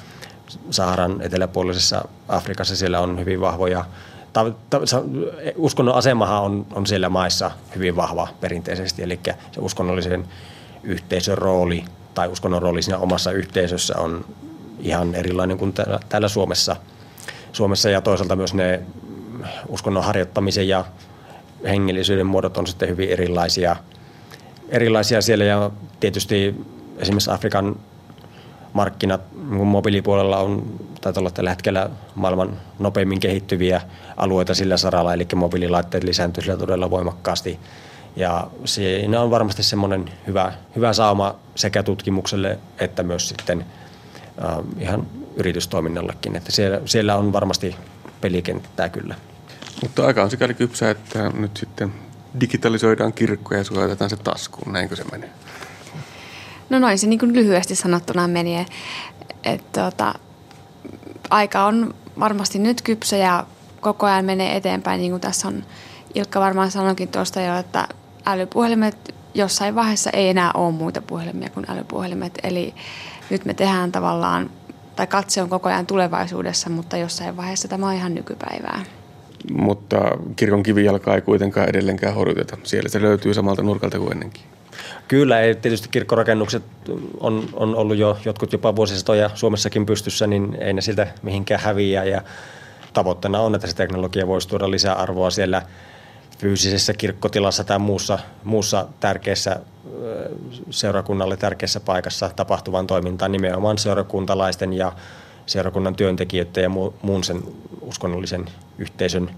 Saharan 0.70 1.22
eteläpuolisessa 1.22 2.09
Afrikassa. 2.28 2.76
Siellä 2.76 3.01
on 3.01 3.18
hyvin 3.18 3.40
vahvoja 3.40 3.84
ta, 4.32 4.53
ta, 4.70 4.80
uskonnon 5.57 5.94
asemahan 5.94 6.42
on, 6.42 6.66
on 6.72 6.86
siellä 6.86 7.09
maissa 7.09 7.51
hyvin 7.76 7.96
vahva 7.96 8.28
perinteisesti, 8.40 9.03
eli 9.03 9.20
se 9.53 9.61
uskonnollisen 9.61 10.28
yhteisön 10.82 11.38
rooli 11.38 11.84
tai 12.14 12.28
uskonnon 12.28 12.62
rooli 12.62 12.82
siinä 12.82 12.98
omassa 12.98 13.32
yhteisössä 13.32 13.98
on 13.98 14.24
ihan 14.78 15.14
erilainen 15.14 15.59
kuin 15.59 15.72
täällä, 15.72 16.01
täällä 16.09 16.28
Suomessa. 16.28 16.76
Suomessa 17.53 17.90
ja 17.90 18.01
toisaalta 18.01 18.36
myös 18.36 18.55
ne 18.55 18.80
uskonnon 19.68 20.05
harjoittamisen 20.05 20.68
ja 20.68 20.84
hengellisyyden 21.64 22.26
muodot 22.26 22.57
on 22.57 22.66
sitten 22.66 22.88
hyvin 22.88 23.11
erilaisia, 23.11 23.76
erilaisia 24.68 25.22
siellä. 25.22 25.44
Ja 25.44 25.70
tietysti 26.01 26.55
esimerkiksi 26.98 27.30
Afrikan 27.30 27.76
markkinat 28.72 29.20
mobiilipuolella 29.51 30.38
on, 30.38 30.80
taitaa 31.01 31.20
olla 31.20 31.30
tällä 31.30 31.51
hetkellä 31.51 31.90
maailman 32.14 32.57
nopeimmin 32.78 33.20
kehittyviä 33.20 33.80
alueita 34.16 34.55
sillä 34.55 34.76
saralla, 34.76 35.14
eli 35.14 35.26
mobiililaitteet 35.34 36.05
lisääntyvät 36.05 36.44
sillä 36.44 36.59
todella 36.59 36.90
voimakkaasti. 36.90 37.59
Ja 38.16 38.51
siinä 38.64 39.20
on 39.20 39.30
varmasti 39.30 39.62
semmoinen 39.62 40.11
hyvä, 40.26 40.53
hyvä 40.76 40.92
sauma 40.92 41.34
sekä 41.55 41.82
tutkimukselle 41.82 42.59
että 42.78 43.03
myös 43.03 43.28
sitten 43.28 43.66
äh, 44.44 44.59
ihan 44.78 45.07
yritystoiminnallekin, 45.36 46.36
että 46.36 46.53
siellä, 46.53 46.80
siellä 46.84 47.16
on 47.16 47.32
varmasti 47.32 47.76
pelikenttää 48.20 48.88
kyllä. 48.88 49.14
Mutta 49.82 50.07
aika 50.07 50.22
on 50.22 50.30
sikäli 50.30 50.55
kypsä, 50.55 50.90
että 50.90 51.28
nyt 51.28 51.57
sitten 51.57 51.92
digitalisoidaan 52.40 53.12
kirkkoja 53.12 53.61
ja 53.61 53.64
suojatetaan 53.64 54.11
se 54.11 54.16
taskuun. 54.16 54.72
Näinkö 54.72 54.96
se 54.96 55.05
menee? 55.12 55.30
No 56.70 56.78
noin 56.78 56.98
se 56.98 57.07
niin 57.07 57.18
kuin 57.18 57.34
lyhyesti 57.34 57.74
sanottuna 57.74 58.28
meni. 58.28 58.66
Että 59.45 59.91
tota, 59.91 60.14
aika 61.30 61.64
on 61.64 61.95
varmasti 62.20 62.59
nyt 62.59 62.82
kypsä 62.82 63.16
ja 63.16 63.47
koko 63.80 64.07
ajan 64.07 64.24
menee 64.24 64.57
eteenpäin. 64.57 65.01
Niin 65.01 65.12
kuin 65.12 65.20
tässä 65.20 65.49
on 65.49 65.64
Ilkka 66.14 66.41
varmaan 66.41 66.70
sanoikin 66.70 67.09
tuosta 67.09 67.41
jo, 67.41 67.57
että 67.59 67.88
älypuhelimet 68.26 69.14
jossain 69.34 69.74
vaiheessa 69.74 70.11
ei 70.11 70.28
enää 70.28 70.51
ole 70.55 70.72
muita 70.72 71.03
puhelimia 71.03 71.51
kuin 71.51 71.66
älypuhelimet. 71.68 72.38
Eli 72.43 72.74
nyt 73.30 73.45
me 73.45 73.55
tehdään 73.55 73.93
tavallaan, 73.93 74.51
tai 74.97 75.07
katse 75.07 75.43
on 75.43 75.49
koko 75.49 75.68
ajan 75.68 75.86
tulevaisuudessa, 75.86 76.70
mutta 76.70 76.97
jossain 76.97 77.36
vaiheessa 77.36 77.68
tämä 77.68 77.88
on 77.88 77.95
ihan 77.95 78.14
nykypäivää 78.14 78.84
mutta 79.53 80.18
kirkon 80.36 80.62
kivijalkaa 80.62 81.14
ei 81.14 81.20
kuitenkaan 81.20 81.68
edelleenkään 81.68 82.14
horjuteta. 82.14 82.59
Siellä 82.62 82.88
se 82.88 83.03
löytyy 83.03 83.34
samalta 83.34 83.62
nurkalta 83.62 83.99
kuin 83.99 84.12
ennenkin. 84.12 84.43
Kyllä, 85.11 85.40
ei, 85.40 85.54
tietysti 85.54 85.88
kirkkorakennukset 85.88 86.62
on, 87.20 87.48
on 87.52 87.76
ollut 87.76 87.96
jo 87.96 88.18
jotkut 88.24 88.52
jopa 88.52 88.76
vuosisatoja 88.76 89.30
Suomessakin 89.34 89.86
pystyssä, 89.86 90.26
niin 90.26 90.56
ei 90.61 90.72
ne 90.72 90.80
siltä 90.80 91.06
mihinkään 91.22 91.61
häviä. 91.61 92.04
Ja 92.04 92.22
tavoitteena 92.92 93.40
on, 93.40 93.54
että 93.54 93.66
se 93.66 93.76
teknologia 93.76 94.26
voisi 94.26 94.48
tuoda 94.48 94.70
lisää 94.70 94.94
arvoa 94.94 95.30
siellä 95.30 95.62
fyysisessä 96.38 96.92
kirkkotilassa 96.92 97.64
tai 97.64 97.78
muussa, 97.78 98.18
muussa 98.44 98.86
tärkeässä 99.00 99.61
seurakunnalle 100.70 101.36
tärkeässä 101.36 101.80
paikassa 101.80 102.30
tapahtuvaan 102.36 102.86
toimintaan 102.86 103.32
nimenomaan 103.32 103.78
seurakuntalaisten 103.78 104.72
ja 104.72 104.92
seurakunnan 105.46 105.96
työntekijöiden 105.96 106.62
ja 106.62 106.70
muun 107.02 107.24
sen 107.24 107.42
uskonnollisen 107.80 108.44
yhteisön 108.78 109.30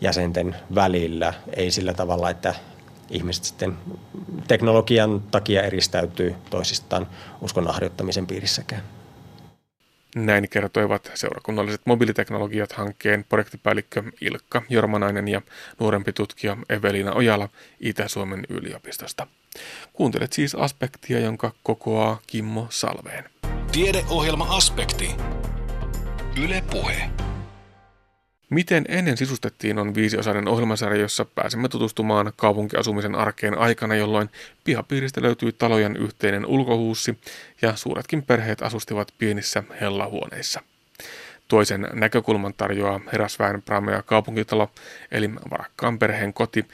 jäsenten 0.00 0.56
välillä. 0.74 1.34
Ei 1.56 1.70
sillä 1.70 1.94
tavalla, 1.94 2.30
että 2.30 2.54
ihmiset 3.10 3.44
sitten 3.44 3.76
teknologian 4.48 5.22
takia 5.30 5.62
eristäytyy 5.62 6.34
toisistaan 6.50 7.06
uskonnon 7.40 7.74
harjoittamisen 7.74 8.26
piirissäkään. 8.26 8.82
Näin 10.16 10.48
kertoivat 10.48 11.10
seurakunnalliset 11.14 11.80
mobiiliteknologiat 11.84 12.72
hankkeen 12.72 13.24
projektipäällikkö 13.28 14.02
Ilkka 14.20 14.62
Jormanainen 14.68 15.28
ja 15.28 15.42
nuorempi 15.80 16.12
tutkija 16.12 16.56
Evelina 16.68 17.12
Ojala 17.12 17.48
Itä-Suomen 17.80 18.46
yliopistosta. 18.48 19.26
Kuuntelet 19.92 20.32
siis 20.32 20.54
aspektia, 20.54 21.18
jonka 21.18 21.52
kokoaa 21.62 22.20
Kimmo 22.26 22.66
Salveen. 22.70 23.24
Tiedeohjelma-aspekti. 23.72 25.10
Yle 26.44 26.64
Puhe. 26.70 27.10
Miten 28.50 28.84
ennen 28.88 29.16
sisustettiin 29.16 29.78
on 29.78 29.94
viisiosainen 29.94 30.48
ohjelmasarja, 30.48 31.00
jossa 31.00 31.24
pääsemme 31.24 31.68
tutustumaan 31.68 32.32
kaupunkiasumisen 32.36 33.14
arkeen 33.14 33.58
aikana, 33.58 33.94
jolloin 33.94 34.30
pihapiiristä 34.64 35.22
löytyi 35.22 35.52
talojen 35.52 35.96
yhteinen 35.96 36.46
ulkohuussi 36.46 37.18
ja 37.62 37.76
suuretkin 37.76 38.22
perheet 38.22 38.62
asustivat 38.62 39.12
pienissä 39.18 39.62
hellahuoneissa. 39.80 40.60
Toisen 41.48 41.88
näkökulman 41.92 42.54
tarjoaa 42.54 43.00
Herasväen 43.12 43.62
Pramea 43.62 44.02
kaupunkitalo, 44.02 44.70
eli 45.10 45.34
varakkaan 45.50 45.98
perheen 45.98 46.32
koti, 46.32 46.64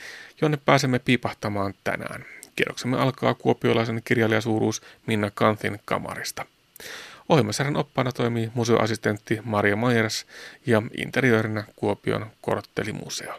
jonne 0.41 0.59
pääsemme 0.64 0.99
piipahtamaan 0.99 1.75
tänään. 1.85 2.25
Kierroksemme 2.57 2.99
alkaa 2.99 3.35
kuopiolaisen 3.35 4.03
kirjailijasuuruus 4.05 4.83
Minna 5.07 5.31
Kantin 5.31 5.81
kamarista. 5.85 6.47
Ohjelmasarjan 7.29 7.77
oppaana 7.77 8.12
toimii 8.12 8.51
museoassistentti 8.55 9.41
Maria 9.45 9.77
Myers 9.77 10.27
ja 10.66 10.83
interiöörinä 10.99 11.64
Kuopion 11.77 12.27
korttelimuseo. 12.41 13.35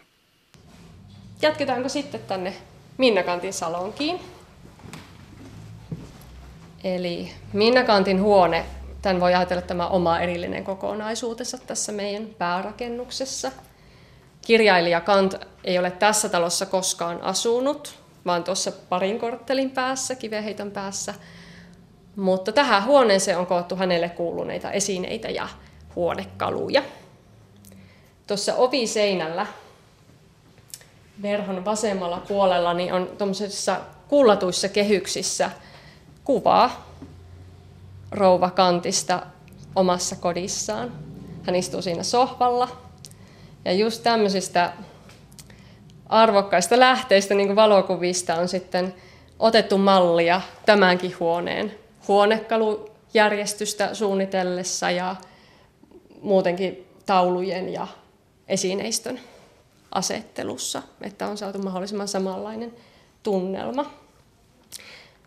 Jatketaanko 1.42 1.88
sitten 1.88 2.20
tänne 2.20 2.54
Minnakantin 2.98 3.52
salonkiin? 3.52 4.20
Eli 6.84 7.30
Minnakantin 7.52 8.20
huone, 8.20 8.66
tämän 9.02 9.20
voi 9.20 9.34
ajatella 9.34 9.62
tämä 9.62 9.88
oma 9.88 10.20
erillinen 10.20 10.64
kokonaisuutensa 10.64 11.58
tässä 11.58 11.92
meidän 11.92 12.26
päärakennuksessa. 12.26 13.52
Kirjailija 14.46 15.00
Kant 15.00 15.34
ei 15.64 15.78
ole 15.78 15.90
tässä 15.90 16.28
talossa 16.28 16.66
koskaan 16.66 17.22
asunut, 17.22 17.98
vaan 18.26 18.44
tuossa 18.44 18.72
parin 18.72 19.18
korttelin 19.18 19.70
päässä, 19.70 20.14
kiveheiton 20.14 20.70
päässä– 20.70 21.14
mutta 22.16 22.52
tähän 22.52 22.84
huoneeseen 22.84 23.38
on 23.38 23.46
koottu 23.46 23.76
hänelle 23.76 24.08
kuuluneita 24.08 24.72
esineitä 24.72 25.28
ja 25.28 25.48
huonekaluja. 25.96 26.82
Tuossa 28.26 28.54
oviseinällä 28.54 29.46
verhon 31.22 31.64
vasemmalla 31.64 32.22
puolella 32.28 32.74
niin 32.74 32.92
on 32.92 33.10
tuommoisissa 33.18 33.80
kullatuissa 34.08 34.68
kehyksissä 34.68 35.50
kuva 36.24 36.70
rouva 38.10 38.50
Kantista 38.50 39.22
omassa 39.74 40.16
kodissaan. 40.16 40.92
Hän 41.42 41.56
istuu 41.56 41.82
siinä 41.82 42.02
sohvalla. 42.02 42.68
Ja 43.64 43.72
just 43.72 44.02
tämmöisistä 44.02 44.72
arvokkaista 46.08 46.80
lähteistä, 46.80 47.34
niin 47.34 47.48
kuin 47.48 47.56
valokuvista, 47.56 48.34
on 48.34 48.48
sitten 48.48 48.94
otettu 49.38 49.78
mallia 49.78 50.40
tämänkin 50.66 51.14
huoneen 51.20 51.85
huonekalujärjestystä 52.08 53.94
suunnitellessa 53.94 54.90
ja 54.90 55.16
muutenkin 56.22 56.86
taulujen 57.06 57.68
ja 57.68 57.86
esineistön 58.48 59.20
asettelussa, 59.92 60.82
että 61.00 61.26
on 61.26 61.38
saatu 61.38 61.58
mahdollisimman 61.58 62.08
samanlainen 62.08 62.74
tunnelma. 63.22 63.90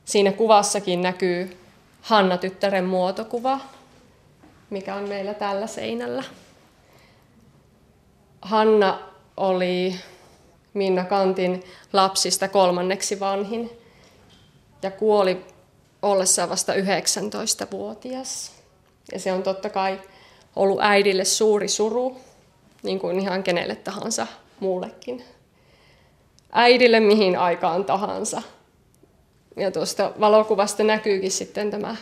Siinä 0.05 0.31
kuvassakin 0.31 1.01
näkyy 1.01 1.57
Hanna-tyttären 2.01 2.85
muotokuva, 2.85 3.59
mikä 4.69 4.95
on 4.95 5.09
meillä 5.09 5.33
tällä 5.33 5.67
seinällä. 5.67 6.23
Hanna 8.41 8.99
oli 9.37 9.95
Minna 10.73 11.03
Kantin 11.03 11.63
lapsista 11.93 12.47
kolmanneksi 12.47 13.19
vanhin 13.19 13.71
ja 14.81 14.91
kuoli 14.91 15.45
ollessaan 16.01 16.49
vasta 16.49 16.73
19-vuotias. 16.73 18.51
Ja 19.11 19.19
se 19.19 19.31
on 19.33 19.43
totta 19.43 19.69
kai 19.69 20.01
ollut 20.55 20.79
äidille 20.81 21.25
suuri 21.25 21.67
suru, 21.67 22.17
niin 22.83 22.99
kuin 22.99 23.19
ihan 23.19 23.43
kenelle 23.43 23.75
tahansa 23.75 24.27
muullekin. 24.59 25.23
Äidille 26.51 26.99
mihin 26.99 27.37
aikaan 27.37 27.85
tahansa. 27.85 28.41
Ja 29.57 29.71
tuosta 29.71 30.11
valokuvasta 30.19 30.83
näkyykin 30.83 31.31
sitten 31.31 31.71
tämä 31.71 31.95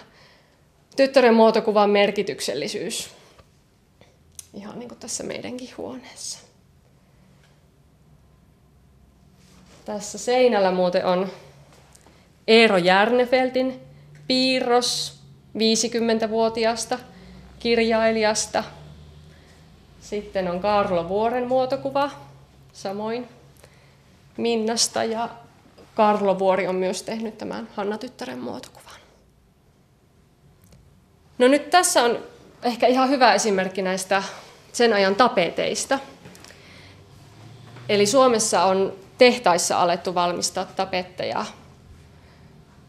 tyttären 0.96 1.34
muotokuvan 1.34 1.90
merkityksellisyys. 1.90 3.10
Ihan 4.54 4.80
niin 4.80 4.90
kuin 4.90 5.00
tässä 5.00 5.24
meidänkin 5.24 5.70
huoneessa. 5.78 6.40
Tässä 9.86 10.18
seinällä 10.18 10.72
muuten 10.72 11.06
on 11.06 11.32
Eero 12.48 12.78
Järnefeltin 12.78 13.87
piirros 14.28 15.20
50-vuotiaasta 15.58 17.00
kirjailijasta. 17.60 18.64
Sitten 20.02 20.52
on 20.52 20.60
Karlo 20.60 21.10
Vuoren 21.10 21.48
muotokuva, 21.48 22.12
samoin 22.74 23.28
Minnasta 24.38 25.04
ja 25.04 25.30
Karlo 25.96 26.40
Vuori 26.40 26.68
on 26.68 26.76
myös 26.76 27.04
tehnyt 27.04 27.38
tämän 27.38 27.70
Hanna-tyttären 27.76 28.40
muotokuvan. 28.40 29.00
No 31.38 31.48
nyt 31.48 31.70
tässä 31.70 32.04
on 32.04 32.24
ehkä 32.64 32.88
ihan 32.88 33.10
hyvä 33.10 33.34
esimerkki 33.34 33.82
näistä 33.82 34.24
sen 34.74 34.94
ajan 34.94 35.16
tapeteista. 35.16 36.00
Eli 37.90 38.06
Suomessa 38.06 38.64
on 38.64 38.94
tehtaissa 39.18 39.82
alettu 39.82 40.16
valmistaa 40.16 40.66
tapetteja 40.66 41.46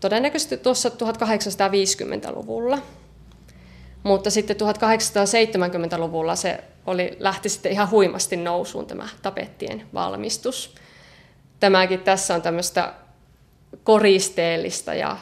todennäköisesti 0.01 0.57
tuossa 0.57 0.89
1850-luvulla. 0.89 2.79
Mutta 4.03 4.31
sitten 4.31 4.57
1870-luvulla 4.57 6.37
se 6.37 6.65
oli, 6.87 7.17
lähti 7.19 7.49
sitten 7.49 7.73
ihan 7.73 7.91
huimasti 7.91 8.37
nousuun 8.37 8.87
tämä 8.87 9.09
tapettien 9.23 9.87
valmistus. 9.95 10.75
Tämäkin 11.61 12.01
tässä 12.01 12.35
on 12.35 12.43
tämmöistä 12.43 12.93
koristeellista 13.85 14.95
ja 14.95 15.17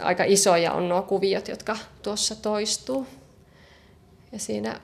aika 0.00 0.24
isoja 0.26 0.72
on 0.72 0.88
nuo 0.88 1.02
kuviot, 1.02 1.48
jotka 1.48 1.76
tuossa 2.02 2.34
toistuu. 2.42 3.06
Ja 4.32 4.38
siinä 4.38 4.80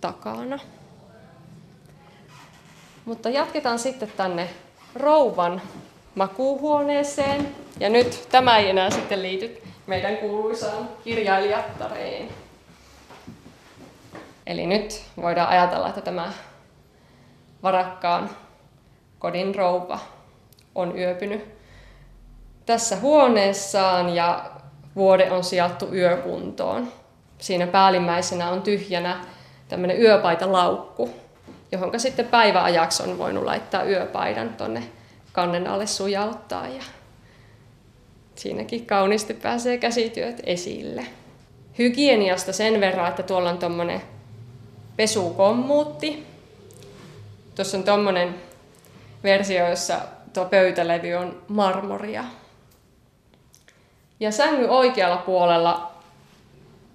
takana. 0.00 0.58
Mutta 3.08 3.28
jatketaan 3.28 3.78
sitten 3.78 4.12
tänne 4.16 4.48
rouvan 4.94 5.62
makuuhuoneeseen. 6.14 7.54
Ja 7.80 7.88
nyt 7.88 8.28
tämä 8.30 8.58
ei 8.58 8.68
enää 8.68 8.90
sitten 8.90 9.22
liity 9.22 9.62
meidän 9.86 10.16
kuuluisaan 10.16 10.88
kirjailijattareen. 11.04 12.28
Eli 14.46 14.66
nyt 14.66 15.02
voidaan 15.16 15.48
ajatella, 15.48 15.88
että 15.88 16.00
tämä 16.00 16.32
varakkaan 17.62 18.30
kodin 19.18 19.54
rouva 19.54 19.98
on 20.74 20.98
yöpynyt 20.98 21.44
tässä 22.66 22.96
huoneessaan 22.96 24.14
ja 24.14 24.50
vuode 24.96 25.30
on 25.30 25.44
sijattu 25.44 25.94
yökuntoon. 25.94 26.92
Siinä 27.38 27.66
päällimmäisenä 27.66 28.50
on 28.50 28.62
tyhjänä 28.62 29.24
tämmöinen 29.68 30.02
yöpaitalaukku, 30.02 31.27
johon 31.72 32.00
sitten 32.00 32.26
päiväajaksi 32.26 33.02
on 33.02 33.18
voinut 33.18 33.44
laittaa 33.44 33.84
yöpaidan 33.84 34.54
tonne 34.54 34.82
kannen 35.32 35.66
alle 35.66 35.86
sujauttaa 35.86 36.68
ja 36.68 36.82
siinäkin 38.34 38.86
kauniisti 38.86 39.34
pääsee 39.34 39.78
käsityöt 39.78 40.40
esille. 40.46 41.06
Hygieniasta 41.78 42.52
sen 42.52 42.80
verran, 42.80 43.08
että 43.08 43.22
tuolla 43.22 43.50
on 43.50 43.58
tuommoinen 43.58 44.02
pesukommuutti. 44.96 46.26
Tuossa 47.54 47.78
on 47.78 47.84
tuommoinen 47.84 48.34
versio, 49.24 49.68
jossa 49.68 49.98
tuo 50.32 50.44
pöytälevy 50.44 51.14
on 51.14 51.42
marmoria. 51.48 52.24
Ja 54.20 54.32
sängy 54.32 54.66
oikealla 54.68 55.16
puolella 55.16 55.97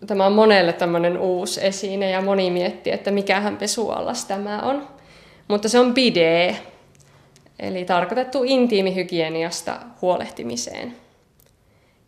tämä 0.07 0.25
on 0.25 0.33
monelle 0.33 0.73
tämmöinen 0.73 1.17
uusi 1.17 1.65
esine 1.65 2.09
ja 2.09 2.21
moni 2.21 2.51
miettii, 2.51 2.93
että 2.93 3.11
mikähän 3.11 3.57
pesuallas 3.57 4.25
tämä 4.25 4.61
on. 4.61 4.87
Mutta 5.47 5.69
se 5.69 5.79
on 5.79 5.93
bide, 5.93 6.57
eli 7.59 7.85
tarkoitettu 7.85 8.43
intiimihygieniasta 8.45 9.79
huolehtimiseen. 10.01 10.95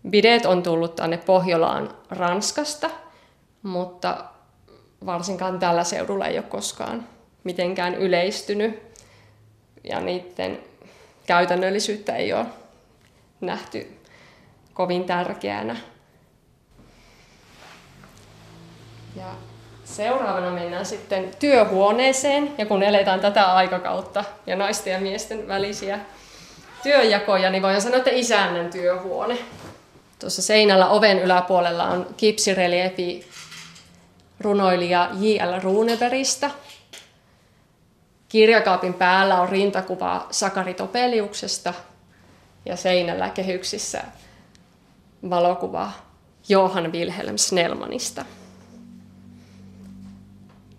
Bidet 0.10 0.46
on 0.46 0.64
tullut 0.64 0.96
tänne 0.96 1.18
Pohjolaan 1.18 1.90
Ranskasta, 2.10 2.90
mutta 3.64 4.26
varsinkaan 5.06 5.60
tällä 5.60 5.84
seudulla 5.84 6.28
ei 6.28 6.38
ole 6.38 6.46
koskaan 6.50 7.04
mitenkään 7.46 7.96
yleistynyt 7.96 8.84
ja 9.84 10.00
niiden 10.00 10.60
käytännöllisyyttä 11.26 12.16
ei 12.16 12.34
ole 12.34 12.46
nähty 13.42 13.98
kovin 14.74 15.04
tärkeänä. 15.04 15.76
Ja 19.16 19.26
seuraavana 19.86 20.52
mennään 20.52 20.86
sitten 20.86 21.32
työhuoneeseen, 21.40 22.52
ja 22.58 22.66
kun 22.66 22.84
eletään 22.84 23.20
tätä 23.20 23.54
aikakautta 23.54 24.24
ja 24.48 24.56
naisten 24.56 24.94
ja 24.94 25.00
miesten 25.00 25.48
välisiä 25.48 26.00
työjakoja, 26.84 27.50
niin 27.50 27.64
voin 27.64 27.82
sanoa, 27.82 27.98
että 27.98 28.12
isännän 28.12 28.70
työhuone. 28.70 29.38
Tuossa 30.20 30.42
seinällä 30.42 30.90
oven 30.90 31.20
yläpuolella 31.20 31.84
on 31.84 32.08
kipsireliefi 32.18 33.30
runoilija 34.40 35.10
J.L. 35.20 35.62
Runebergistä. 35.62 36.52
Kirjakaapin 38.30 38.94
päällä 38.94 39.42
on 39.42 39.50
rintakuva 39.50 40.28
Sakari 40.32 40.74
Topeliuksesta 40.74 41.74
ja 42.66 42.76
seinällä 42.76 43.30
kehyksissä 43.30 44.04
valokuva 45.30 45.92
Johan 46.50 46.92
Wilhelm 46.92 47.38
Snellmanista 47.38 48.26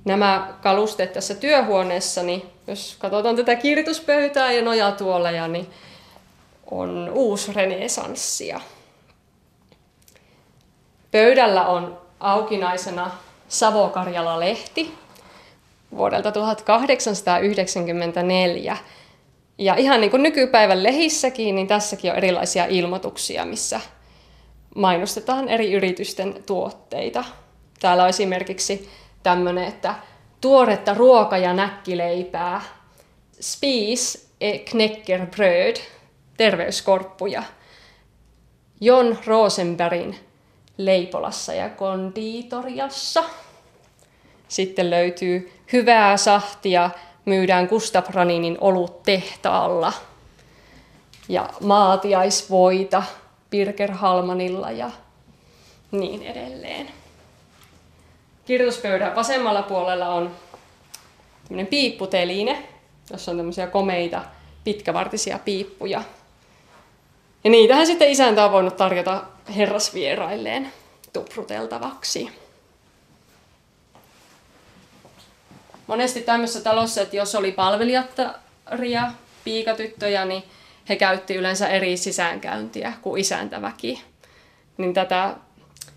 nämä 0.06 0.54
kalusteet 0.62 1.12
tässä 1.12 1.34
työhuoneessa, 1.34 2.22
niin 2.22 2.42
jos 2.66 2.96
katsotaan 2.98 3.36
tätä 3.36 3.56
kirjoituspöytää 3.56 4.52
ja 4.52 4.62
nojatuoleja, 4.62 5.48
niin 5.48 5.66
on 6.70 7.10
uusi 7.14 7.52
renesanssia. 7.52 8.60
Pöydällä 11.10 11.66
on 11.66 11.98
aukinaisena 12.20 13.10
Savo-Karjala-lehti 13.48 14.94
vuodelta 15.96 16.32
1894. 16.32 18.76
Ja 19.58 19.74
ihan 19.74 20.00
niin 20.00 20.10
kuin 20.10 20.22
nykypäivän 20.22 20.82
lehissäkin, 20.82 21.54
niin 21.54 21.66
tässäkin 21.66 22.10
on 22.10 22.16
erilaisia 22.16 22.66
ilmoituksia, 22.66 23.44
missä 23.44 23.80
mainostetaan 24.74 25.48
eri 25.48 25.72
yritysten 25.72 26.34
tuotteita. 26.46 27.24
Täällä 27.80 28.02
on 28.02 28.08
esimerkiksi 28.08 28.88
tämmöinen, 29.26 29.64
että 29.64 29.94
tuoretta 30.40 30.94
ruoka- 30.94 31.38
ja 31.38 31.52
näkkileipää, 31.52 32.60
spis 33.40 34.30
e 34.40 34.58
knäckerbröd, 34.58 35.76
terveyskorppuja, 36.36 37.42
Jon 38.80 39.18
Rosenbergin 39.26 40.16
Leipolassa 40.76 41.54
ja 41.54 41.68
konditoriassa. 41.70 43.24
Sitten 44.48 44.90
löytyy 44.90 45.52
hyvää 45.72 46.16
sahtia, 46.16 46.90
myydään 47.24 47.66
Gustav 47.66 48.04
Raninin 48.10 48.58
olut 48.60 49.02
tehtaalla. 49.02 49.92
ja 51.28 51.48
maatiaisvoita 51.60 53.02
Birger 53.50 53.92
Halmanilla 53.92 54.70
ja 54.70 54.90
niin 55.90 56.22
edelleen. 56.22 56.95
Kirjoituspöydän 58.46 59.16
vasemmalla 59.16 59.62
puolella 59.62 60.08
on 60.08 60.36
tämmöinen 61.44 61.66
piipputeline, 61.66 62.68
jossa 63.10 63.30
on 63.30 63.36
tämmöisiä 63.36 63.66
komeita 63.66 64.24
pitkävartisia 64.64 65.38
piippuja. 65.38 66.02
Ja 67.44 67.50
niitähän 67.50 67.86
sitten 67.86 68.10
isäntä 68.10 68.44
on 68.44 68.52
voinut 68.52 68.76
tarjota 68.76 69.24
herrasvierailleen 69.56 70.72
tupruteltavaksi. 71.12 72.30
Monesti 75.86 76.22
tämmöisessä 76.22 76.60
talossa, 76.60 77.02
että 77.02 77.16
jos 77.16 77.34
oli 77.34 77.52
palvelijattaria, 77.52 79.12
piikatyttöjä, 79.44 80.24
niin 80.24 80.42
he 80.88 80.96
käytti 80.96 81.34
yleensä 81.34 81.68
eri 81.68 81.96
sisäänkäyntiä 81.96 82.92
kuin 83.02 83.20
isäntäväki. 83.20 84.02
Niin 84.76 84.94
tätä 84.94 85.34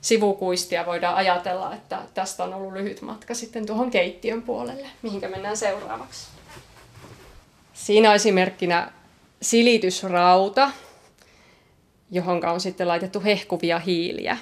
sivukuistia 0.02 0.86
voidaan 0.86 1.16
ajatella, 1.16 1.76
että 1.76 2.00
tästä 2.14 2.44
on 2.44 2.54
ollut 2.54 2.74
lyhyt 2.74 3.02
matka 3.02 3.34
sitten 3.34 3.66
tuohon 3.66 3.92
keittiön 3.92 4.42
puolelle, 4.42 4.88
mihinkä 5.02 5.30
mennään 5.30 5.58
seuraavaksi. 5.58 6.28
Siinä 7.74 8.10
on 8.10 8.16
esimerkkinä 8.16 8.92
silitysrauta, 9.42 10.72
johon 12.12 12.46
on 12.46 12.62
sitten 12.62 12.88
laitettu 12.88 13.22
hehkuvia 13.24 13.80
hiiliä, 13.80 14.38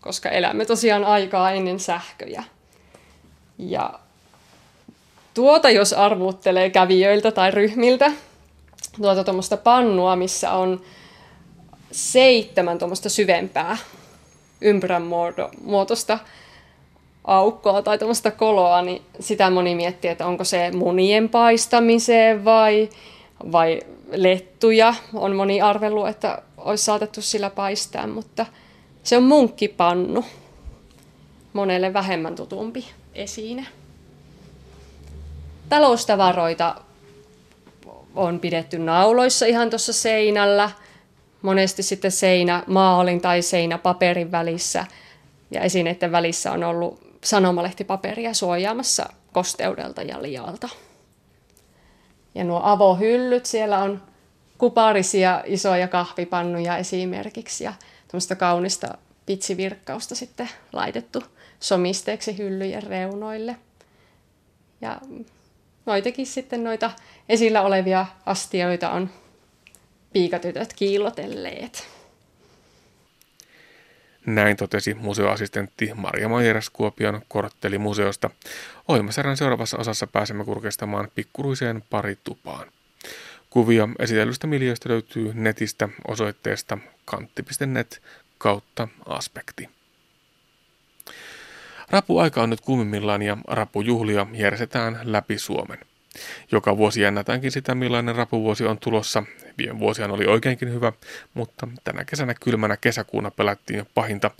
koska 0.00 0.28
elämme 0.28 0.64
tosiaan 0.64 1.04
aikaa 1.04 1.50
ennen 1.50 1.80
sähköjä. 1.80 2.44
Ja 3.58 4.00
tuota 5.34 5.70
jos 5.70 5.92
arvuttelee 5.92 6.70
kävijöiltä 6.70 7.30
tai 7.30 7.50
ryhmiltä, 7.50 8.12
tuota 8.96 9.24
tuommoista 9.24 9.56
pannua, 9.56 10.16
missä 10.16 10.52
on 10.52 10.80
seitsemän 11.92 12.78
tuommoista 12.78 13.08
syvempää 13.08 13.76
ympyrän 14.60 15.02
muotoista 15.62 16.18
aukkoa 17.24 17.82
tai 17.82 17.98
tuommoista 17.98 18.30
koloa, 18.30 18.82
niin 18.82 19.02
sitä 19.20 19.50
moni 19.50 19.74
miettii, 19.74 20.10
että 20.10 20.26
onko 20.26 20.44
se 20.44 20.70
munien 20.70 21.28
paistamiseen 21.28 22.44
vai, 22.44 22.88
vai 23.52 23.80
lettuja. 24.12 24.94
On 25.14 25.36
moni 25.36 25.60
arvelu, 25.60 26.06
että 26.06 26.42
olisi 26.56 26.84
saatettu 26.84 27.22
sillä 27.22 27.50
paistaa, 27.50 28.06
mutta 28.06 28.46
se 29.02 29.16
on 29.16 29.22
munkkipannu. 29.22 30.24
Monelle 31.52 31.92
vähemmän 31.92 32.34
tutumpi 32.34 32.84
esine. 33.14 33.66
Taloustavaroita 35.68 36.74
on 38.14 38.40
pidetty 38.40 38.78
nauloissa 38.78 39.46
ihan 39.46 39.70
tuossa 39.70 39.92
seinällä. 39.92 40.70
Monesti 41.42 41.82
sitten 41.82 42.12
seinä 42.12 42.62
maalin 42.66 43.20
tai 43.20 43.42
seinä 43.42 43.78
paperin 43.78 44.32
välissä. 44.32 44.86
Ja 45.50 45.60
esineiden 45.60 46.12
välissä 46.12 46.52
on 46.52 46.64
ollut 46.64 47.18
sanomalehtipaperia 47.24 48.34
suojaamassa 48.34 49.12
kosteudelta 49.32 50.02
ja 50.02 50.22
lialta. 50.22 50.68
Ja 52.34 52.44
nuo 52.44 52.60
avohyllyt, 52.62 53.46
siellä 53.46 53.78
on 53.78 54.02
kuparisia 54.58 55.42
isoja 55.46 55.88
kahvipannuja 55.88 56.76
esimerkiksi 56.76 57.64
ja 57.64 57.72
tämmöistä 58.08 58.36
kaunista 58.36 58.98
pitsivirkkausta 59.26 60.14
sitten 60.14 60.48
laitettu 60.72 61.22
somisteeksi 61.60 62.38
hyllyjen 62.38 62.82
reunoille. 62.82 63.56
Ja 64.80 65.00
noitakin 65.86 66.26
sitten 66.26 66.64
noita 66.64 66.90
esillä 67.28 67.62
olevia 67.62 68.06
astioita 68.26 68.90
on 68.90 69.10
piikatytöt 70.12 70.72
kiillotelleet. 70.72 71.88
Näin 74.26 74.56
totesi 74.56 74.94
museoassistentti 74.94 75.90
Maria 75.94 76.28
Majeras 76.28 76.70
Kuopion 76.70 77.22
korttelimuseosta. 77.28 78.30
Ohjelmasarjan 78.88 79.36
seuraavassa 79.36 79.78
osassa 79.78 80.06
pääsemme 80.06 80.44
kurkistamaan 80.44 81.08
pikkuruiseen 81.14 81.82
paritupaan. 81.90 82.68
Kuvia 83.50 83.88
esitellystä 83.98 84.46
miljöistä 84.46 84.88
löytyy 84.88 85.32
netistä 85.34 85.88
osoitteesta 86.08 86.78
kantti.net 87.04 88.02
kautta 88.38 88.88
aspekti. 89.06 89.68
Rapuaika 91.90 92.42
on 92.42 92.50
nyt 92.50 92.60
kuumimmillaan 92.60 93.22
ja 93.22 93.36
rapujuhlia 93.48 94.26
järjestetään 94.32 95.00
läpi 95.02 95.38
Suomen. 95.38 95.78
Joka 96.52 96.76
vuosi 96.76 97.00
jännätäänkin 97.00 97.52
sitä, 97.52 97.74
millainen 97.74 98.14
rapuvuosi 98.14 98.66
on 98.66 98.78
tulossa. 98.78 99.22
Viime 99.58 99.78
vuosihan 99.78 100.10
oli 100.10 100.26
oikeinkin 100.26 100.72
hyvä, 100.72 100.92
mutta 101.34 101.68
tänä 101.84 102.04
kesänä 102.04 102.34
kylmänä 102.34 102.76
kesäkuuna 102.76 103.30
pelättiin 103.30 103.78
jo 103.78 103.86
pahinta. 103.94 104.30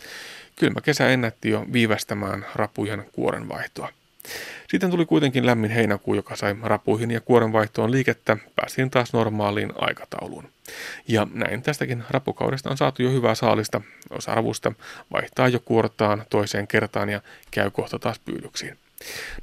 Kylmä 0.55 0.81
kesä 0.81 1.09
ennätti 1.09 1.49
jo 1.49 1.65
viivästämään 1.73 2.45
rapujen 2.55 3.05
kuorenvaihtoa. 3.11 3.89
Sitten 4.69 4.89
tuli 4.89 5.05
kuitenkin 5.05 5.45
lämmin 5.45 5.71
heinäkuu, 5.71 6.13
joka 6.13 6.35
sai 6.35 6.55
rapuihin 6.63 7.11
ja 7.11 7.21
kuorenvaihtoon 7.21 7.91
liikettä, 7.91 8.37
päästiin 8.55 8.89
taas 8.89 9.13
normaaliin 9.13 9.73
aikatauluun. 9.75 10.49
Ja 11.07 11.27
näin 11.33 11.61
tästäkin 11.61 12.03
rapukaudesta 12.09 12.69
on 12.69 12.77
saatu 12.77 13.03
jo 13.03 13.11
hyvää 13.11 13.35
saalista. 13.35 13.81
Osa 14.09 14.35
ravusta 14.35 14.71
vaihtaa 15.11 15.47
jo 15.47 15.59
kuortaan 15.59 16.25
toiseen 16.29 16.67
kertaan 16.67 17.09
ja 17.09 17.21
käy 17.51 17.71
kohta 17.71 17.99
taas 17.99 18.19
pyydyksiin. 18.19 18.77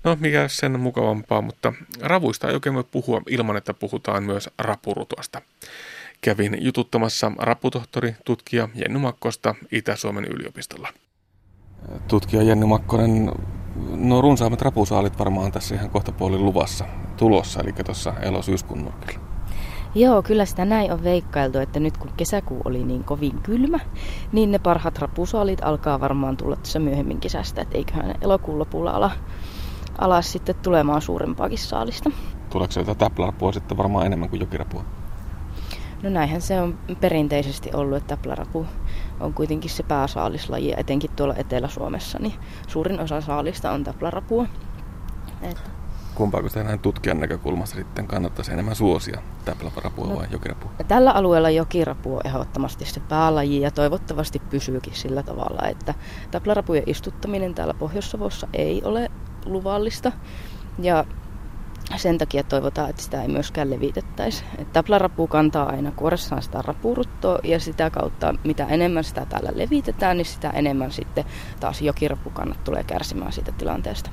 No, 0.04 0.16
mikä 0.20 0.48
sen 0.48 0.80
mukavampaa, 0.80 1.42
mutta 1.42 1.72
ravuista 2.00 2.48
ei 2.48 2.54
oikein 2.54 2.74
voi 2.74 2.84
puhua 2.84 3.22
ilman, 3.28 3.56
että 3.56 3.74
puhutaan 3.74 4.22
myös 4.22 4.50
rapurutosta. 4.58 5.42
Kävin 6.20 6.56
jututtamassa 6.60 7.32
raputohtori, 7.38 8.16
tutkija 8.24 8.68
Jenny 8.74 8.98
Makkosta 8.98 9.54
Itä-Suomen 9.72 10.24
yliopistolla. 10.24 10.88
Tutkija 12.08 12.42
Jenny 12.42 12.66
Makkonen, 12.66 13.32
no 13.90 14.20
runsaammat 14.20 14.62
rapusaalit 14.62 15.18
varmaan 15.18 15.52
tässä 15.52 15.74
ihan 15.74 15.90
kohta 15.90 16.12
puolin 16.12 16.44
luvassa 16.44 16.84
tulossa, 17.16 17.60
eli 17.60 17.72
tuossa 17.72 18.14
elosyyskuun 18.22 18.84
nurkilla. 18.84 19.27
Joo, 19.98 20.22
kyllä 20.22 20.44
sitä 20.44 20.64
näin 20.64 20.92
on 20.92 21.04
veikkailtu, 21.04 21.58
että 21.58 21.80
nyt 21.80 21.96
kun 21.96 22.10
kesäkuu 22.16 22.60
oli 22.64 22.84
niin 22.84 23.04
kovin 23.04 23.42
kylmä, 23.42 23.78
niin 24.32 24.50
ne 24.50 24.58
parhaat 24.58 24.98
rapusaalit 24.98 25.64
alkaa 25.64 26.00
varmaan 26.00 26.36
tulla 26.36 26.56
tässä 26.56 26.78
myöhemmin 26.78 27.20
kesästä, 27.20 27.62
että 27.62 27.78
eiköhän 27.78 28.14
elokuun 28.20 28.58
lopulla 28.58 28.90
ala, 28.90 29.10
ala 29.98 30.22
sitten 30.22 30.54
tulemaan 30.54 31.02
suurempaakin 31.02 31.58
saalista. 31.58 32.10
Tuleeko 32.50 32.72
se 32.72 32.80
jotain 32.80 32.98
täplärapua 32.98 33.52
sitten 33.52 33.78
varmaan 33.78 34.06
enemmän 34.06 34.28
kuin 34.28 34.40
jokirapua? 34.40 34.84
No 36.02 36.10
näinhän 36.10 36.40
se 36.40 36.60
on 36.60 36.78
perinteisesti 37.00 37.70
ollut, 37.74 37.96
että 37.96 38.16
täplärapu 38.16 38.66
on 39.20 39.34
kuitenkin 39.34 39.70
se 39.70 39.82
pääsaalislaji, 39.82 40.74
etenkin 40.76 41.10
tuolla 41.16 41.34
Etelä-Suomessa, 41.34 42.18
niin 42.18 42.34
suurin 42.68 43.00
osa 43.00 43.20
saalista 43.20 43.70
on 43.70 43.84
täplärapua. 43.84 44.46
Että 45.42 45.77
kumpaako 46.18 46.48
sitä 46.48 46.64
näin 46.64 46.78
tutkijan 46.78 47.20
näkökulmasta 47.20 47.76
sitten 47.76 48.06
kannattaisi 48.06 48.52
enemmän 48.52 48.74
suosia, 48.74 49.20
täpläparapua 49.44 50.06
no, 50.06 50.16
vai 50.16 50.26
jokirapua? 50.30 50.70
Tällä 50.88 51.10
alueella 51.10 51.50
jokirapu 51.50 52.16
on 52.16 52.20
ehdottomasti 52.24 52.84
se 52.84 53.00
päälaji 53.00 53.60
ja 53.60 53.70
toivottavasti 53.70 54.38
pysyykin 54.50 54.94
sillä 54.94 55.22
tavalla, 55.22 55.68
että 55.68 55.94
täplärapujen 56.30 56.82
istuttaminen 56.86 57.54
täällä 57.54 57.74
Pohjois-Savossa 57.74 58.48
ei 58.52 58.82
ole 58.84 59.10
luvallista 59.46 60.12
ja 60.78 61.04
sen 61.96 62.18
takia 62.18 62.42
toivotaan, 62.44 62.90
että 62.90 63.02
sitä 63.02 63.22
ei 63.22 63.28
myöskään 63.28 63.70
levitettäisi. 63.70 64.44
Täplärapu 64.72 65.26
kantaa 65.26 65.68
aina 65.68 65.90
kuoressaan 65.90 66.42
sitä 66.42 66.62
rapuruttoa 66.62 67.38
ja 67.44 67.60
sitä 67.60 67.90
kautta 67.90 68.34
mitä 68.44 68.64
enemmän 68.64 69.04
sitä 69.04 69.26
täällä 69.26 69.50
levitetään, 69.54 70.16
niin 70.16 70.26
sitä 70.26 70.50
enemmän 70.50 70.92
sitten 70.92 71.24
taas 71.60 71.82
jokirapukannat 71.82 72.64
tulee 72.64 72.84
kärsimään 72.84 73.32
siitä 73.32 73.52
tilanteesta. 73.52 74.10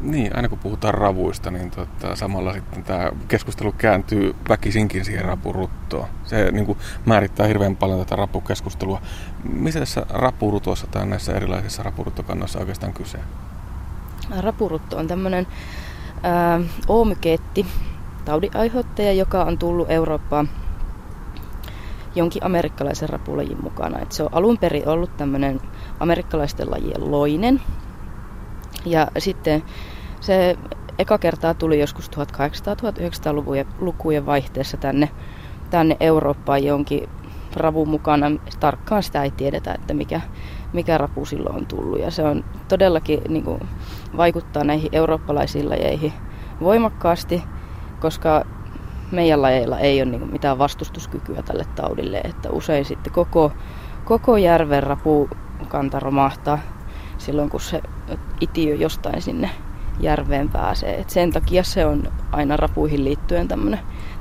Niin, 0.00 0.36
aina 0.36 0.48
kun 0.48 0.58
puhutaan 0.58 0.94
ravuista, 0.94 1.50
niin 1.50 1.70
tota, 1.70 2.16
samalla 2.16 2.52
sitten 2.52 2.84
tämä 2.84 3.10
keskustelu 3.28 3.72
kääntyy 3.72 4.36
väkisinkin 4.48 5.04
siihen 5.04 5.24
rapuruttoon. 5.24 6.08
Se 6.24 6.50
niin 6.50 6.66
kuin, 6.66 6.78
määrittää 7.04 7.46
hirveän 7.46 7.76
paljon 7.76 7.98
tätä 7.98 8.16
rapukeskustelua. 8.16 9.02
Missä 9.44 9.80
tässä 9.80 10.06
rapurutossa 10.08 10.86
tai 10.86 11.06
näissä 11.06 11.32
erilaisissa 11.32 11.82
rapuruttokannoissa 11.82 12.58
oikeastaan 12.58 12.92
kyse? 12.92 13.18
Rapurutto 14.40 14.96
on 14.96 15.06
tämmöinen 15.06 15.46
oomykeetti, 16.88 17.66
taudinaiheuttaja, 18.24 19.12
joka 19.12 19.44
on 19.44 19.58
tullut 19.58 19.90
Eurooppaan 19.90 20.48
jonkin 22.14 22.44
amerikkalaisen 22.44 23.08
rapulajin 23.08 23.62
mukana. 23.62 23.98
Et 23.98 24.12
se 24.12 24.22
on 24.22 24.28
alun 24.32 24.58
perin 24.58 24.88
ollut 24.88 25.16
tämmöinen 25.16 25.60
amerikkalaisten 26.00 26.70
lajien 26.70 27.10
loinen, 27.10 27.60
ja 28.84 29.06
sitten 29.18 29.62
se 30.20 30.56
eka 30.98 31.18
kertaa 31.18 31.54
tuli 31.54 31.80
joskus 31.80 32.10
1800-1900-lukujen 32.10 34.26
vaihteessa 34.26 34.76
tänne, 34.76 35.10
tänne 35.70 35.96
Eurooppaan 36.00 36.64
jonkin 36.64 37.08
ravun 37.56 37.88
mukana. 37.88 38.26
Tarkkaan 38.60 39.02
sitä 39.02 39.22
ei 39.22 39.30
tiedetä, 39.30 39.74
että 39.74 39.94
mikä, 39.94 40.20
mikä 40.72 40.98
rapu 40.98 41.24
silloin 41.24 41.56
on 41.56 41.66
tullut. 41.66 42.00
Ja 42.00 42.10
se 42.10 42.22
on 42.22 42.44
todellakin 42.68 43.20
niin 43.28 43.44
kuin, 43.44 43.60
vaikuttaa 44.16 44.64
näihin 44.64 44.88
eurooppalaisiin 44.92 45.68
lajeihin 45.68 46.12
voimakkaasti, 46.60 47.42
koska 48.00 48.44
meidän 49.12 49.42
lajeilla 49.42 49.78
ei 49.78 50.02
ole 50.02 50.10
niin 50.10 50.32
mitään 50.32 50.58
vastustuskykyä 50.58 51.42
tälle 51.42 51.64
taudille, 51.74 52.18
että 52.18 52.50
usein 52.50 52.84
sitten 52.84 53.12
koko, 53.12 53.52
koko 54.04 54.36
järven 54.36 54.82
rapukanta 54.82 56.00
romahtaa 56.00 56.58
silloin, 57.20 57.50
kun 57.50 57.60
se 57.60 57.82
itiö 58.40 58.74
jostain 58.74 59.22
sinne 59.22 59.50
järveen 60.00 60.48
pääsee. 60.48 61.00
Et 61.00 61.10
sen 61.10 61.32
takia 61.32 61.64
se 61.64 61.86
on 61.86 62.12
aina 62.32 62.56
rapuihin 62.56 63.04
liittyen 63.04 63.48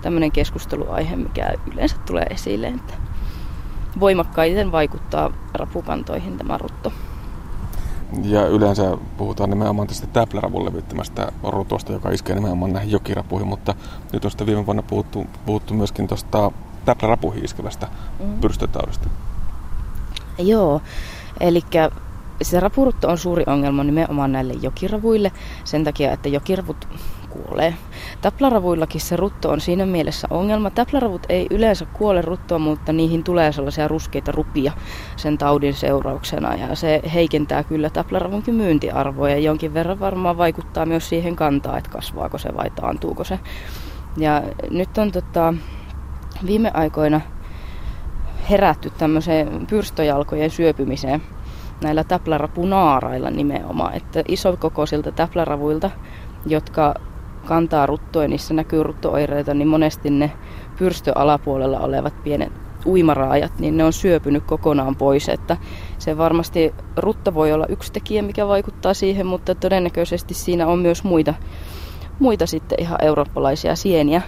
tämmöinen 0.02 0.32
keskusteluaihe, 0.32 1.16
mikä 1.16 1.54
yleensä 1.74 1.96
tulee 2.06 2.26
esille. 2.30 2.68
Että 2.68 2.94
voimakkaiten 4.00 4.72
vaikuttaa 4.72 5.32
rapukantoihin 5.54 6.38
tämä 6.38 6.58
rutto. 6.58 6.94
Ja 8.24 8.48
yleensä 8.48 8.98
puhutaan 9.18 9.50
nimenomaan 9.50 9.88
tästä 9.88 10.08
täpläravun 10.08 10.66
levittämästä 10.66 11.32
rutosta, 11.44 11.94
joka 11.94 12.10
iskee 12.10 12.36
nimenomaan 12.36 12.74
näihin 12.74 12.92
jokirapuihin, 12.92 13.48
mutta 13.48 13.76
nyt 14.14 14.26
on 14.26 14.32
viime 14.46 14.66
vuonna 14.66 14.84
puhuttu, 14.84 15.28
puhuttu 15.46 15.74
myöskin 15.74 16.08
tuosta 16.08 16.52
täplärapuihin 16.86 17.46
iskevästä 17.46 17.88
mm. 18.20 18.40
pyrstötaudista. 18.42 19.10
Joo, 20.38 20.82
eli 21.40 21.62
se 22.42 22.60
rapurutto 22.60 23.08
on 23.08 23.18
suuri 23.18 23.44
ongelma 23.48 23.84
nimenomaan 23.84 24.32
näille 24.32 24.54
jokiravuille 24.62 25.32
sen 25.64 25.84
takia, 25.84 26.12
että 26.12 26.30
jokiravut 26.30 26.88
kuolee. 27.30 27.76
Täplaravuillakin 28.22 29.02
se 29.02 29.16
rutto 29.16 29.50
on 29.50 29.62
siinä 29.62 29.86
mielessä 29.86 30.28
ongelma. 30.30 30.70
Täpläravut 30.70 31.26
ei 31.30 31.48
yleensä 31.50 31.86
kuole 31.86 32.22
ruttoa, 32.22 32.60
mutta 32.60 32.94
niihin 32.94 33.24
tulee 33.24 33.52
sellaisia 33.52 33.88
ruskeita 33.88 34.32
rupia 34.32 34.72
sen 35.16 35.38
taudin 35.38 35.74
seurauksena 35.74 36.56
ja 36.56 36.76
se 36.76 37.02
heikentää 37.14 37.64
kyllä 37.64 37.90
täpläravunkin 37.90 38.56
myyntiarvoa 38.56 39.30
ja 39.30 39.40
jonkin 39.40 39.74
verran 39.74 40.00
varmaan 40.00 40.38
vaikuttaa 40.38 40.86
myös 40.86 41.10
siihen 41.10 41.36
kantaa, 41.36 41.78
että 41.78 41.90
kasvaako 41.90 42.38
se 42.38 42.56
vai 42.56 42.70
taantuuko 42.70 43.24
se. 43.24 43.40
Ja 44.18 44.44
nyt 44.70 44.98
on 44.98 45.12
tota, 45.12 45.54
viime 46.46 46.72
aikoina 46.74 47.22
herätty 48.50 48.90
tämmöiseen 48.90 49.68
pyrstöjalkojen 49.68 50.50
syöpymiseen 50.50 51.22
näillä 51.84 52.04
täplärapunaarailla 52.04 53.30
nimenomaan, 53.30 53.94
että 53.94 54.24
isokokoisilta 54.28 55.12
täpläravuilta, 55.12 55.92
jotka 56.46 56.96
kantaa 57.46 57.86
ruttoa 57.86 58.22
ja 58.22 58.28
niissä 58.28 58.54
näkyy 58.54 58.84
ruttooireita, 58.84 59.54
niin 59.54 59.68
monesti 59.68 60.10
ne 60.10 60.32
pyrstöalapuolella 60.78 61.80
olevat 61.80 62.24
pienet 62.24 62.54
uimaraajat, 62.86 63.60
niin 63.60 63.78
ne 63.78 63.84
on 63.84 63.94
syöpynyt 63.94 64.44
kokonaan 64.44 64.96
pois. 64.96 65.30
Että 65.30 65.58
se 65.98 66.18
varmasti 66.18 66.74
rutta 66.98 67.34
voi 67.34 67.54
olla 67.54 67.66
yksi 67.70 67.94
tekijä, 67.94 68.22
mikä 68.22 68.48
vaikuttaa 68.48 68.94
siihen, 68.94 69.26
mutta 69.26 69.56
todennäköisesti 69.56 70.34
siinä 70.34 70.68
on 70.68 70.80
myös 70.80 71.04
muita, 71.04 71.34
muita 72.20 72.46
sitten 72.46 72.82
ihan 72.82 72.98
eurooppalaisia 73.02 73.76
sieniä, 73.76 74.22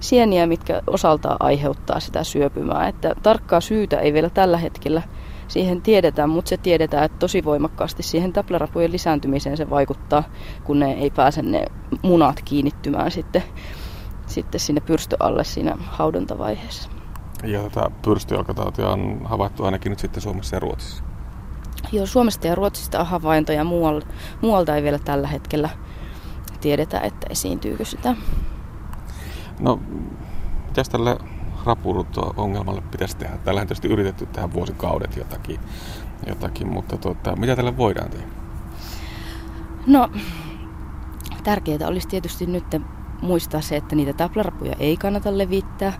sieniä, 0.00 0.46
mitkä 0.46 0.82
osaltaan 0.86 1.36
aiheuttaa 1.40 2.00
sitä 2.00 2.24
syöpymää. 2.24 2.88
Että 2.88 3.14
tarkkaa 3.22 3.60
syytä 3.60 4.00
ei 4.00 4.12
vielä 4.12 4.30
tällä 4.30 4.58
hetkellä 4.58 5.02
siihen 5.52 5.82
tiedetään, 5.82 6.30
mutta 6.30 6.48
se 6.48 6.56
tiedetään, 6.56 7.04
että 7.04 7.18
tosi 7.18 7.44
voimakkaasti 7.44 8.02
siihen 8.02 8.32
täplärapujen 8.32 8.92
lisääntymiseen 8.92 9.56
se 9.56 9.70
vaikuttaa, 9.70 10.24
kun 10.64 10.78
ne 10.78 10.92
ei 10.92 11.10
pääse 11.10 11.42
ne 11.42 11.66
munat 12.02 12.42
kiinnittymään 12.44 13.10
sitten, 13.10 13.42
sitten 14.26 14.60
sinne 14.60 14.80
pyrstöalle 14.80 15.44
siinä 15.44 15.76
haudontavaiheessa. 15.80 16.90
Ja 17.44 17.62
tätä 17.62 17.90
pyrstöjalkatautia 18.04 18.88
on 18.88 19.20
havaittu 19.24 19.64
ainakin 19.64 19.90
nyt 19.90 19.98
sitten 19.98 20.22
Suomessa 20.22 20.56
ja 20.56 20.60
Ruotsissa. 20.60 21.04
Joo, 21.92 22.06
Suomesta 22.06 22.46
ja 22.46 22.54
Ruotsista 22.54 23.00
on 23.00 23.06
havaintoja, 23.06 23.64
muualta, 23.64 24.06
muualta 24.40 24.76
ei 24.76 24.82
vielä 24.82 24.98
tällä 24.98 25.28
hetkellä 25.28 25.68
tiedetä, 26.60 27.00
että 27.00 27.26
esiintyykö 27.30 27.84
sitä. 27.84 28.16
No, 29.60 29.80
mitäs 30.66 30.88
tälle 30.88 31.16
rapurutto-ongelmalle 31.64 32.82
pitäisi 32.90 33.16
tehdä? 33.16 33.36
Tällä 33.36 33.60
on 33.60 33.66
tietysti 33.66 33.88
yritetty 33.88 34.26
tehdä 34.26 34.52
vuosikaudet 34.52 35.16
jotakin, 35.16 35.60
jotakin 36.26 36.68
mutta 36.68 36.96
tuota, 36.96 37.36
mitä 37.36 37.56
tälle 37.56 37.76
voidaan 37.76 38.10
tehdä? 38.10 38.26
No, 39.86 40.10
tärkeää 41.44 41.88
olisi 41.88 42.08
tietysti 42.08 42.46
nyt 42.46 42.64
muistaa 43.22 43.60
se, 43.60 43.76
että 43.76 43.96
niitä 43.96 44.12
taplarapuja 44.12 44.76
ei 44.78 44.96
kannata 44.96 45.38
levittää, 45.38 45.92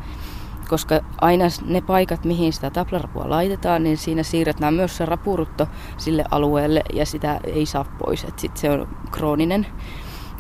koska 0.69 1.01
aina 1.21 1.45
ne 1.67 1.81
paikat, 1.81 2.25
mihin 2.25 2.53
sitä 2.53 2.71
taplarapua 2.71 3.31
laitetaan, 3.31 3.83
niin 3.83 3.97
siinä 3.97 4.23
siirretään 4.23 4.75
myös 4.75 4.97
se 4.97 5.07
rapurutto 5.07 5.69
sille 5.97 6.25
alueelle 6.31 6.83
ja 6.93 7.07
sitä 7.07 7.41
ei 7.45 7.67
saa 7.67 7.85
pois. 7.85 8.21
Sitten 8.21 8.61
se 8.61 8.71
on 8.71 8.89
krooninen 9.11 9.67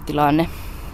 tilanne 0.06 0.48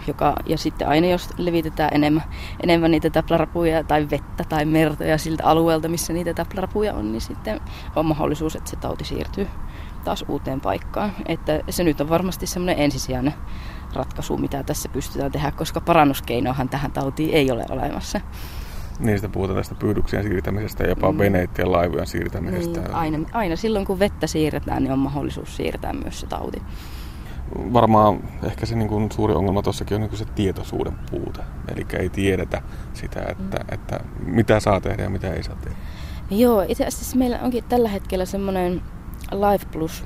joka, 0.08 0.34
ja 0.46 0.58
sitten 0.58 0.88
aina 0.88 1.06
jos 1.06 1.28
levitetään 1.38 1.90
enemmän, 1.92 2.22
enemmän 2.62 2.90
niitä 2.90 3.10
täplarapuja 3.10 3.84
tai 3.84 4.10
vettä 4.10 4.44
tai 4.48 4.64
mertoja 4.64 5.18
siltä 5.18 5.44
alueelta, 5.44 5.88
missä 5.88 6.12
niitä 6.12 6.34
täplarapuja 6.34 6.94
on, 6.94 7.12
niin 7.12 7.20
sitten 7.20 7.60
on 7.96 8.06
mahdollisuus, 8.06 8.56
että 8.56 8.70
se 8.70 8.76
tauti 8.76 9.04
siirtyy 9.04 9.46
taas 10.04 10.24
uuteen 10.28 10.60
paikkaan. 10.60 11.12
Että 11.26 11.60
se 11.70 11.84
nyt 11.84 12.00
on 12.00 12.08
varmasti 12.08 12.46
semmoinen 12.46 12.78
ensisijainen 12.78 13.34
ratkaisu, 13.94 14.36
mitä 14.36 14.62
tässä 14.62 14.88
pystytään 14.88 15.32
tehdä, 15.32 15.50
koska 15.50 15.80
parannuskeinoahan 15.80 16.68
tähän 16.68 16.92
tautiin 16.92 17.34
ei 17.34 17.50
ole 17.50 17.64
olemassa. 17.70 18.20
Niistä 18.98 19.28
puhutaan 19.28 19.56
tästä 19.56 19.74
pyydyksien 19.74 20.22
siirtämisestä 20.22 20.84
ja 20.84 20.88
jopa 20.88 21.12
mm. 21.12 21.18
veneiden 21.18 21.54
ja 21.58 21.72
laivojen 21.72 22.06
siirtämisestä. 22.06 22.80
Niin, 22.80 22.94
aina, 22.94 23.18
aina 23.32 23.56
silloin 23.56 23.86
kun 23.86 23.98
vettä 23.98 24.26
siirretään, 24.26 24.82
niin 24.82 24.92
on 24.92 24.98
mahdollisuus 24.98 25.56
siirtää 25.56 25.92
myös 25.92 26.20
se 26.20 26.26
tauti 26.26 26.62
varmaan 27.54 28.20
ehkä 28.42 28.66
se 28.66 28.76
niin 28.76 28.88
kuin 28.88 29.12
suuri 29.12 29.34
ongelma 29.34 29.62
tuossakin 29.62 29.94
on 29.94 30.00
niin 30.00 30.08
kuin 30.08 30.18
se 30.18 30.24
tietoisuuden 30.24 30.98
puute. 31.10 31.40
Eli 31.74 31.86
ei 31.98 32.08
tiedetä 32.08 32.62
sitä, 32.94 33.20
että, 33.20 33.56
mm. 33.56 33.74
että 33.74 34.00
mitä 34.24 34.60
saa 34.60 34.80
tehdä 34.80 35.02
ja 35.02 35.10
mitä 35.10 35.32
ei 35.32 35.42
saa 35.42 35.56
tehdä. 35.64 35.76
Joo, 36.30 36.64
itse 36.68 36.86
asiassa 36.86 37.16
meillä 37.16 37.38
onkin 37.42 37.64
tällä 37.64 37.88
hetkellä 37.88 38.24
semmoinen 38.24 38.82
Life 39.32 39.66
Plus 39.72 40.04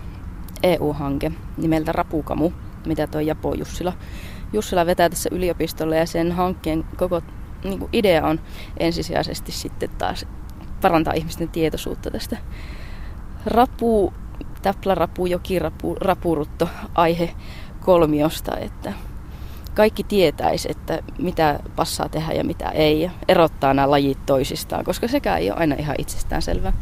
EU-hanke 0.63 1.33
nimeltä 1.57 1.93
Rapukamu, 1.93 2.51
mitä 2.87 3.07
tuo 3.07 3.21
Japo 3.21 3.55
Jussila, 3.55 3.93
Jussila 4.53 4.87
vetää 4.87 5.09
tässä 5.09 5.29
yliopistolla 5.33 5.97
ja 5.97 6.07
sen 6.07 6.33
hankkeen 6.33 6.85
koko 6.97 7.23
niin 7.65 7.79
kuin 7.79 7.89
idea 7.93 8.27
on 8.27 8.41
ensisijaisesti 8.77 9.53
sitten 9.53 9.91
taas 9.99 10.27
parantaa 10.81 11.15
ihmisten 11.15 11.49
tietoisuutta 11.49 12.11
tästä 12.11 12.37
rapu 13.47 14.13
täplärapu, 14.63 15.27
jokirapu, 15.27 15.97
rapurutto 16.01 16.69
aihe 16.95 17.35
kolmiosta, 17.81 18.57
että 18.57 18.93
kaikki 19.75 20.05
tietäisi, 20.05 20.71
että 20.71 21.03
mitä 21.19 21.61
passaa 21.77 22.09
tehdä 22.09 22.33
ja 22.33 22.45
mitä 22.45 22.71
ei, 22.71 23.01
ja 23.01 23.11
erottaa 23.29 23.75
nämä 23.75 23.91
lajit 23.91 24.27
toisistaan, 24.27 24.85
koska 24.85 25.09
sekään 25.09 25.39
ei 25.39 25.51
ole 25.51 25.59
aina 25.59 25.77
ihan 25.79 25.97
itsestään 25.99 26.43
selvää. 26.43 26.73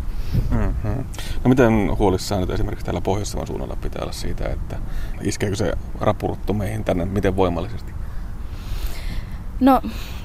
Mm-hmm. 0.51 1.05
No 1.45 1.49
miten 1.49 1.99
huolissaan 1.99 2.41
nyt 2.41 2.51
esimerkiksi 2.51 2.85
täällä 2.85 3.01
pohjois 3.01 3.37
suunnalla 3.47 3.77
pitää 3.77 4.03
olla 4.03 4.13
siitä, 4.13 4.49
että 4.49 4.77
iskeekö 5.23 5.57
se 5.57 5.73
rapurutto 6.01 6.53
meihin 6.53 6.85
tänne, 6.85 7.05
miten 7.05 7.37
voimallisesti? 7.37 7.90
No 9.61 9.81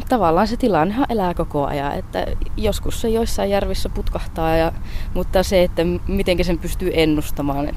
tavallaan 0.10 0.48
se 0.48 0.58
tilannehan 0.58 1.06
elää 1.10 1.34
koko 1.34 1.66
ajan, 1.66 1.96
että 1.96 2.26
joskus 2.58 3.02
se 3.02 3.10
joissain 3.10 3.50
järvissä 3.50 3.90
putkahtaa, 3.90 4.56
ja, 4.56 4.72
mutta 5.14 5.44
se, 5.44 5.64
että 5.64 5.82
miten 6.08 6.46
sen 6.46 6.60
pystyy 6.60 6.92
ennustamaan, 6.94 7.70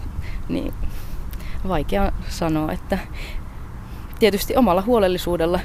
niin 0.48 0.74
vaikea 1.68 2.12
sanoa, 2.28 2.72
että 2.72 2.98
tietysti 4.18 4.56
omalla 4.56 4.82
huolellisuudella 4.82 5.61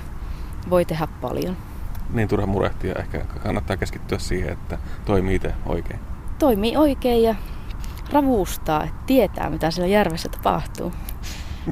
voi 0.69 0.85
tehdä 0.85 1.07
paljon. 1.21 1.57
Niin 2.13 2.27
turha 2.27 2.47
murehtia, 2.47 2.93
ehkä 2.95 3.25
kannattaa 3.43 3.77
keskittyä 3.77 4.19
siihen, 4.19 4.53
että 4.53 4.77
toimii 5.05 5.35
itse 5.35 5.53
oikein. 5.65 5.99
Toimii 6.39 6.77
oikein 6.77 7.23
ja 7.23 7.35
ravuustaa, 8.11 8.83
että 8.83 9.03
tietää 9.05 9.49
mitä 9.49 9.71
siellä 9.71 9.87
järvessä 9.87 10.29
tapahtuu. 10.29 10.91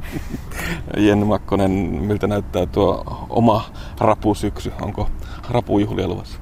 Jenny 1.06 1.24
Makkonen, 1.24 1.70
miltä 2.00 2.26
näyttää 2.26 2.66
tuo 2.66 3.04
oma 3.28 3.70
rapusyksy? 4.00 4.72
Onko 4.82 5.08
rapujuhlia 5.50 6.08
luvassa? 6.08 6.38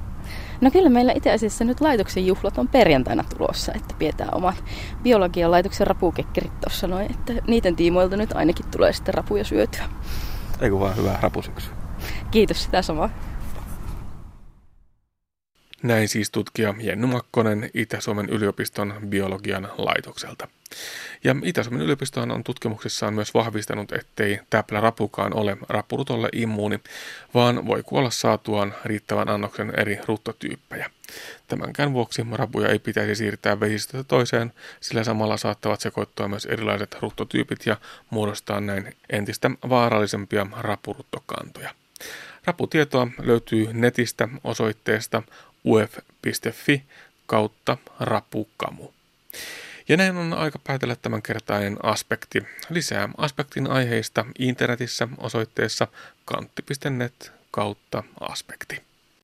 No 0.60 0.70
kyllä 0.70 0.88
meillä 0.88 1.12
itse 1.12 1.32
asiassa 1.32 1.64
nyt 1.64 1.80
laitoksen 1.80 2.26
juhlat 2.26 2.58
on 2.58 2.68
perjantaina 2.68 3.24
tulossa, 3.36 3.72
että 3.74 3.94
pidetään 3.98 4.34
omat 4.34 4.64
biologian 5.02 5.50
laitoksen 5.50 5.86
rapukekkerit 5.86 6.60
tuossa 6.60 6.86
noin, 6.86 7.10
että 7.10 7.32
niiden 7.46 7.76
tiimoilta 7.76 8.16
nyt 8.16 8.32
ainakin 8.32 8.66
tulee 8.70 8.92
sitten 8.92 9.14
rapuja 9.14 9.44
syötyä. 9.44 9.84
Eikö 10.60 10.80
vaan 10.80 10.96
hyvää 10.96 11.18
rapusyksy? 11.22 11.70
Kiitos 12.30 12.64
sitä 12.64 12.82
samaa. 12.82 13.10
Näin 15.82 16.08
siis 16.08 16.30
tutkija 16.30 16.74
Jenny 16.80 17.06
Makkonen 17.06 17.70
Itä-Suomen 17.74 18.28
yliopiston 18.28 18.94
biologian 19.06 19.68
laitokselta. 19.78 20.48
Ja 21.24 21.36
Itä-Suomen 21.44 21.82
yliopisto 21.82 22.20
on 22.20 22.44
tutkimuksissaan 22.44 23.14
myös 23.14 23.34
vahvistanut, 23.34 23.92
ettei 23.92 24.40
täplärapukaan 24.50 25.36
ole 25.36 25.56
rappurutolle 25.68 26.28
immuuni, 26.32 26.80
vaan 27.34 27.66
voi 27.66 27.82
kuolla 27.82 28.10
saatuaan 28.10 28.74
riittävän 28.84 29.28
annoksen 29.28 29.72
eri 29.76 29.98
ruttotyyppejä. 30.06 30.90
Tämänkään 31.48 31.92
vuoksi 31.92 32.26
rapuja 32.32 32.68
ei 32.68 32.78
pitäisi 32.78 33.14
siirtää 33.14 33.60
vesistöstä 33.60 34.04
toiseen, 34.04 34.52
sillä 34.80 35.04
samalla 35.04 35.36
saattavat 35.36 35.80
sekoittua 35.80 36.28
myös 36.28 36.46
erilaiset 36.46 36.96
ruttotyypit 37.00 37.66
ja 37.66 37.76
muodostaa 38.10 38.60
näin 38.60 38.96
entistä 39.10 39.50
vaarallisempia 39.68 40.46
rapuruttokantoja. 40.60 41.74
Raputietoa 42.44 43.08
löytyy 43.18 43.68
netistä 43.72 44.28
osoitteesta 44.44 45.22
uf.fi 45.64 46.82
kautta 47.26 47.76
rapukamu. 48.00 48.88
Ja 49.88 49.96
näin 49.96 50.16
on 50.16 50.32
aika 50.32 50.58
päätellä 50.58 50.96
tämänkertainen 50.96 51.76
aspekti. 51.82 52.42
Lisää 52.70 53.08
aspektin 53.16 53.70
aiheista 53.70 54.24
internetissä 54.38 55.08
osoitteessa 55.18 55.88
kantti.net 56.24 57.32
kautta 57.50 58.02
aspekti. 58.20 58.89